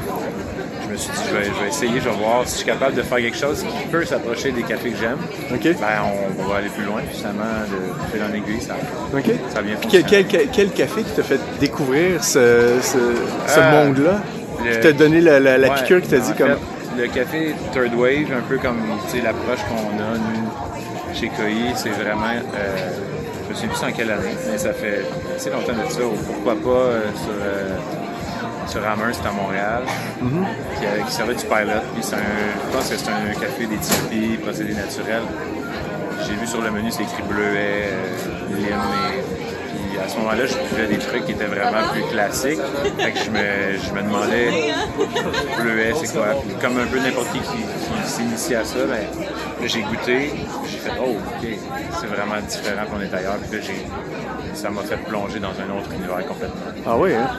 je 0.87 0.93
me 0.93 0.97
suis 0.97 1.11
dit, 1.11 1.19
je 1.31 1.37
vais, 1.37 1.45
je 1.45 1.63
vais 1.63 1.69
essayer, 1.69 2.01
je 2.01 2.09
vais 2.09 2.17
voir 2.17 2.43
si 2.47 2.53
je 2.53 2.57
suis 2.59 2.67
capable 2.67 2.95
de 2.95 3.03
faire 3.03 3.19
quelque 3.19 3.37
chose 3.37 3.63
qui 3.65 3.87
peut 3.89 4.05
s'approcher 4.05 4.53
des 4.53 4.63
cafés 4.63 4.91
que 4.91 4.97
j'aime. 4.99 5.19
OK. 5.53 5.63
Ben, 5.63 6.03
on, 6.39 6.49
va 6.49 6.57
aller 6.57 6.69
plus 6.69 6.85
loin, 6.85 7.01
finalement, 7.11 7.43
de 7.71 8.13
fil 8.13 8.23
en 8.23 8.35
aiguille, 8.35 8.61
ça, 8.61 8.75
OK. 9.17 9.25
ça 9.53 9.59
a 9.59 9.63
bien 9.63 9.77
Quel, 9.81 10.03
fonctionné. 10.03 10.05
quel- 10.09 10.27
quel- 10.27 10.49
quel 10.53 10.71
café 10.71 11.03
qui 11.03 11.11
t'a 11.13 11.23
fait 11.23 11.41
découvrir 11.59 12.23
ce, 12.23 12.79
ce, 12.83 12.99
ce 13.47 13.61
Euh, 13.61 13.71
monde-là? 13.87 14.21
le- 14.65 14.71
Qui 14.73 14.81
t'a 14.81 14.93
donné 14.93 15.21
la, 15.21 15.41
la- 15.41 15.59
la 15.59 15.69
Ouais, 15.69 15.75
piqûre 15.77 16.01
qui 16.03 16.09
t'a 16.09 16.19
dit 16.19 16.33
comme. 16.39 16.51
fait, 16.51 16.59
le 16.97 17.07
café 17.09 17.55
Third 17.73 17.95
Wave, 17.95 18.33
un 18.37 18.43
peu 18.49 18.59
comme 18.59 18.81
sais, 19.09 19.21
l'approche 19.21 19.61
qu'on 19.69 19.99
a, 19.99 20.17
nous, 20.19 21.15
chez 21.15 21.29
Coy, 21.29 21.73
c'est 21.75 21.91
vraiment. 21.91 22.27
euh, 22.55 22.91
je 23.45 23.51
me 23.51 23.55
souviens 23.55 23.69
plus 23.69 23.85
en 23.87 23.93
quelle 23.93 24.11
année, 24.11 24.35
mais 24.51 24.59
ça 24.59 24.73
fait 24.73 25.05
assez 25.37 25.51
longtemps 25.51 25.73
de 25.73 25.91
ça. 25.93 26.01
ou 26.05 26.13
Pourquoi 26.27 26.55
pas 26.55 26.69
euh, 26.71 27.01
sur, 27.15 27.33
euh, 27.33 27.77
sur 28.67 28.87
Amherst 28.89 29.25
à 29.27 29.31
Montréal, 29.33 29.83
qui, 30.19 30.87
euh, 30.87 31.03
qui 31.07 31.13
servait 31.13 31.35
du 31.35 31.45
pilot. 31.45 31.83
Puis 31.95 32.05
un, 32.15 32.19
je 32.19 32.77
pense 32.77 32.89
que 32.89 32.97
c'est 32.97 33.11
un 33.11 33.33
café 33.39 33.67
d'éthiopie, 33.67 34.39
procédé 34.43 34.75
naturel. 34.75 35.23
J'ai 36.27 36.35
vu 36.37 36.47
sur 36.47 36.63
le 36.63 36.71
menu, 36.71 36.91
c'est 36.91 37.03
écrit 37.03 37.23
bleuet, 37.29 37.91
lime, 38.51 38.67
et 38.69 39.44
puis 39.95 40.03
à 40.03 40.09
ce 40.09 40.17
moment-là, 40.19 40.47
je 40.47 40.55
buvais 40.75 40.89
des 40.89 40.99
trucs 40.99 41.25
qui 41.25 41.33
étaient 41.33 41.47
vraiment 41.47 41.89
plus 41.93 42.03
classiques. 42.11 42.59
Fait 42.99 43.13
que 43.13 43.19
je 43.19 43.31
me, 43.31 43.79
je 43.79 43.93
me 43.93 44.03
demandais, 44.03 44.75
bleuet, 45.61 45.93
c'est 45.95 46.13
quoi? 46.13 46.35
Puis 46.45 46.57
comme 46.61 46.79
un 46.79 46.87
peu 46.87 46.99
n'importe 46.99 47.31
qui 47.33 47.39
qui, 47.39 48.03
qui 48.03 48.11
s'initie 48.11 48.55
à 48.57 48.65
ça, 48.65 48.79
ben, 48.87 49.07
là, 49.61 49.67
j'ai 49.67 49.83
goûté, 49.83 50.33
j'ai 50.67 50.79
fait, 50.79 50.91
oh, 51.01 51.13
OK, 51.13 51.49
c'est 52.01 52.07
vraiment 52.07 52.41
différent 52.49 52.87
qu'on 52.91 53.01
est 53.01 53.15
ailleurs. 53.15 53.39
Puis 53.49 53.59
là, 53.59 53.65
j'ai, 53.65 54.57
ça 54.57 54.71
m'a 54.71 54.83
fait 54.83 54.97
plonger 54.97 55.39
dans 55.39 55.51
un 55.51 55.79
autre 55.79 55.93
univers 55.93 56.27
complètement. 56.27 56.83
Ah 56.85 56.97
oui, 56.97 57.15
hein? 57.15 57.31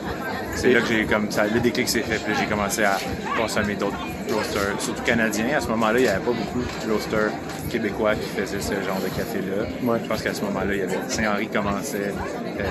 C'est 0.56 0.72
là 0.72 0.80
que 0.80 0.88
j'ai 0.88 1.04
comme 1.04 1.30
ça, 1.30 1.48
le 1.48 1.60
déclic 1.60 1.90
s'est 1.90 2.02
fait. 2.02 2.20
Puis 2.24 2.34
j'ai 2.40 2.46
commencé 2.46 2.86
à 2.86 2.98
consommer 3.38 3.76
d'autres 3.76 3.98
roasters, 4.34 4.80
surtout 4.80 5.04
canadiens. 5.04 5.58
À 5.58 5.62
ce 5.62 5.68
moment-là, 5.70 6.00
il 6.00 6.04
n'y 6.04 6.08
avait 6.08 6.24
pas 6.26 6.32
beaucoup 6.32 6.60
de 6.64 6.92
roasters 6.92 7.32
québécois 7.70 8.16
qui 8.16 8.28
faisaient 8.30 8.62
ce 8.62 8.74
genre 8.86 9.00
de 9.04 9.10
café-là. 9.10 9.66
Ouais. 9.84 10.00
Je 10.04 10.08
pense 10.08 10.22
qu'à 10.22 10.34
ce 10.34 10.42
moment-là, 10.46 10.74
il 10.74 10.80
y 10.80 10.84
avait 10.84 10.98
Saint-Henri 11.08 11.48
qui 11.48 11.54
commençait. 11.54 12.14
euh, 12.60 12.64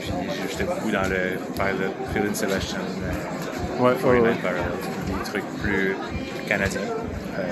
puis 0.00 0.12
j'étais 0.50 0.64
beaucoup 0.64 0.90
dans 0.90 1.02
le 1.08 1.38
pilot, 1.54 1.92
Phil 2.12 2.34
Sebastian, 2.36 2.78
euh, 2.78 3.82
Ouais, 3.82 3.90
ouais, 3.90 3.96
49 4.00 4.22
ouais. 4.22 4.42
Barrels, 4.42 4.62
des 5.08 5.30
trucs 5.30 5.44
plus 5.62 5.96
canadiens. 6.46 6.80
Euh, 7.38 7.42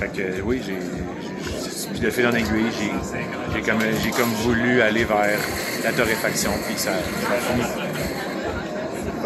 fait 0.00 0.08
que 0.08 0.42
oui, 0.42 0.60
j'ai. 0.66 0.78
Puis 1.92 2.00
de 2.00 2.10
fil 2.10 2.26
en 2.26 2.32
aiguille, 2.32 2.70
j'ai 3.54 3.60
comme, 3.62 3.78
comme 4.16 4.32
voulu 4.42 4.80
aller 4.82 5.04
vers 5.04 5.38
la 5.84 5.92
torréfaction, 5.92 6.50
puis 6.66 6.74
ça, 6.76 6.90
ça 6.90 7.34
a 7.34 7.54
fini. 7.54 7.62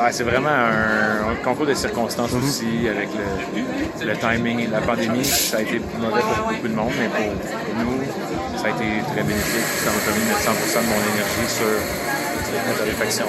Ben, 0.00 0.08
c'est 0.12 0.24
vraiment 0.24 0.48
un, 0.48 1.30
un 1.32 1.34
concours 1.44 1.66
de 1.66 1.74
circonstances 1.74 2.32
aussi, 2.32 2.88
avec 2.88 3.08
le, 4.00 4.06
le 4.06 4.16
timing 4.16 4.60
et 4.60 4.66
la 4.66 4.80
pandémie. 4.80 5.24
Ça 5.24 5.58
a 5.58 5.60
été 5.60 5.78
mauvais 6.00 6.20
pour 6.22 6.48
beaucoup 6.52 6.68
de 6.68 6.74
monde, 6.74 6.92
mais 6.98 7.08
pour 7.08 7.84
nous, 7.84 8.58
ça 8.58 8.66
a 8.66 8.70
été 8.70 9.02
très 9.12 9.22
bénéfique. 9.22 9.68
Ça 9.84 9.90
m'a 9.90 9.98
permis 10.00 10.24
de 10.24 10.28
mettre 10.28 10.40
100% 10.40 10.80
de 10.80 10.88
mon 10.88 11.00
énergie 11.12 11.48
sur 11.48 11.66
la 12.66 12.72
torréfaction. 12.78 13.26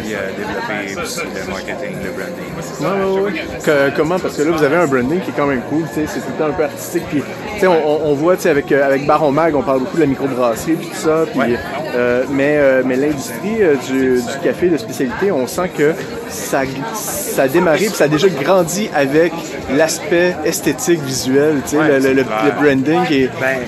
Puis 0.00 0.14
euh, 0.14 0.30
développer 0.36 1.02
aussi 1.02 1.20
le 1.20 1.50
marketing, 1.50 1.96
le 2.02 2.10
branding. 2.10 2.50
Ouais, 2.80 3.20
ouais, 3.20 3.30
ouais. 3.32 3.58
Que- 3.62 3.96
comment? 3.96 4.18
Parce 4.18 4.36
que 4.36 4.42
là, 4.42 4.50
vous 4.50 4.62
avez 4.64 4.76
un 4.76 4.86
branding 4.86 5.20
qui 5.20 5.30
est 5.30 5.34
quand 5.36 5.46
même 5.46 5.62
cool, 5.68 5.84
c'est 5.94 6.04
tout 6.06 6.20
le 6.32 6.38
temps 6.38 6.50
un 6.50 6.52
peu 6.56 6.64
artistique. 6.64 7.04
Puis, 7.10 7.22
on, 7.66 8.14
voit, 8.14 8.34
avec, 8.46 8.72
euh, 8.72 8.86
avec 8.86 9.06
Baron 9.06 9.30
Mag, 9.32 9.54
on 9.54 9.62
parle 9.62 9.80
beaucoup 9.80 9.96
de 9.96 10.02
la 10.02 10.06
microbrasserie 10.08 10.74
puis 10.74 10.86
tout 10.88 10.96
ça. 10.96 11.24
Puis, 11.30 11.38
Ouais. 11.38 11.57
Euh, 11.94 12.24
mais 12.30 12.56
euh, 12.58 12.82
mais 12.84 12.96
l'industrie 12.96 13.62
euh, 13.62 13.74
du, 13.88 14.20
du 14.20 14.38
café 14.42 14.68
de 14.68 14.76
spécialité, 14.76 15.32
on 15.32 15.46
sent 15.46 15.70
que 15.76 15.92
ça, 16.28 16.62
ça 16.94 17.42
a 17.42 17.48
démarré 17.48 17.86
puis 17.86 17.94
ça 17.94 18.04
a 18.04 18.08
déjà 18.08 18.28
grandi 18.28 18.88
avec 18.94 19.32
l'aspect 19.76 20.34
esthétique, 20.44 21.00
visuel, 21.02 21.56
Ouais, 21.72 21.88
le, 21.88 21.98
le- 21.98 22.12
le- 22.14 22.16
le 22.16 22.50
branding. 22.60 23.00
Et, 23.12 23.28
Ben, 23.40 23.58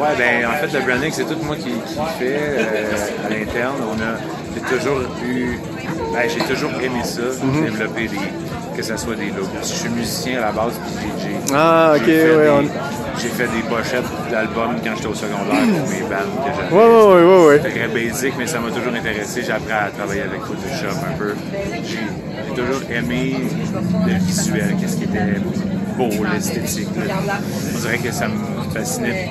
ouais, 0.00 0.08
ben, 0.18 0.46
en 0.48 0.52
fait, 0.66 0.78
le 0.78 0.84
branding, 0.84 1.10
c'est 1.12 1.24
tout 1.24 1.36
moi 1.44 1.56
qui, 1.56 1.64
qui 1.72 1.98
fait 2.18 2.36
à 3.26 3.28
l'interne. 3.30 3.76
On 3.88 4.00
a, 4.02 4.68
toujours 4.76 5.00
eu, 5.26 5.58
ben, 6.12 6.22
j'ai 6.28 6.40
toujours 6.54 6.70
aimé 6.82 7.00
ça, 7.04 7.20
Mhm. 7.42 7.64
développer 7.64 8.08
des, 8.08 8.16
que 8.76 8.82
ce 8.82 8.96
soit 8.96 9.14
des 9.16 9.26
logos. 9.30 9.48
Je 9.62 9.66
suis 9.66 9.88
musicien 9.88 10.38
à 10.38 10.46
la 10.46 10.52
base, 10.52 10.74
puis 10.98 11.08
j'ai, 11.22 11.54
Ah, 11.54 11.92
ok, 11.96 12.02
ouais, 12.06 12.06
des- 12.06 12.50
on- 12.50 13.20
j'ai 13.20 13.28
fait 13.28 13.44
des 13.48 13.62
pochettes 13.68 14.04
d'albums 14.30 14.76
quand 14.82 14.90
j'étais 14.96 15.06
au 15.08 15.14
secondaire 15.14 15.62
pour 15.78 15.88
mes 15.88 16.00
bands 16.02 16.30
que 16.44 16.50
j'avais. 16.56 16.74
Ouais, 16.74 16.86
ouais, 16.86 17.04
ouais, 17.14 17.24
ouais, 17.36 17.46
ouais. 17.46 17.60
C'était 17.62 17.78
très 17.78 17.88
basique, 18.10 18.34
mais 18.38 18.46
ça 18.46 18.58
m'a 18.58 18.70
toujours 18.70 18.92
intéressé. 18.94 19.42
J'ai 19.44 19.52
appris 19.52 19.72
à 19.72 19.90
travailler 19.96 20.22
avec 20.22 20.40
Photoshop 20.40 20.96
un 21.08 21.16
peu. 21.18 21.34
J'ai 21.84 21.98
j'ai 22.46 22.62
toujours 22.62 22.82
aimé 22.90 23.36
le 24.06 24.14
visuel, 24.14 24.76
qu'est-ce 24.80 24.96
qui 24.96 25.04
était 25.04 25.40
beau, 25.96 26.08
l'esthétique. 26.32 26.88
là. 27.06 27.14
On 27.74 27.78
dirait 27.80 27.98
que 27.98 28.12
ça 28.12 28.26
me 28.28 28.34
fascinait 28.72 29.30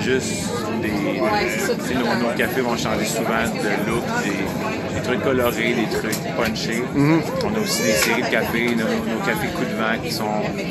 juste 0.00 0.44
des. 0.82 0.88
tu 0.88 1.88
sais, 1.88 1.94
nos, 1.94 2.28
nos 2.28 2.34
cafés 2.36 2.60
vont 2.62 2.76
changer 2.76 3.04
souvent 3.06 3.44
de 3.44 3.90
look, 3.90 4.02
des 4.24 4.93
trucs 5.04 5.22
colorés, 5.22 5.74
des 5.74 5.88
trucs 5.96 6.22
punchés. 6.36 6.82
On 6.96 7.54
a 7.54 7.60
aussi 7.60 7.82
des 7.82 7.92
séries 7.92 8.22
de 8.22 8.28
cafés, 8.28 8.74
nos, 8.74 8.84
nos 8.84 9.20
cafés 9.24 9.48
coup 9.48 9.64
de 9.64 9.76
vent 9.76 10.02
qui 10.02 10.10
sont 10.10 10.24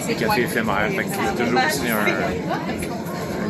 des 0.08 0.16
cafés 0.16 0.42
éphémères. 0.42 0.90
Fait 0.90 1.04
qu'il 1.06 1.24
y 1.24 1.28
a 1.28 1.32
toujours 1.32 1.62
aussi 1.66 1.88
un, 1.90 3.03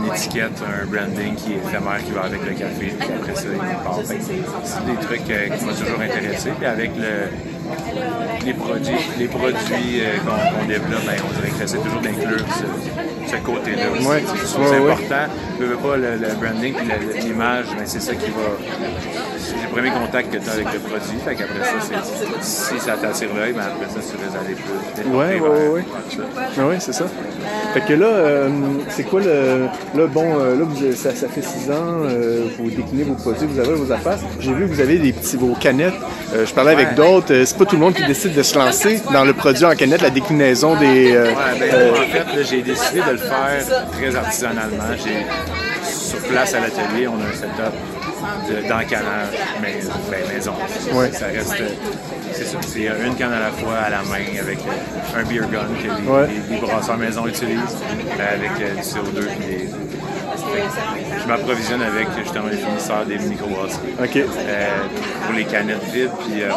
une 0.03 0.13
étiquette, 0.13 0.61
un 0.61 0.85
branding 0.85 1.35
qui 1.35 1.53
est 1.53 1.57
éphémère 1.57 2.03
qui 2.05 2.11
va 2.11 2.21
avec 2.23 2.41
le 2.45 2.51
café, 2.53 2.93
puis 2.99 3.09
après 3.15 3.35
ça, 3.35 3.47
il 3.51 3.83
part. 3.83 3.99
C'est 4.03 4.85
des 4.85 4.97
trucs 5.05 5.29
euh, 5.29 5.49
qui 5.55 5.65
m'ont 5.65 5.71
toujours 5.73 6.01
intéressé. 6.01 6.49
Puis 6.57 6.65
avec 6.65 6.91
le, 6.97 8.45
les 8.45 8.53
produits, 8.53 9.05
les 9.17 9.27
produits 9.27 10.01
euh, 10.01 10.17
qu'on 10.25 10.65
développe, 10.67 11.05
ben, 11.05 11.15
on 11.27 11.33
dirait 11.39 11.49
que 11.51 11.59
j'essaie 11.59 11.77
toujours 11.77 12.01
d'inclure 12.01 12.45
ce, 12.57 13.31
ce 13.31 13.35
côté-là 13.37 13.83
aussi. 13.91 14.07
Ouais. 14.07 14.23
C'est 14.45 14.57
Ouais, 14.59 14.77
important. 14.91 15.33
Je 15.59 15.65
veux 15.65 15.77
pas 15.77 15.95
le, 15.97 16.15
le 16.17 16.27
branding 16.39 16.73
puis 16.73 16.87
le- 16.87 17.19
l'image, 17.21 17.65
mais 17.77 17.85
c'est 17.85 18.01
ça 18.01 18.13
qui 18.15 18.29
va. 18.31 18.49
C'est 19.37 19.53
le 19.63 19.69
premier 19.71 19.91
contact 19.91 20.31
que 20.33 20.37
tu 20.37 20.49
as 20.49 20.53
avec 20.53 20.73
le 20.73 20.79
produit. 20.79 21.17
Fait 21.25 21.35
qu'après 21.35 21.63
ça, 21.63 21.79
c'est- 21.81 22.73
si 22.75 22.79
ça 22.79 22.97
t'attire 22.97 23.29
l'œil, 23.35 23.53
ben 23.53 23.61
après 23.63 23.87
ça, 23.89 23.99
tu 23.99 24.17
vas 24.17 24.39
aller 24.39 24.55
plus. 24.55 25.03
vers 25.39 25.41
ça. 26.09 26.23
Ah 26.59 26.61
oui, 26.69 26.75
c'est 26.79 26.93
ça. 26.93 27.05
Fait 27.73 27.81
que 27.81 27.93
là, 27.93 28.05
euh, 28.07 28.49
c'est 28.89 29.03
quoi 29.03 29.21
le. 29.21 29.65
Là, 29.95 30.07
bon, 30.07 30.39
euh, 30.39 30.57
là, 30.57 30.65
vous, 30.67 30.91
ça, 30.93 31.13
ça 31.13 31.27
fait 31.27 31.43
six 31.43 31.69
ans, 31.69 32.01
euh, 32.05 32.47
vous 32.57 32.69
déclinez 32.71 33.03
vos 33.03 33.13
produits, 33.13 33.45
vous 33.45 33.59
avez 33.59 33.73
vos 33.75 33.91
affaires. 33.91 34.17
J'ai 34.39 34.51
vu 34.53 34.67
que 34.67 34.73
vous 34.73 34.81
avez 34.81 34.97
des 34.97 35.13
petits, 35.13 35.37
vos 35.37 35.53
canettes. 35.53 35.93
Euh, 36.33 36.47
je 36.47 36.53
parlais 36.53 36.71
avec 36.71 36.89
Ouais. 36.89 36.95
d'autres. 36.95 37.31
euh, 37.31 37.45
c'est 37.45 37.57
pas 37.57 37.65
tout 37.65 37.75
le 37.75 37.81
monde 37.81 37.93
qui 37.93 38.03
décide 38.07 38.33
de 38.33 38.41
se 38.41 38.57
lancer 38.57 39.01
dans 39.13 39.23
le 39.23 39.33
produit 39.33 39.65
en 39.65 39.75
canette, 39.75 40.01
la 40.01 40.09
déclinaison 40.09 40.75
des. 40.77 41.13
euh, 41.13 41.25
Ouais, 41.27 41.59
ben, 41.59 41.91
en 41.91 41.95
fait, 42.35 42.43
j'ai 42.49 42.63
décidé 42.63 43.01
de 43.01 43.11
le 43.11 43.17
faire 43.17 43.85
très 43.91 44.15
artisanalement. 44.15 44.83
J'ai, 44.97 45.25
sur 45.91 46.19
place 46.27 46.53
à 46.55 46.59
l'atelier, 46.61 47.07
on 47.07 47.13
a 47.21 47.29
un 47.29 47.33
setup 47.33 47.73
d'encanage 48.67 49.27
mais, 49.61 49.79
ben, 50.11 50.33
maison. 50.35 50.53
Ouais. 50.93 51.11
Ça 51.11 51.25
reste. 51.27 51.53
euh, 51.59 51.69
C'est 52.33 52.45
ça, 52.45 52.57
c'est 52.61 52.87
une 53.05 53.15
canne 53.15 53.33
à 53.33 53.39
la 53.39 53.51
fois 53.51 53.75
à 53.85 53.89
la 53.89 54.01
main 54.03 54.25
avec 54.41 54.57
euh, 54.59 55.19
un 55.19 55.23
beer 55.23 55.41
gun 55.51 55.67
que 55.81 55.83
les, 56.01 56.07
Ouais. 56.09 56.27
les- 56.49 56.55
les 56.55 56.61
brasseurs 56.61 56.97
maison 56.97 57.27
utilisent 57.27 57.59
euh, 58.19 58.33
avec 58.35 58.51
euh, 58.61 58.75
du 58.75 58.81
CO2 58.81 59.27
puis 59.27 59.45
des- 59.47 59.67
fait 59.67 60.61
que 60.61 61.21
Je 61.21 61.27
m'approvisionne 61.27 61.81
avec 61.83 62.07
justement 62.17 62.47
les 62.51 62.57
fournisseurs 62.57 63.05
des 63.05 63.17
microbrasseries. 63.19 63.93
OK. 64.03 64.15
Euh, 64.17 64.67
pour 65.25 65.35
les 65.35 65.45
canettes 65.45 65.83
vides. 65.93 66.09
Puis 66.27 66.41
euh. 66.43 66.49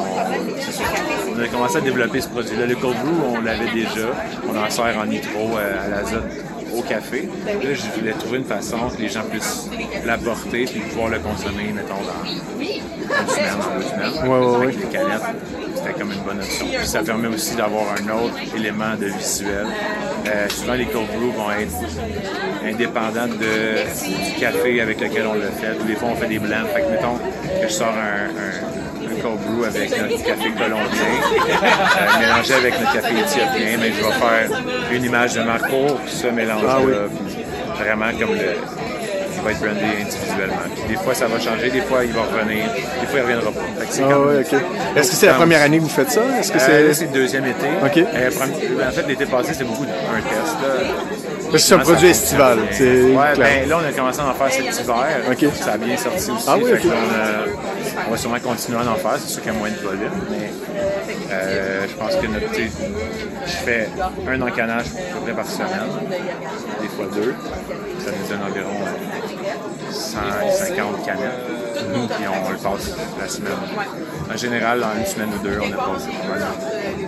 On 1.37 1.41
a 1.43 1.47
commencé 1.49 1.77
à 1.77 1.81
développer 1.81 2.21
ce 2.21 2.29
produit-là. 2.29 2.67
Le 2.67 2.75
cold 2.77 2.97
brew, 2.97 3.37
on 3.37 3.41
l'avait 3.43 3.71
déjà. 3.73 4.09
On 4.49 4.57
en 4.59 4.71
sert 4.71 4.97
en 4.99 5.05
nitro 5.07 5.51
euh, 5.59 5.85
à 5.85 5.89
l'azote 5.89 6.25
au 6.77 6.83
café. 6.83 7.29
Là, 7.47 7.75
je 7.75 7.99
voulais 7.99 8.13
trouver 8.13 8.39
une 8.39 8.45
façon 8.45 8.77
que 8.95 9.01
les 9.01 9.09
gens 9.09 9.23
puissent 9.31 9.69
l'apporter 10.05 10.65
puis 10.65 10.81
pouvoir 10.81 11.09
le 11.09 11.19
consommer, 11.19 11.73
mettons, 11.75 11.95
dans 11.95 12.29
une 12.29 13.29
semaine, 13.29 13.59
dans 13.59 13.79
deux 13.79 13.85
semaines. 13.85 14.31
Ouais, 14.31 14.39
ouais, 14.39 14.59
Fait 14.61 14.67
ouais. 14.67 14.73
que 14.73 14.81
Les 14.81 14.99
canettes, 14.99 15.23
c'était 15.75 15.93
comme 15.93 16.13
une 16.13 16.21
bonne 16.23 16.39
option. 16.39 16.67
Puis 16.77 16.87
ça 16.87 17.03
permet 17.03 17.29
aussi 17.29 17.55
d'avoir 17.57 17.85
un 17.93 18.25
autre 18.25 18.35
élément 18.57 18.95
de 19.01 19.07
visuel. 19.07 19.67
Euh, 20.27 20.49
souvent, 20.49 20.75
les 20.75 20.87
cold 20.87 21.07
brew 21.09 21.33
vont 21.37 21.51
être 21.53 21.73
indépendants 22.65 23.29
de, 23.29 24.33
du 24.33 24.41
café 24.41 24.81
avec 24.81 25.01
lequel 25.01 25.27
on 25.27 25.35
le 25.35 25.43
fait. 25.43 25.75
Des 25.87 25.95
fois, 25.95 26.09
on 26.13 26.17
fait 26.17 26.29
des 26.29 26.39
blends. 26.39 26.67
Fait 26.75 26.83
que, 26.83 26.91
mettons 26.91 27.17
que 27.17 27.69
je 27.69 27.73
sors 27.73 27.89
un, 27.89 28.27
un, 28.29 28.86
un 29.11 29.21
cold 29.23 29.39
brew 29.47 29.65
avec 29.65 29.91
notre 29.91 30.25
café 30.25 30.51
colombien, 30.51 31.11
euh, 31.57 32.21
mélangé 32.21 32.55
avec 32.55 32.75
notre 32.81 32.93
café 32.93 33.15
éthiopien, 33.19 33.79
mais 33.81 33.93
je 33.93 34.05
vais 34.05 34.13
faire 34.13 34.63
une 34.93 35.05
image 35.05 35.35
de 35.35 35.41
pour 35.69 36.01
ce 36.07 36.27
mélange-là. 36.29 36.69
Ah 36.71 36.81
oui. 36.85 36.93
Vraiment 37.79 38.07
comme 38.19 38.35
le. 38.35 38.57
Il 39.39 39.43
va 39.43 39.51
être 39.53 39.61
brandé 39.61 40.03
individuellement. 40.03 40.63
Puis 40.75 40.97
des 40.97 40.97
fois, 40.97 41.15
ça 41.15 41.27
va 41.27 41.39
changer, 41.39 41.71
des 41.71 41.83
fois, 41.83 42.05
il 42.05 42.11
va 42.13 42.23
revenir, 42.23 42.65
des 43.01 43.07
fois, 43.07 43.19
il 43.19 43.23
reviendra 43.23 43.53
pas. 43.53 43.61
Ah 43.79 43.85
comme- 44.01 44.27
ouais, 44.27 44.41
OK. 44.41 44.61
Est-ce 44.97 45.11
que 45.11 45.17
c'est 45.17 45.27
la 45.27 45.35
première 45.35 45.63
année 45.63 45.77
que 45.79 45.83
vous 45.85 45.89
faites 45.89 46.11
ça? 46.11 46.23
Est-ce 46.41 46.51
que 46.51 46.59
euh, 46.59 46.93
c'est. 46.93 47.05
le 47.05 47.11
deuxième 47.13 47.45
été. 47.47 47.67
Euh, 47.67 48.31
en 48.89 48.91
fait, 48.91 49.07
l'été 49.07 49.27
passé, 49.27 49.53
c'était 49.53 49.65
beaucoup 49.65 49.85
de- 49.85 49.91
un 49.91 50.21
test. 50.21 50.57
Là. 51.53 51.59
C'est 51.59 51.75
un 51.75 51.79
produit 51.79 52.09
estival. 52.09 52.59
Ouais, 52.59 53.15
ben 53.39 53.69
là, 53.69 53.79
on 53.81 53.89
a 53.89 53.93
commencé 53.93 54.21
à 54.21 54.27
en 54.27 54.35
faire 54.35 54.51
cet 54.53 54.81
hiver. 54.81 55.53
Ça 55.55 55.73
a 55.75 55.77
bien 55.79 55.97
sorti 55.97 56.31
aussi. 56.31 56.47
Ah 56.49 56.57
oui, 56.57 56.65
Fait 56.71 56.89
a- 56.89 57.86
on 58.07 58.11
va 58.11 58.17
sûrement 58.17 58.41
continuer 58.41 58.79
à 58.79 58.91
en 58.91 58.95
faire. 58.95 59.17
C'est 59.19 59.29
sûr 59.29 59.43
qu'il 59.43 59.53
y 59.53 59.57
a 59.57 59.59
moins 59.59 59.71
de 59.71 59.77
volume, 59.77 60.11
mais 60.31 60.51
euh, 61.31 61.87
je 61.89 61.95
pense 61.97 62.17
que 62.17 62.27
notre. 62.27 62.55
Je 62.55 63.57
fais 63.65 63.89
un 64.29 64.41
encanage 64.43 64.87
à 64.87 65.15
peu 65.15 65.21
près 65.23 65.35
par 65.35 65.47
semaine, 65.47 65.91
des 66.81 66.89
fois 66.89 67.07
deux. 67.15 67.35
Ça 67.99 68.11
nous 68.13 68.29
donne 68.29 68.43
environ 68.51 68.85
150 69.91 71.05
canettes. 71.05 71.66
Puis 71.77 72.27
on 72.29 72.51
le 72.51 72.57
passe 72.59 72.91
la 73.21 73.29
semaine. 73.29 73.53
En 74.33 74.37
général, 74.37 74.83
en 74.85 74.99
une 74.99 75.07
semaine 75.07 75.29
ou 75.35 75.43
deux, 75.43 75.59
on 75.61 75.73
a 75.73 75.77
passé 75.95 76.09
pas 76.23 76.35
mal. 76.35 76.43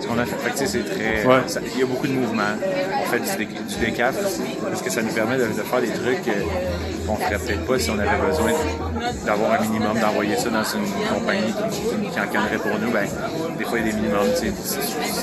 Ce 0.01 0.07
qu'on 0.07 0.17
a 0.19 0.25
fait, 0.25 0.65
c'est 0.65 0.83
très. 0.83 1.25
Ouais. 1.25 1.41
ça- 1.47 1.59
il 1.73 1.79
y 1.79 1.83
a 1.83 1.85
beaucoup 1.85 2.07
de 2.07 2.13
mouvements. 2.13 2.55
On 3.01 3.05
fait 3.11 3.19
du, 3.19 3.45
dé, 3.45 3.53
du 3.63 3.75
décaf 3.85 4.15
parce 4.69 4.81
que 4.81 4.89
ça 4.89 5.01
nous 5.01 5.11
permet 5.11 5.37
de, 5.37 5.43
de 5.47 5.63
faire 5.63 5.81
des 5.81 5.89
trucs 5.89 6.27
euh, 6.27 6.41
qu'on 7.07 7.15
ferait 7.15 7.37
peut-être 7.39 7.65
pas 7.65 7.79
si 7.79 7.89
on 7.89 7.99
avait 7.99 8.17
besoin 8.27 8.51
d'avoir 9.25 9.53
un 9.53 9.59
minimum, 9.63 9.99
d'envoyer 9.99 10.35
ça 10.37 10.49
dans 10.49 10.63
une 10.63 10.85
compagnie 11.13 11.53
qui, 11.71 12.09
qui 12.09 12.19
encannerait 12.19 12.57
pour 12.57 12.79
nous. 12.79 12.91
Ben, 12.91 13.07
des 13.57 13.65
fois, 13.65 13.79
il 13.79 13.87
y 13.87 13.89
a 13.89 13.91
des 13.93 13.97
minimums. 13.99 14.27
Si, 14.35 14.45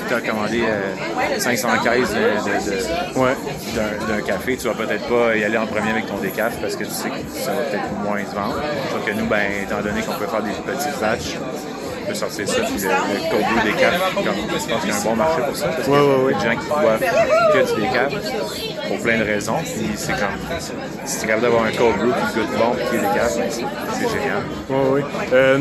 tu 0.07 0.13
as 0.13 0.21
commandé 0.21 0.61
euh, 0.63 1.39
500 1.39 1.67
caisses 1.83 2.09
de, 2.11 2.15
de- 2.15 2.71
de- 2.71 3.19
Ouais. 3.19 3.35
d'un, 4.07 4.21
café, 4.21 4.57
tu 4.57 4.67
vas 4.67 4.73
peut-être 4.73 5.07
pas 5.07 5.35
y 5.35 5.43
aller 5.43 5.57
en 5.57 5.65
premier 5.65 5.91
avec 5.91 6.05
ton 6.07 6.17
décaf 6.17 6.53
parce 6.61 6.75
que 6.75 6.83
tu 6.83 6.91
sais 6.91 7.09
que 7.09 7.15
ça 7.33 7.51
va 7.51 7.61
peut-être 7.63 7.91
moins 8.03 8.19
se 8.19 8.35
vendre. 8.35 8.61
Sauf 8.91 9.05
que 9.05 9.11
nous, 9.11 9.25
ben, 9.25 9.36
étant 9.63 9.81
donné 9.81 10.01
qu'on 10.01 10.13
peut 10.13 10.27
faire 10.27 10.43
des 10.43 10.51
petites 10.51 10.99
batches, 10.99 11.37
on 12.03 12.07
peut 12.07 12.13
sortir 12.15 12.47
ça. 12.47 12.61
Puis 12.61 12.81
le, 12.83 12.89
le 12.89 13.29
cold 13.29 13.43
brew 13.43 13.63
décaf, 13.65 14.13
comme, 14.15 14.23
je 14.25 14.51
pense 14.51 14.81
qu'il 14.81 14.89
y 14.89 14.93
a 14.93 14.95
un 14.95 15.03
bon 15.03 15.15
marché 15.15 15.41
pour 15.45 15.55
ça 15.55 15.67
parce 15.67 15.87
Ouais, 15.87 15.99
ouais, 15.99 16.33
qu'il 16.33 16.47
y 16.47 16.49
a 16.49 16.49
des 16.49 16.55
gens 16.55 16.61
qui 16.61 16.67
boivent 16.67 17.05
que 17.53 17.75
du 17.75 17.81
décaf 17.81 18.13
pour 18.87 18.97
plein 18.99 19.17
de 19.19 19.23
raisons. 19.23 19.57
Puis 19.63 19.89
c'est 19.95 20.13
comme, 20.13 20.37
si 21.05 21.19
tu 21.19 21.23
es 21.23 21.27
capable 21.27 21.43
d'avoir 21.43 21.63
un 21.63 21.71
cold 21.71 21.95
brew 21.97 22.13
qui 22.13 22.39
goûte 22.39 22.57
bon 22.57 22.71
puis 22.77 22.85
qui 22.89 22.95
est 22.95 22.99
décaf, 22.99 23.37
ben, 23.37 23.45
c'est, 23.49 23.65
c'est 23.93 24.09
génial. 24.09 24.43
Oui, 24.69 24.75
oui. 24.93 25.01
Euh, 25.33 25.57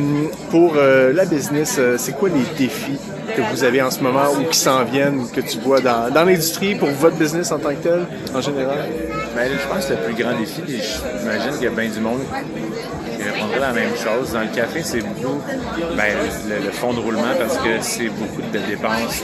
pour 0.51 0.75
euh, 0.77 1.13
la 1.13 1.25
business, 1.25 1.77
euh, 1.79 1.97
c'est 1.99 2.13
quoi 2.13 2.29
les 2.29 2.45
défis 2.57 2.99
que 3.37 3.43
vous 3.53 3.65
avez 3.65 3.83
en 3.83 3.91
ce 3.91 4.01
moment 4.01 4.31
ou 4.39 4.45
qui 4.45 4.59
s'en 4.59 4.85
viennent, 4.85 5.29
que 5.31 5.41
tu 5.41 5.59
vois 5.59 5.81
dans, 5.81 6.11
dans 6.13 6.25
l'industrie 6.25 6.77
pour 6.77 6.89
votre 6.91 7.17
business 7.17 7.51
en 7.51 7.59
tant 7.59 7.71
que 7.71 7.83
tel, 7.83 8.07
en 8.33 8.41
général? 8.41 8.79
Ben, 9.35 9.51
je 9.53 9.69
pense 9.69 9.87
que 9.87 9.93
le 9.95 9.99
plus 9.99 10.23
grand 10.23 10.39
défi, 10.39 10.63
et 10.69 10.81
j'imagine 11.21 11.53
qu'il 11.55 11.65
y 11.65 11.67
a 11.67 11.71
bien 11.71 11.91
du 11.91 12.01
monde 12.01 12.21
qui 13.27 13.33
répondrait 13.33 13.61
la 13.61 13.73
même 13.73 13.97
chose. 13.97 14.33
Dans 14.33 14.41
le 14.41 14.49
café, 14.49 14.83
c'est 14.83 15.01
beaucoup 15.01 15.41
ben, 15.97 16.17
le, 16.49 16.71
fond 16.71 16.93
de 16.93 17.01
roulement 17.01 17.35
parce 17.39 17.59
que 17.59 17.81
c'est 17.81 18.09
beaucoup 18.09 18.43
de 18.43 18.59
dépenses. 18.59 19.23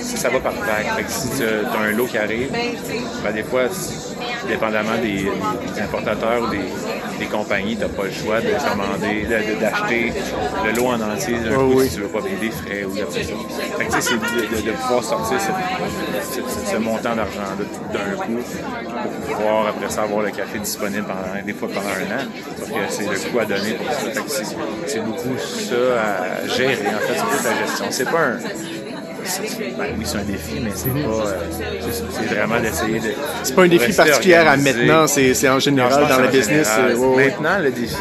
ça 0.00 0.28
va 0.28 0.40
par 0.40 0.52
vague. 0.52 1.04
Si 1.08 1.30
tu 1.38 1.44
as 1.44 1.80
un 1.80 1.92
lot 1.92 2.06
qui 2.06 2.18
arrive, 2.18 2.50
ben, 2.52 3.34
des 3.34 3.42
fois, 3.42 3.62
dépendamment 4.48 4.96
des, 5.02 5.24
des 5.74 5.80
importateurs 5.82 6.42
ou 6.42 6.50
des, 6.50 6.58
des 7.18 7.26
compagnies, 7.26 7.76
tu 7.76 7.82
n'as 7.82 7.88
pas 7.88 8.04
le 8.04 8.10
choix 8.12 8.40
de 8.40 8.48
commander, 8.68 9.22
de- 9.22 9.54
de- 9.54 9.60
d'acheter 9.60 10.12
le 10.64 10.72
lot 10.76 10.86
en 10.88 11.00
entier 11.00 11.38
d'un 11.38 11.56
Oh 11.58 11.70
coup 11.70 11.78
oui. 11.80 11.88
si 11.88 11.96
tu 11.96 12.02
veux 12.02 12.08
pas 12.08 12.20
payer 12.22 12.36
des 12.36 12.50
frais 12.50 12.84
ou 12.84 12.92
après 13.02 13.22
ça. 13.22 14.00
C'est 14.00 14.14
de, 14.14 14.56
de- 14.56 14.66
de 14.66 14.72
pouvoir 14.72 15.02
sortir 15.04 15.38
ce, 15.40 16.34
ce- 16.40 16.70
ce 16.72 16.76
montant 16.76 17.14
d'argent-là 17.16 17.64
d'un 17.92 18.16
coup 18.16 18.38
pour 19.28 19.36
pouvoir 19.36 19.66
après 19.68 19.88
ça 19.90 20.02
avoir 20.02 20.22
le 20.22 20.30
café 20.30 20.58
disponible 20.58 21.04
pendant, 21.06 21.44
des 21.44 21.52
fois 21.52 21.68
pendant 21.68 21.88
un 21.88 22.20
an. 22.20 22.24
Sauf 22.58 22.68
que 22.68 22.74
c'est 22.90 23.04
le 23.04 23.30
coût 23.30 23.38
à 23.40 23.44
donner 23.44 23.72
pour 23.74 23.92
ça. 23.92 23.98
Fait 24.10 24.20
que 24.22 24.30
c'est, 24.30 24.44
c'est 24.86 25.00
beaucoup 25.00 25.36
ça 25.38 25.74
à 26.44 26.48
gérer. 26.48 26.74
En 26.74 26.98
fait, 27.00 27.14
c'est 27.14 27.36
toute 27.36 27.44
la 27.44 27.66
gestion. 27.66 27.84
C'est 27.90 28.10
pas 28.10 28.18
un. 28.20 28.38
C'est- 29.26 29.58
ben 29.76 29.86
oui, 29.98 30.04
c'est 30.04 30.18
un 30.18 30.24
défi, 30.24 30.60
mais 30.62 30.70
c'est 30.74 30.88
pas. 30.90 30.98
euh, 30.98 31.32
c'est, 31.90 32.34
vraiment 32.34 32.60
d'essayer 32.60 33.00
de. 33.00 33.10
C'est 33.42 33.54
pas 33.54 33.62
un 33.62 33.68
défi 33.68 33.92
particulier 33.92 34.34
à 34.34 34.56
maintenant, 34.56 35.06
c'est 35.06 35.48
en 35.48 35.58
général 35.58 36.06
dans 36.08 36.24
en 36.24 36.28
business. 36.30 36.68
euh. 36.78 37.16
Maintenant, 37.16 37.58
le 37.62 37.70
défi, 37.70 37.96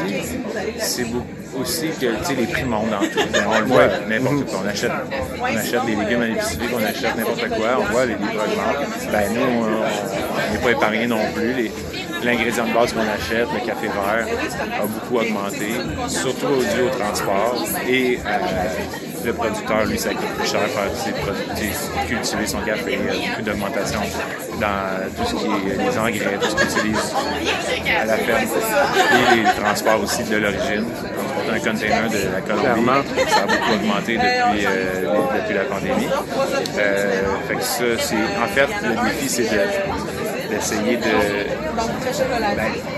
c'est 0.79 1.03
beaucoup 1.05 1.25
aussi 1.61 1.87
que 2.01 2.05
les 2.37 2.47
prix 2.47 2.65
montent 2.65 2.89
dans 2.89 2.99
tout. 2.99 3.19
On 3.47 3.59
le 3.59 3.65
voit 3.65 3.87
n'importe 4.09 4.45
quoi. 4.49 4.59
On 4.65 4.67
achète, 4.69 4.91
on 5.39 5.45
achète 5.45 5.85
des 5.85 5.95
légumes 5.95 6.21
à 6.21 6.25
l'épicerie, 6.27 6.67
on 6.73 6.83
achète 6.83 7.15
n'importe 7.17 7.47
quoi, 7.49 7.67
on 7.79 7.91
voit 7.93 8.05
les 8.05 8.13
livres 8.15 8.43
augmentent. 8.43 9.11
Ben, 9.11 9.33
nous, 9.33 9.65
on 9.65 10.53
n'est 10.53 10.59
pas 10.59 10.71
épargnés 10.71 11.07
non 11.07 11.19
plus. 11.33 11.53
Les- 11.53 11.71
L'ingrédient 12.23 12.65
de 12.65 12.73
base 12.73 12.91
qu'on 12.91 13.01
achète, 13.01 13.47
le 13.53 13.59
café 13.67 13.85
vert, 13.87 14.25
a 14.81 14.85
beaucoup 14.87 15.19
augmenté, 15.19 15.67
surtout 16.07 16.47
au 16.47 16.61
dû 16.61 16.81
au 16.87 16.89
transport. 16.97 17.63
Et 17.87 18.17
euh, 18.25 18.29
le 19.25 19.33
producteur, 19.33 19.85
lui, 19.85 19.97
ça 19.97 20.09
coûte 20.09 20.27
plus 20.37 20.47
cher 20.47 20.61
faire 20.61 20.95
ses 20.95 21.11
produits, 21.11 21.71
cultiver 22.07 22.47
son 22.47 22.59
café. 22.59 22.99
Il 22.99 23.21
y 23.21 23.25
a 23.25 23.29
beaucoup 23.29 23.41
d'augmentation 23.41 23.99
dans 24.59 25.11
tout 25.15 25.25
ce 25.29 25.35
qui 25.35 25.45
est 25.45 25.77
les 25.77 25.97
engrais, 25.97 26.37
tout 26.39 26.49
ce 26.49 26.55
qu'il 26.55 26.91
utilise 26.91 27.13
à 28.01 28.05
la 28.05 28.17
ferme. 28.17 28.47
Et 29.33 29.35
les 29.37 29.61
transports 29.61 30.01
aussi 30.01 30.23
de 30.23 30.37
l'origine. 30.37 30.85
Transporter 31.45 31.51
un 31.51 31.59
container 31.59 32.09
de 32.09 32.31
la 32.33 32.41
Colombie, 32.41 33.07
ça 33.27 33.41
a 33.41 33.45
beaucoup 33.45 33.73
augmenté 33.73 34.17
depuis, 34.17 34.65
euh, 34.65 35.17
depuis 35.37 35.55
la 35.55 35.63
pandémie. 35.65 36.07
Euh, 36.77 37.21
fait 37.47 37.55
que 37.55 37.63
ça, 37.63 37.83
c'est, 37.99 38.15
en 38.15 38.47
fait, 38.47 38.69
le 38.83 39.09
défi, 39.09 39.29
c'est 39.29 39.43
de, 39.43 40.49
d'essayer 40.49 40.97
de, 40.97 41.03
ben, 41.75 41.83
de 41.93 42.94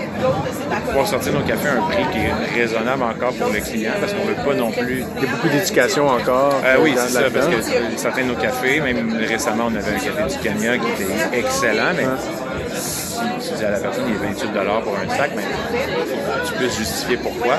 pouvoir 0.86 1.06
sortir 1.06 1.32
nos 1.32 1.40
cafés 1.40 1.68
à 1.68 1.72
un 1.74 1.88
prix 1.88 2.04
qui 2.12 2.18
est 2.18 2.60
raisonnable 2.60 3.02
encore 3.02 3.32
pour 3.34 3.48
le 3.50 3.60
client 3.60 3.92
parce 4.00 4.12
qu'on 4.12 4.24
ne 4.24 4.30
veut 4.30 4.44
pas 4.44 4.54
non 4.54 4.70
plus 4.70 5.04
Il 5.16 5.24
y 5.24 5.26
a 5.26 5.30
beaucoup 5.30 5.48
d'éducation 5.48 6.08
encore. 6.08 6.54
ah 6.64 6.76
oui, 6.80 6.94
c'est 6.96 7.08
ça, 7.08 7.30
parce 7.32 7.46
que 7.46 7.62
certains 7.96 8.22
de 8.22 8.28
nos 8.28 8.36
cafés, 8.36 8.80
même 8.80 9.16
récemment, 9.16 9.64
on 9.70 9.74
avait 9.76 9.94
un 9.94 9.98
café 9.98 10.22
du 10.34 10.38
Kenya 10.38 10.78
qui 10.78 11.02
était 11.02 11.38
excellent, 11.38 11.92
mais 11.96 12.06
si 12.76 13.50
tu 13.50 13.54
dis 13.56 13.64
à 13.64 13.70
la 13.70 13.78
personne, 13.78 14.04
il 14.08 14.14
est 14.14 14.32
28 14.32 14.50
pour 14.84 14.96
un 14.96 15.16
sac, 15.16 15.30
mais 15.36 15.42
tu 16.46 16.52
puisses 16.54 16.78
justifier 16.78 17.16
pourquoi. 17.16 17.54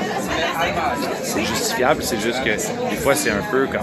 C'est 1.22 1.44
justifiable, 1.44 2.02
c'est 2.02 2.20
juste 2.20 2.42
que 2.44 2.50
des 2.90 2.96
fois, 2.96 3.14
c'est 3.14 3.30
un 3.30 3.42
peu 3.50 3.66
comme. 3.66 3.80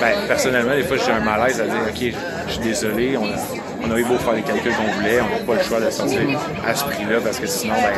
Ben, 0.00 0.14
personnellement, 0.28 0.74
des 0.74 0.84
fois, 0.84 0.96
j'ai 0.96 1.12
un 1.12 1.20
malaise 1.20 1.60
à 1.60 1.64
dire, 1.64 1.82
OK, 1.88 2.14
je 2.46 2.52
suis 2.52 2.62
désolé, 2.62 3.16
on 3.16 3.24
a, 3.24 3.36
on 3.82 3.90
a 3.90 3.98
eu 3.98 4.04
beau 4.04 4.16
faire 4.18 4.32
les 4.34 4.42
calculs 4.42 4.72
qu'on 4.74 4.92
voulait, 4.98 5.20
on 5.20 5.28
n'a 5.38 5.44
pas 5.46 5.54
le 5.54 5.62
choix 5.62 5.80
de 5.80 5.90
sortir 5.90 6.20
à 6.66 6.74
ce 6.74 6.84
prix-là 6.84 7.18
parce 7.22 7.38
que 7.38 7.46
sinon, 7.46 7.74
ben, 7.74 7.94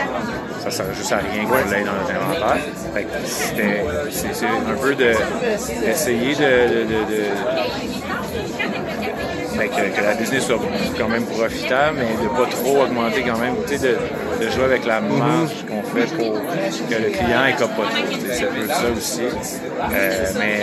ça 0.61 0.67
ne 0.67 0.71
sert 0.71 0.95
juste 0.95 1.13
à 1.13 1.19
rien 1.19 1.45
qu'on 1.45 1.71
l'ait 1.71 1.85
dans 1.85 1.93
notre 1.93 2.15
inventaire. 2.15 2.57
C'était, 3.25 3.83
un 4.69 4.75
peu 4.81 4.95
de, 4.95 5.13
d'essayer 5.85 6.35
de, 6.35 6.41
de, 6.41 6.85
de- 6.85 7.05
de- 7.11 8.72
que, 9.69 9.97
que 9.97 10.03
la 10.03 10.15
business 10.15 10.47
soit 10.47 10.59
quand 10.99 11.09
même 11.09 11.25
profitable, 11.25 11.99
mais 11.99 12.25
de 12.25 12.29
pas 12.29 12.51
trop 12.51 12.83
augmenter 12.83 13.23
quand 13.23 13.39
même, 13.39 13.55
tu 13.67 13.77
sais, 13.77 13.79
de, 13.89 14.45
de 14.45 14.51
jouer 14.51 14.65
avec 14.65 14.85
la 14.87 15.01
marge 15.01 15.51
qu'on 15.69 15.83
fait 15.83 16.07
pour 16.17 16.35
que 16.35 16.95
le 16.95 17.11
client 17.11 17.47
écope 17.49 17.71
pas 17.77 17.83
trop. 17.83 18.05
tu 18.13 18.21
sais, 18.21 18.35
C'est 18.35 18.45
un 18.45 18.53
peu 18.53 18.67
ça 18.69 18.85
aussi. 18.97 19.21
Euh, 19.23 20.27
mais 20.39 20.61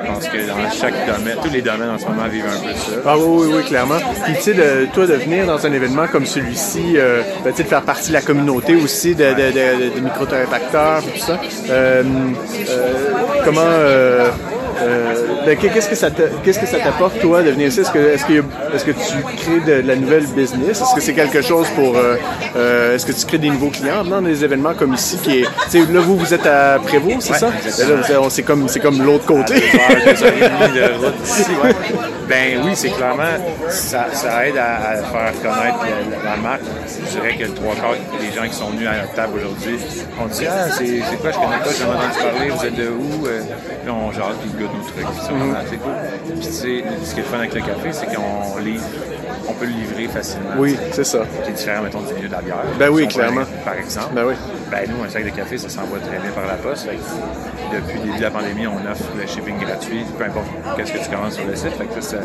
je 0.00 0.06
pense 0.12 0.28
que 0.28 0.46
dans 0.46 0.70
chaque 0.70 0.94
domaine, 1.06 1.36
tous 1.42 1.50
les 1.52 1.62
domaines 1.62 1.90
en 1.90 1.98
ce 1.98 2.04
moment 2.06 2.28
vivent 2.28 2.46
un 2.46 2.66
peu 2.66 2.74
ça. 2.74 2.92
Ah 3.06 3.18
oui, 3.18 3.46
oui, 3.46 3.54
oui, 3.56 3.64
clairement. 3.64 3.98
Puis 4.24 4.34
tu 4.36 4.42
sais, 4.42 4.54
toi, 4.92 5.06
de 5.06 5.14
venir 5.14 5.46
dans 5.46 5.64
un 5.66 5.72
événement 5.72 6.06
comme 6.06 6.26
celui-ci, 6.26 6.94
euh, 6.96 7.22
ben, 7.44 7.52
de 7.52 7.62
faire 7.62 7.82
partie 7.82 8.08
de 8.08 8.14
la 8.14 8.22
communauté 8.22 8.74
aussi, 8.76 9.14
de, 9.14 9.24
de, 9.24 9.30
de, 9.30 9.94
de 9.96 10.00
micro-impacteurs, 10.00 11.02
tout 11.02 11.18
ça. 11.18 11.38
Euh, 11.70 12.02
euh, 12.68 12.92
comment... 13.44 14.57
Euh, 14.80 15.14
ben, 15.44 15.56
qu'est-ce 15.56 15.88
que 15.88 15.94
ça 15.96 16.10
te- 16.10 16.22
qu'est-ce 16.44 16.58
que 16.58 16.66
ça 16.66 16.78
t'apporte 16.78 17.18
toi 17.20 17.42
de 17.42 17.50
venir 17.50 17.68
ici? 17.68 17.80
Est-ce 17.80 17.90
que 17.90 17.98
est-ce 17.98 18.24
que 18.24 18.42
est-ce 18.74 18.84
que 18.84 18.90
tu 18.92 19.36
crées 19.36 19.60
de, 19.76 19.82
de 19.82 19.88
la 19.88 19.96
nouvelle 19.96 20.26
business? 20.26 20.80
Est-ce 20.80 20.94
que 20.94 21.00
c'est 21.00 21.14
quelque 21.14 21.42
chose 21.42 21.66
pour 21.74 21.96
euh, 21.96 22.16
euh, 22.56 22.94
Est-ce 22.94 23.06
que 23.06 23.12
tu 23.12 23.26
crées 23.26 23.38
des 23.38 23.50
nouveaux 23.50 23.70
clients 23.70 24.04
dans 24.04 24.22
des 24.22 24.44
événements 24.44 24.74
comme 24.74 24.94
ici 24.94 25.18
qui 25.22 25.40
est 25.40 25.92
là 25.92 26.00
vous 26.00 26.16
vous 26.16 26.34
êtes 26.34 26.46
à 26.46 26.78
Prévost, 26.84 27.20
c'est 27.22 27.32
Ouais, 27.32 27.38
ça? 27.38 27.50
Ben 27.78 27.88
là, 27.90 28.20
on- 28.20 28.30
c'est 28.30 28.42
comme 28.42 28.68
c'est 28.68 28.80
comme 28.80 29.02
l'autre 29.02 29.26
côté. 29.26 29.54
deux 29.54 29.60
heures, 29.78 30.14
deux 30.14 30.24
heures 30.24 30.32
et 30.32 30.66
demie 30.68 30.78
de 30.80 31.04
route 31.04 31.22
d'ici, 31.22 31.44
ouais. 31.64 31.74
Ben 32.28 32.60
oui, 32.62 32.72
c'est 32.74 32.90
clairement, 32.90 33.22
ça, 33.70 34.06
ça 34.12 34.46
aide 34.46 34.58
à, 34.58 34.90
à 34.90 34.96
faire 34.96 35.32
connaître 35.42 35.78
la, 36.24 36.30
la 36.30 36.36
marque. 36.36 36.60
Je 36.86 37.18
dirais 37.18 37.34
que 37.38 37.44
le 37.44 37.54
trois 37.54 37.74
quarts 37.74 37.94
des 38.20 38.36
gens 38.36 38.46
qui 38.46 38.54
sont 38.54 38.68
venus 38.68 38.86
à 38.86 39.00
notre 39.00 39.14
table 39.14 39.32
aujourd'hui 39.38 39.78
ont 40.22 40.26
dit 40.26 40.44
Ah, 40.46 40.68
c'est 40.70 41.16
quoi, 41.20 41.30
je 41.32 41.36
connais 41.36 41.62
pas, 41.64 41.70
j'ai 41.76 41.84
entendu 41.84 42.18
parler, 42.22 42.50
vous 42.50 42.66
êtes 42.66 42.76
de 42.76 42.88
où 42.90 43.26
Euh, 43.26 43.40
Puis 43.82 43.90
on 43.90 44.10
puis 44.10 44.50
nos 44.74 44.84
trucs. 44.84 45.06
C'est 45.68 45.76
cool. 45.76 45.92
Puis 46.26 46.46
tu 46.46 46.52
sais, 46.52 46.84
ce 47.04 47.14
qui 47.14 47.20
est 47.20 47.24
fun 47.24 47.38
avec 47.38 47.54
le 47.54 47.60
café, 47.60 47.92
c'est 47.92 48.06
qu'on 48.06 48.58
livre, 48.58 48.84
on 49.48 49.52
peut 49.52 49.66
le 49.66 49.72
livrer 49.72 50.08
facilement. 50.08 50.50
Oui, 50.58 50.76
c'est 50.92 51.04
ça. 51.04 51.20
Qui 51.44 51.50
est 51.50 51.54
différent, 51.54 51.82
mettons, 51.82 52.02
du 52.02 52.14
milieu 52.14 52.28
de 52.28 52.32
la 52.32 52.42
bière. 52.42 52.64
Ben 52.78 52.88
oui, 52.90 53.08
clairement. 53.08 53.44
Par 53.64 53.74
exemple. 53.74 54.14
Ben 54.14 54.24
oui. 54.26 54.34
Ben 54.70 54.88
nous, 54.88 55.02
un 55.04 55.08
sac 55.08 55.24
de 55.24 55.30
café, 55.30 55.58
ça 55.58 55.68
s'envoie 55.68 55.98
très 55.98 56.18
bien 56.18 56.30
par 56.30 56.46
la 56.46 56.54
poste. 56.54 56.88
Fait 56.88 56.96
que 56.96 57.76
depuis 57.76 57.98
le 57.98 58.04
début 58.04 58.18
de 58.18 58.22
la 58.22 58.30
pandémie, 58.30 58.66
on 58.66 58.90
offre 58.90 59.04
le 59.18 59.26
shipping 59.26 59.58
gratuit, 59.58 60.04
peu 60.16 60.24
importe 60.24 60.46
qu'est-ce 60.76 60.92
que 60.92 60.98
tu 60.98 61.10
commandes 61.10 61.32
sur 61.32 61.46
le 61.46 61.56
site. 61.56 61.72
Fait 61.72 61.86
que 61.86 62.00
ça, 62.00 62.18
ça, 62.18 62.22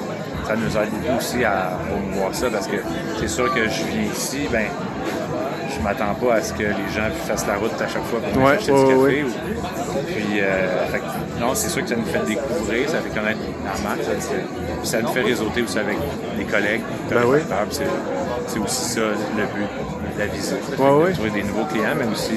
ça 0.47 0.55
nous 0.55 0.77
aide 0.77 0.89
beaucoup 0.89 1.17
aussi 1.17 1.43
à 1.43 1.77
promouvoir 1.89 2.33
ça 2.33 2.49
parce 2.49 2.67
que 2.67 2.77
c'est 3.19 3.27
sûr 3.27 3.53
que 3.53 3.63
je 3.63 3.83
viens 3.83 4.11
ici, 4.11 4.47
ben 4.51 4.65
je 5.77 5.83
m'attends 5.83 6.13
pas 6.15 6.35
à 6.35 6.41
ce 6.41 6.53
que 6.53 6.63
les 6.63 6.89
gens 6.93 7.09
fassent 7.27 7.47
la 7.47 7.55
route 7.55 7.73
à 7.81 7.87
chaque 7.87 8.03
fois 8.05 8.19
pour 8.19 8.43
Ouais, 8.43 8.51
acheter 8.51 8.71
ouais, 8.71 8.79
du 8.79 8.85
café. 8.87 8.97
ouais. 9.01 9.23
ou- 9.23 10.03
Puis, 10.05 10.39
euh, 10.41 10.85
fait 10.91 11.01
non, 11.39 11.53
c'est 11.55 11.69
sûr 11.69 11.81
que 11.83 11.89
ça 11.89 11.95
nous 11.95 12.05
fait 12.05 12.25
découvrir, 12.25 12.89
ça 12.89 12.97
fait 12.99 13.09
connaître 13.19 13.39
la 13.63 13.89
marque, 13.89 14.03
ça, 14.03 14.11
fait- 14.11 14.87
ça 14.87 15.01
nous 15.01 15.07
fait 15.09 15.21
réseauter 15.21 15.61
aussi 15.61 15.79
avec 15.79 15.97
des 16.37 16.43
collègues. 16.45 16.81
Ben 17.09 17.21
oui. 17.25 17.39
C'est 17.69 17.83
c'est 18.47 18.59
aussi 18.59 18.83
ça 18.95 19.01
le 19.01 19.43
but 19.43 19.67
de 20.15 20.19
la 20.19 20.25
visite. 20.27 20.57
Ouais, 20.77 21.09
de 21.09 21.13
trouver 21.13 21.29
des 21.29 21.43
nouveaux 21.43 21.65
clients, 21.65 21.95
mais 21.97 22.05
aussi 22.11 22.33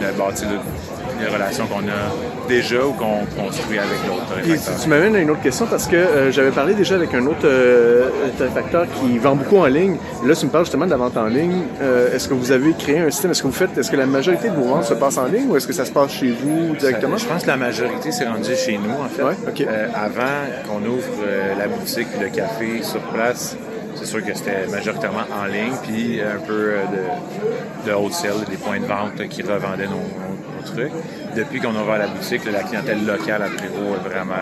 de 0.00 0.18
bâtir 0.18 0.48
le- 0.50 1.24
les 1.24 1.28
relations 1.32 1.66
qu'on 1.66 1.80
a 1.88 2.02
déjà 2.48 2.84
ou 2.86 2.92
qu'on 2.92 3.24
construit 3.42 3.78
avec 3.78 3.98
réfractaires. 4.34 4.80
tu 4.82 4.88
m'amènes 4.88 5.16
à 5.16 5.18
une 5.20 5.30
autre 5.30 5.42
question 5.42 5.66
parce 5.66 5.86
que 5.86 5.96
euh, 5.96 6.30
j'avais 6.32 6.50
parlé 6.50 6.74
déjà 6.74 6.94
avec 6.94 7.12
un 7.14 7.26
autre 7.26 7.44
euh, 7.44 8.08
facteur 8.54 8.86
qui 9.00 9.18
vend 9.18 9.36
beaucoup 9.36 9.56
en 9.58 9.66
ligne. 9.66 9.96
Là, 10.24 10.34
tu 10.34 10.46
me 10.46 10.50
parles 10.50 10.64
justement 10.64 10.84
de 10.86 10.90
la 10.90 10.96
vente 10.96 11.16
en 11.16 11.26
ligne. 11.26 11.62
Euh, 11.82 12.14
est-ce 12.14 12.28
que 12.28 12.34
vous 12.34 12.52
avez 12.52 12.72
créé 12.72 12.98
un 13.00 13.10
système? 13.10 13.30
Est-ce 13.30 13.42
que 13.42 13.48
vous 13.48 13.52
faites, 13.52 13.76
est-ce 13.76 13.90
que 13.90 13.96
la 13.96 14.06
majorité 14.06 14.48
de 14.48 14.54
vos 14.54 14.64
ventes 14.74 14.84
se 14.84 14.94
passe 14.94 15.18
en 15.18 15.26
ligne 15.26 15.48
ou 15.48 15.56
est-ce 15.56 15.66
que 15.66 15.72
ça 15.72 15.84
se 15.84 15.92
passe 15.92 16.12
chez 16.12 16.30
vous 16.32 16.74
directement? 16.76 17.16
Je 17.16 17.26
pense 17.26 17.42
que 17.42 17.48
la 17.48 17.56
majorité 17.56 18.12
s'est 18.12 18.26
rendue 18.26 18.54
chez 18.56 18.78
nous, 18.78 18.94
en 19.04 19.08
fait. 19.08 19.22
Ouais, 19.22 19.66
avant 19.94 20.46
qu'on 20.68 20.84
ouvre 20.86 21.22
la 21.58 21.66
boutique, 21.68 22.08
le 22.20 22.28
café 22.28 22.82
sur 22.82 23.00
place, 23.00 23.56
c'est 23.94 24.04
sûr 24.06 24.24
que 24.24 24.34
c'était 24.34 24.66
majoritairement 24.70 25.24
en 25.42 25.46
ligne, 25.46 25.72
puis 25.82 26.20
un 26.20 26.38
peu 26.46 26.74
de, 26.92 27.90
de 27.90 27.94
wholesale, 27.94 28.44
des 28.48 28.56
points 28.56 28.78
de 28.80 28.84
vente 28.86 29.26
qui 29.28 29.42
revendaient 29.42 29.86
nos, 29.86 29.92
nos- 29.94 30.56
nos 30.56 30.62
trucs. 30.66 30.92
Depuis 31.36 31.60
qu'on 31.60 31.76
a 31.76 31.82
ouvert 31.82 31.98
la 31.98 32.06
boutique, 32.06 32.46
la 32.46 32.62
clientèle 32.62 33.04
locale 33.04 33.42
à 33.42 33.48
Prévost 33.48 34.00
est 34.06 34.08
vraiment 34.08 34.34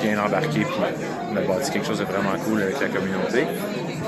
bien 0.00 0.18
embarquée, 0.18 0.60
puis 0.60 0.80
on 1.30 1.36
a 1.36 1.40
bâti 1.42 1.70
quelque 1.70 1.86
chose 1.86 1.98
de 1.98 2.04
vraiment 2.04 2.32
cool 2.46 2.62
avec 2.62 2.80
la 2.80 2.88
communauté. 2.88 3.44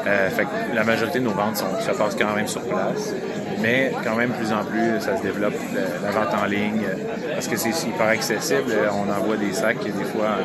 Euh, 0.07 0.31
fait 0.31 0.45
que 0.45 0.75
la 0.75 0.83
majorité 0.83 1.19
de 1.19 1.25
nos 1.25 1.33
ventes 1.33 1.59
se 1.59 1.91
passent 1.91 2.17
quand 2.19 2.35
même 2.35 2.49
sur 2.49 2.63
place. 2.63 3.13
Mais 3.61 3.93
quand 4.03 4.17
même, 4.17 4.31
plus 4.31 4.51
en 4.51 4.65
plus, 4.65 4.99
ça 5.01 5.19
se 5.19 5.23
développe 5.23 5.53
euh, 5.77 5.87
la 6.03 6.11
vente 6.11 6.33
en 6.33 6.47
ligne 6.47 6.81
euh, 6.89 7.35
parce 7.35 7.49
que 7.49 7.57
c'est 7.59 7.87
hyper 7.87 8.09
accessible. 8.09 8.73
On 8.93 9.13
envoie 9.13 9.37
des 9.37 9.53
sacs 9.53 9.85
des 9.85 10.05
fois, 10.05 10.39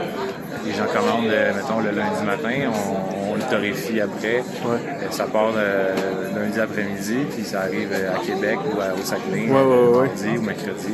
les 0.65 0.73
gens 0.73 0.87
commandent, 0.93 1.31
mettons, 1.55 1.79
le 1.79 1.91
lundi 1.91 2.23
matin, 2.25 2.69
le 3.35 3.49
torréfie 3.49 3.99
après. 4.01 4.43
Euh, 4.65 4.77
Ça 5.11 5.25
part 5.25 5.53
euh, 5.57 5.93
lundi 6.35 6.59
après-midi, 6.59 7.17
puis 7.35 7.43
ça 7.45 7.61
arrive 7.61 7.89
euh, 7.93 8.15
à 8.15 8.19
Québec 8.25 8.57
ou 8.73 8.79
à- 8.81 8.93
au 8.93 9.03
Saguenay, 9.03 9.47
Ouais, 9.49 9.61
ouais, 9.61 9.97
ouais. 9.99 10.07
mardi 10.07 10.37
ou 10.37 10.41
mercredi. 10.41 10.93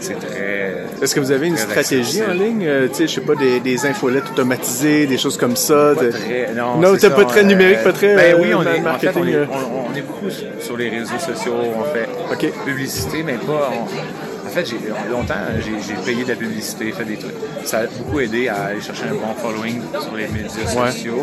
C'est 0.00 0.18
très. 0.18 0.84
Est-ce 1.02 1.14
que 1.14 1.20
vous 1.20 1.30
avez 1.30 1.46
une 1.46 1.56
stratégie 1.56 2.22
en 2.22 2.32
ligne? 2.34 2.64
Euh, 2.66 2.86
tu 2.88 2.94
sais, 2.94 3.06
je 3.06 3.14
sais 3.14 3.20
pas, 3.22 3.34
des, 3.34 3.60
des 3.60 3.86
infolettes 3.86 4.30
automatisées, 4.32 5.06
des 5.06 5.16
choses 5.18 5.36
comme 5.38 5.56
ça? 5.56 5.92
Pas 5.96 6.04
de- 6.04 6.10
très, 6.10 6.52
non, 6.54 6.76
Non, 6.76 6.88
c'est 6.98 7.08
t'es 7.08 7.14
pas 7.14 7.24
très 7.24 7.40
euh, 7.40 7.44
numérique, 7.44 7.82
pas 7.82 7.92
très, 7.92 8.14
Ben 8.14 8.36
oui, 8.40 8.54
on 8.54 8.62
est, 8.62 8.66
en 8.68 8.72
fait, 8.72 8.78
on 8.78 8.82
marketing, 8.82 9.28
est, 9.28 9.48
on, 9.50 9.90
on 9.90 9.96
est 9.96 10.02
beaucoup 10.02 10.28
sur 10.60 10.76
les 10.76 10.90
réseaux 10.90 11.18
sociaux, 11.18 11.54
on 11.78 11.84
fait 11.84 12.48
publicité, 12.64 13.22
mais 13.24 13.34
pas. 13.34 13.70
On, 13.72 14.25
fait, 14.56 14.64
j'ai, 14.66 15.10
longtemps, 15.10 15.34
j'ai, 15.60 15.72
j'ai 15.86 16.00
payé 16.02 16.24
de 16.24 16.30
la 16.30 16.36
publicité, 16.36 16.92
fait 16.92 17.04
des 17.04 17.16
trucs. 17.16 17.34
Ça 17.64 17.78
a 17.80 17.86
beaucoup 17.86 18.20
aidé 18.20 18.48
à 18.48 18.64
aller 18.66 18.80
chercher 18.80 19.04
un 19.04 19.14
bon 19.14 19.34
following 19.36 19.80
sur 20.00 20.14
les 20.16 20.28
médias 20.28 20.46
Ouais. 20.76 20.90
sociaux. 20.90 21.22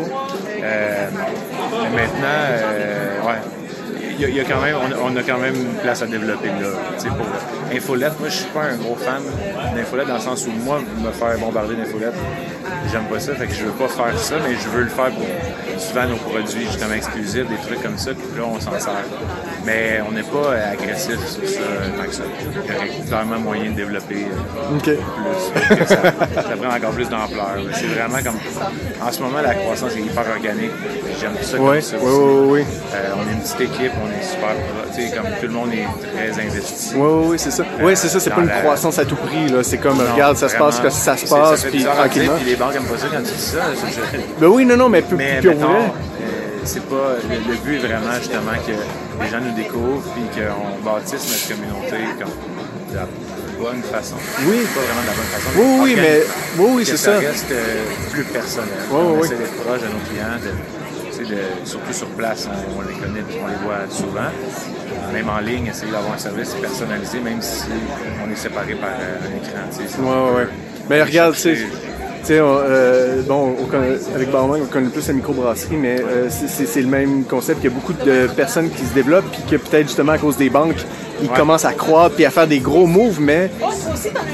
Euh, 0.62 1.08
mais 1.94 2.02
maintenant, 2.02 2.44
euh, 2.50 3.20
ouais. 3.26 3.38
Il 4.16 4.20
y, 4.20 4.24
a, 4.26 4.28
il 4.28 4.36
y 4.36 4.40
a 4.40 4.44
quand 4.44 4.60
même, 4.60 4.76
on 4.76 4.92
a, 4.92 5.12
on 5.12 5.16
a 5.16 5.22
quand 5.24 5.38
même 5.38 5.56
une 5.56 5.74
place 5.82 6.00
à 6.02 6.06
développer 6.06 6.46
là. 6.46 6.68
Pour 7.18 7.26
Infolette, 7.76 8.20
moi 8.20 8.28
je 8.28 8.34
suis 8.36 8.44
pas 8.50 8.62
un 8.62 8.76
gros 8.76 8.94
fan 8.94 9.20
d'Infolette 9.74 10.06
dans 10.06 10.14
le 10.14 10.20
sens 10.20 10.46
où 10.46 10.52
moi, 10.64 10.80
me 11.04 11.10
faire 11.10 11.36
bombarder 11.40 11.74
d'Infolette, 11.74 12.14
j'aime 12.92 13.06
pas 13.06 13.18
ça, 13.18 13.34
fait 13.34 13.48
que 13.48 13.54
je 13.54 13.64
veux 13.64 13.72
pas 13.72 13.88
faire 13.88 14.16
ça, 14.16 14.36
mais 14.48 14.54
je 14.54 14.68
veux 14.68 14.82
le 14.82 14.88
faire 14.88 15.10
pour 15.10 15.26
souvent 15.80 16.06
nos 16.06 16.14
produits 16.14 16.64
justement 16.66 16.94
exclusifs, 16.94 17.48
des 17.48 17.56
trucs 17.66 17.82
comme 17.82 17.98
ça, 17.98 18.12
puis 18.12 18.22
là 18.38 18.44
on 18.46 18.60
s'en 18.60 18.78
sert. 18.78 19.02
Mais 19.66 20.00
on 20.06 20.12
n'est 20.12 20.22
pas 20.22 20.48
euh, 20.50 20.72
agressif 20.72 21.18
sur 21.26 21.48
ça 21.48 21.60
euh, 21.60 21.88
tant 21.96 22.04
que 22.08 22.14
ça. 22.14 22.22
Il 22.66 22.72
y 22.72 22.76
aurait 22.76 23.06
clairement 23.08 23.38
moyen 23.38 23.70
de 23.70 23.76
développer 23.76 24.26
euh, 24.26 24.78
plus. 24.78 24.96
que 25.76 25.84
ça, 25.86 25.96
ça 25.96 26.56
prend 26.60 26.76
encore 26.76 26.90
plus 26.90 27.08
d'ampleur. 27.08 27.56
C'est 27.72 27.86
vraiment 27.86 28.18
comme. 28.22 28.38
En 29.06 29.10
ce 29.12 29.22
moment, 29.22 29.40
la 29.42 29.54
croissance 29.54 29.92
est 29.96 30.00
hyper 30.00 30.24
organique. 30.36 30.70
J'aime 31.20 31.32
ça 31.40 31.56
comme 31.56 31.66
ça. 31.66 31.72
ouais, 31.72 31.78
aussi. 31.78 31.94
ouais, 31.96 32.50
ouais. 32.60 32.66
Euh, 32.94 33.14
on 33.16 33.28
est 33.28 33.32
une 33.32 33.40
petite 33.40 33.60
équipe, 33.62 33.92
on 34.04 34.08
est 34.20 34.24
super. 34.24 34.50
Tu 34.94 35.02
sais, 35.08 35.16
comme 35.16 35.24
tout 35.40 35.46
le 35.46 35.52
monde 35.52 35.70
est 35.72 35.86
très 36.16 36.42
investi. 36.46 36.92
Oui, 36.96 37.00
oui, 37.02 37.26
oui, 37.30 37.38
c'est 37.38 37.50
ça. 37.50 37.64
Oui, 37.80 37.96
c'est 37.96 38.08
ça, 38.08 38.20
c'est 38.20 38.30
pas 38.30 38.40
une 38.42 38.48
la- 38.48 38.60
croissance 38.60 38.98
à 38.98 39.04
tout 39.04 39.16
prix, 39.16 39.48
là. 39.48 39.62
C'est 39.62 39.78
comme, 39.78 39.96
Non, 39.98 40.12
regarde, 40.12 40.36
ça 40.36 40.48
se 40.48 40.56
passe, 40.56 40.78
que 40.80 40.90
ça 40.90 41.16
se 41.16 41.26
passe, 41.28 41.64
puis 41.64 41.84
tranquillement. 41.84 42.34
Puis 42.36 42.50
les 42.50 42.56
banques 42.56 42.74
n'aiment 42.74 42.84
pas 42.84 42.98
ça 42.98 43.06
quand 43.10 43.18
tu 43.22 43.32
dis 43.32 43.40
ça. 43.40 43.58
je- 44.12 44.18
Ben 44.40 44.46
oui, 44.48 44.64
non, 44.66 44.76
non, 44.76 44.88
mais 44.90 45.00
plus, 45.02 45.16
Mais 45.16 45.38
plus 45.40 45.50
pour 45.52 45.58
mettons, 45.60 45.72
vrai. 45.72 45.80
euh, 45.80 45.88
c'est 46.64 46.84
pas. 46.88 47.16
Le, 47.28 47.52
le 47.52 47.56
but 47.64 47.76
est 47.76 47.86
vraiment 47.86 48.14
justement 48.18 48.52
que 48.66 48.72
les 49.22 49.30
gens 49.30 49.40
nous 49.40 49.54
découvrent 49.54 50.02
puis 50.14 50.24
qu'on 50.42 50.84
bâtisse 50.84 51.24
notre 51.30 51.48
communauté 51.60 51.96
comme 52.18 52.32
de 52.90 52.96
la 52.96 53.06
bonne 53.58 53.82
façon. 53.82 54.16
Oui. 54.46 54.56
Pas 54.74 54.80
vraiment 54.80 55.02
de 55.02 55.06
la 55.06 55.12
bonne 55.14 55.32
façon. 55.32 55.48
Oui, 55.56 55.80
oui, 55.82 55.94
mais, 55.96 56.22
oui, 56.58 56.70
oui, 56.76 56.86
c'est 56.86 56.96
ça. 56.96 57.14
ça. 57.14 57.18
reste 57.20 57.50
euh, 57.50 57.84
plus 58.12 58.24
personnel. 58.24 58.68
Oui, 58.90 58.96
on 59.00 59.12
oui, 59.14 59.24
essaie 59.26 59.34
oui. 59.34 59.40
d'être 59.40 59.56
proche 59.64 59.80
de 59.80 59.86
nos 59.86 60.04
clients, 60.08 60.38
de, 60.42 61.34
de- 61.34 61.66
surtout 61.66 61.92
sur 61.92 62.08
place, 62.08 62.48
on, 62.50 62.78
on 62.78 62.82
les 62.82 62.94
connaît 62.94 63.22
on 63.42 63.46
les 63.48 63.54
voit 63.64 63.88
souvent. 63.90 64.30
Même 65.12 65.28
en 65.28 65.38
ligne, 65.38 65.66
essayer 65.68 65.92
d'avoir 65.92 66.14
un 66.14 66.18
service 66.18 66.54
personnalisé, 66.54 67.20
même 67.20 67.40
si 67.40 67.64
on 68.26 68.30
est 68.30 68.36
séparé 68.36 68.74
par 68.74 68.90
euh, 68.90 69.18
un 69.26 69.36
écran. 69.36 70.32
ouais, 70.32 70.36
ouais. 70.42 70.48
Mais 70.90 71.02
regarde, 71.02 71.34
tu 71.34 71.40
sais, 71.40 71.58
sais, 72.26 72.38
euh, 72.40 73.22
bon, 73.22 73.54
avec 74.14 74.30
Barman, 74.30 74.60
on 74.62 74.66
connaît 74.66 74.88
plus 74.88 75.06
la 75.08 75.14
microbrasserie, 75.14 75.76
mais 75.76 76.00
euh, 76.00 76.28
c'est- 76.30 76.80
le 76.80 76.88
même 76.88 77.24
concept. 77.24 77.60
Il 77.62 77.64
y 77.64 77.72
a 77.72 77.74
beaucoup 77.74 77.92
de 77.92 78.26
personnes 78.34 78.70
qui 78.70 78.84
se 78.84 78.94
développent, 78.94 79.30
puis 79.30 79.42
que 79.50 79.56
peut-être 79.56 79.86
justement 79.88 80.12
à 80.12 80.18
cause 80.18 80.36
des 80.36 80.50
banques, 80.50 80.84
ils 81.24 81.30
Ouais. 81.30 81.36
commencent 81.36 81.64
à 81.64 81.72
croître, 81.72 82.14
puis 82.14 82.24
à 82.24 82.30
faire 82.30 82.46
des 82.46 82.58
gros 82.60 82.86
moves, 82.86 83.20
mais, 83.20 83.50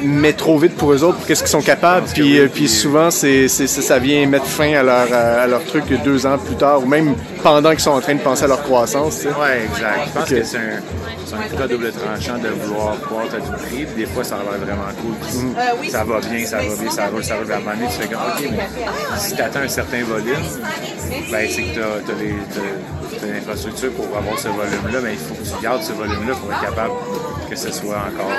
mais 0.03 0.33
trop 0.33 0.59
vite 0.59 0.77
pour 0.77 0.93
eux 0.93 1.03
autres, 1.05 1.17
pour 1.19 1.27
qu'est-ce 1.27 1.43
qu'ils 1.43 1.51
sont 1.51 1.63
capables. 1.63 2.07
Puis, 2.13 2.23
oui, 2.23 2.39
euh, 2.39 2.43
puis 2.49 2.65
puis- 2.65 2.69
souvent, 2.69 3.11
c'est 3.11 3.49
ça 3.49 3.99
vient 3.99 4.27
mettre 4.27 4.47
fin 4.47 4.75
à 4.75 4.83
leur, 4.83 5.13
à 5.13 5.47
leur 5.47 5.65
truc 5.65 5.85
deux 6.05 6.27
ans 6.27 6.37
plus 6.39 6.57
tard, 6.57 6.83
ou 6.83 6.87
même 6.87 7.15
pendant 7.43 7.71
qu'ils 7.71 7.81
sont 7.81 7.93
en 7.93 8.01
train 8.01 8.15
de 8.15 8.21
penser 8.21 8.45
à 8.45 8.49
leur 8.49 8.63
croissance. 8.63 9.17
tu 9.21 9.23
sais. 9.23 9.29
Ouais, 9.29 9.63
exact. 9.65 10.01
Je 10.07 10.19
pense 10.21 10.29
que 10.29 10.43
c'est 10.45 10.57
un, 10.59 11.59
un 11.61 11.63
à 11.63 11.69
double 11.69 11.93
tranchant 11.93 12.39
de 12.39 12.49
vouloir 12.49 13.01
croître 13.01 13.35
à 13.35 13.39
tout 13.39 13.53
prix. 13.67 13.87
Des 13.97 14.07
fois, 14.07 14.25
ça 14.25 14.35
a 14.37 14.39
l'air 14.39 14.61
vraiment 14.61 14.91
cool. 15.01 15.15
Puis 15.81 15.91
Ça 15.91 16.05
va 16.05 16.19
bien, 16.21 16.45
ça 16.47 16.57
va 16.59 16.75
bien, 16.81 16.91
ça 16.91 17.07
roule, 17.07 17.25
ça 17.25 17.37
roule. 17.37 17.53
À 17.53 17.57
un 17.57 17.59
moment 17.61 17.71
donné, 17.77 17.87
tu 17.87 18.03
fais 18.03 18.09
comme, 18.09 18.21
OK, 18.37 18.49
mais 18.51 19.19
si 19.19 19.35
tu 19.37 19.43
atteins 19.43 19.63
un 19.63 19.69
certain 19.69 20.03
volume, 20.05 20.35
ben, 21.31 21.49
c'est 21.49 21.63
que 21.63 21.75
tu 21.75 21.81
as, 21.81 23.27
l'infrastructure 23.27 23.91
pour 23.93 24.07
avoir 24.17 24.39
ce 24.39 24.49
volume-là, 24.49 25.01
mais 25.03 25.13
il 25.13 25.19
faut 25.19 25.35
que 25.35 25.43
tu 25.45 25.63
gardes 25.63 25.83
ce 25.83 25.93
volume-là 25.93 26.35
pour 26.35 26.51
être 26.53 26.61
capable 26.63 26.80
que 27.49 27.57
ce 27.57 27.73
soit 27.73 27.99
encore 27.99 28.31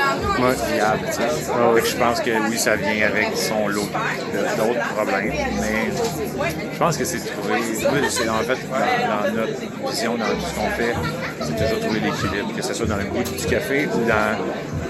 viable. 0.72 1.06
Fait 1.12 1.82
que 1.82 1.88
je 1.88 1.96
pense 1.98 2.22
que 2.22 2.50
oui, 2.50 2.58
ça 2.58 2.76
vient 2.76 3.08
avec 3.08 3.36
son 3.36 3.68
lot 3.68 3.90
d'autres 4.58 4.94
problèmes, 4.96 5.34
mais 5.60 5.92
je 6.74 6.78
pense 6.80 6.98
que 6.98 7.06
c'est 7.06 7.20
de 7.20 7.28
trouver. 7.30 7.60
Moi, 7.82 8.10
c'est 8.10 8.30
en 8.30 8.40
fait 8.40 8.58
dans, 8.70 9.30
dans 9.30 9.36
notre 9.36 9.92
vision, 9.92 10.16
dans 10.16 10.26
tout 10.26 10.46
ce 10.50 10.56
qu'on 10.56 10.70
fait, 10.72 10.96
c'est 11.42 11.64
toujours 11.64 11.80
trouver 11.80 12.00
l'équilibre, 12.00 12.56
que 12.56 12.62
ce 12.62 12.74
soit 12.74 12.86
dans 12.86 12.98
le 12.98 13.06
goût 13.06 13.24
du 13.24 13.46
café 13.46 13.88
ou 13.88 14.08
dans 14.08 14.38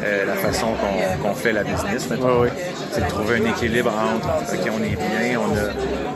euh, 0.03 0.25
la 0.25 0.33
façon 0.35 0.67
qu'on 1.21 1.33
fait 1.35 1.51
la 1.51 1.63
business. 1.63 2.07
Ouais, 2.09 2.17
ouais. 2.17 2.53
C'est 2.91 3.01
de 3.01 3.09
trouver 3.09 3.37
un 3.37 3.49
équilibre 3.51 3.91
entre 3.91 4.27
OK, 4.53 4.71
on 4.71 4.83
est 4.83 4.95
bien, 4.95 5.39
on 5.39 5.55
a, 5.55 6.10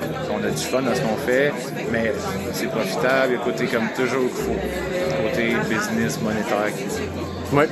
a 0.47 0.51
du 0.51 0.63
fun 0.63 0.81
dans 0.81 0.93
ce 0.95 1.01
qu'on 1.01 1.17
fait, 1.17 1.51
mais 1.91 2.13
c'est 2.53 2.67
profitable, 2.69 3.33
il 3.33 3.33
y 3.33 3.41
a 3.41 3.43
côté 3.43 3.65
comme 3.67 3.87
toujours 3.95 4.29
qu'il 4.29 4.43
faut, 4.43 4.59
côté 5.23 5.55
business, 5.69 6.19
monétaire 6.21 6.67
qui, 6.75 6.85
Ouais. 7.53 7.69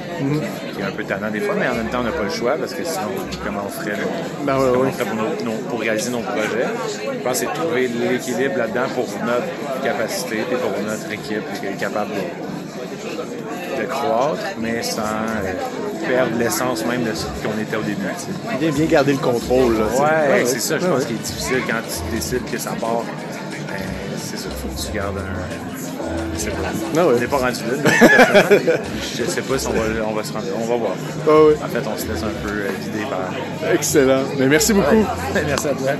Qui 0.75 0.81
est 0.81 0.83
un 0.83 0.91
peu 0.91 1.03
tannant 1.03 1.31
des 1.31 1.39
fois, 1.41 1.55
mais 1.57 1.67
en 1.67 1.73
même 1.73 1.89
temps, 1.89 2.01
on 2.01 2.03
n'a 2.03 2.11
pas 2.11 2.23
le 2.23 2.29
choix 2.29 2.55
parce 2.57 2.73
que 2.75 2.83
sinon, 2.83 3.09
comment 3.43 3.63
on 3.65 3.69
ferait, 3.69 3.97
le- 3.97 4.45
Ben 4.45 4.55
ouais, 4.57 4.65
comment 4.71 4.81
ouais. 4.83 4.87
on 4.89 4.91
ferait 4.91 5.05
pour, 5.05 5.15
nos- 5.15 5.43
nos- 5.51 5.61
pour 5.67 5.79
réaliser 5.79 6.11
nos 6.11 6.19
projets? 6.21 6.67
Je 7.01 7.19
pense 7.23 7.39
que 7.39 7.45
c'est 7.45 7.45
de 7.47 7.53
trouver 7.55 7.87
l'équilibre 7.87 8.57
là-dedans 8.59 8.87
pour 8.93 9.07
notre 9.25 9.83
capacité 9.83 10.41
et 10.41 10.55
pour 10.55 10.71
notre 10.85 11.11
équipe 11.11 11.41
qui 11.59 11.65
est 11.65 11.77
capable 11.79 12.11
de 12.11 12.21
croître, 13.93 14.43
mais 14.59 14.81
sans 14.83 15.01
euh, 15.01 16.07
perdre 16.07 16.37
l'essence 16.37 16.85
même 16.85 17.03
de 17.03 17.13
ce 17.13 17.25
qu'on 17.25 17.57
était 17.61 17.75
au 17.77 17.81
début. 17.81 18.01
Bien, 18.59 18.71
bien 18.71 18.85
garder 18.85 19.13
le 19.13 19.19
contrôle. 19.19 19.77
Là. 19.77 19.85
Ouais, 19.85 20.43
c'est 20.45 20.59
ça, 20.59 20.77
je 20.79 20.83
Ouais, 20.85 20.89
pense 20.91 20.99
ouais. 21.01 21.05
qu'il 21.07 21.15
est 21.15 21.19
difficile 21.19 21.61
quand 21.67 21.81
tu 21.81 22.15
décides 22.15 22.51
que 22.51 22.57
ça 22.57 22.71
part. 22.71 23.03
Ben, 23.67 23.75
c'est 24.17 24.37
ça, 24.37 24.49
il 24.49 24.55
faut 24.69 24.75
que 24.75 24.87
tu 24.87 24.93
gardes 24.93 25.17
un. 25.17 25.63
Je 26.35 26.39
sais 26.39 26.49
pas. 26.49 26.57
Ah 26.97 27.07
ouais. 27.07 27.13
On 27.15 27.19
n'est 27.19 27.27
pas 27.27 27.37
rendu 27.37 27.59
là. 27.61 27.91
je 29.17 29.23
sais 29.23 29.41
pas 29.41 29.57
si 29.57 29.67
on 29.67 29.71
va, 29.71 29.79
on 30.07 30.13
va 30.13 30.23
se 30.23 30.33
rendre. 30.33 30.45
On 30.57 30.65
va 30.65 30.75
voir. 30.75 30.91
Ah. 31.27 31.65
En 31.65 31.69
fait, 31.69 31.87
on 31.87 31.97
se 31.97 32.07
laisse 32.07 32.23
un 32.23 32.47
peu 32.47 32.49
euh, 32.53 32.69
guider 32.83 33.05
par. 33.09 33.71
Excellent. 33.71 34.21
Mais 34.37 34.47
merci 34.47 34.73
beaucoup. 34.73 35.05
Merci 35.47 35.67
à 35.67 35.71
toi. 35.71 35.91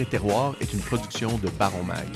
Et 0.00 0.06
terroirs 0.06 0.54
est 0.60 0.72
une 0.72 0.78
production 0.78 1.38
de 1.38 1.48
Baron 1.58 1.82
Mag. 1.82 2.06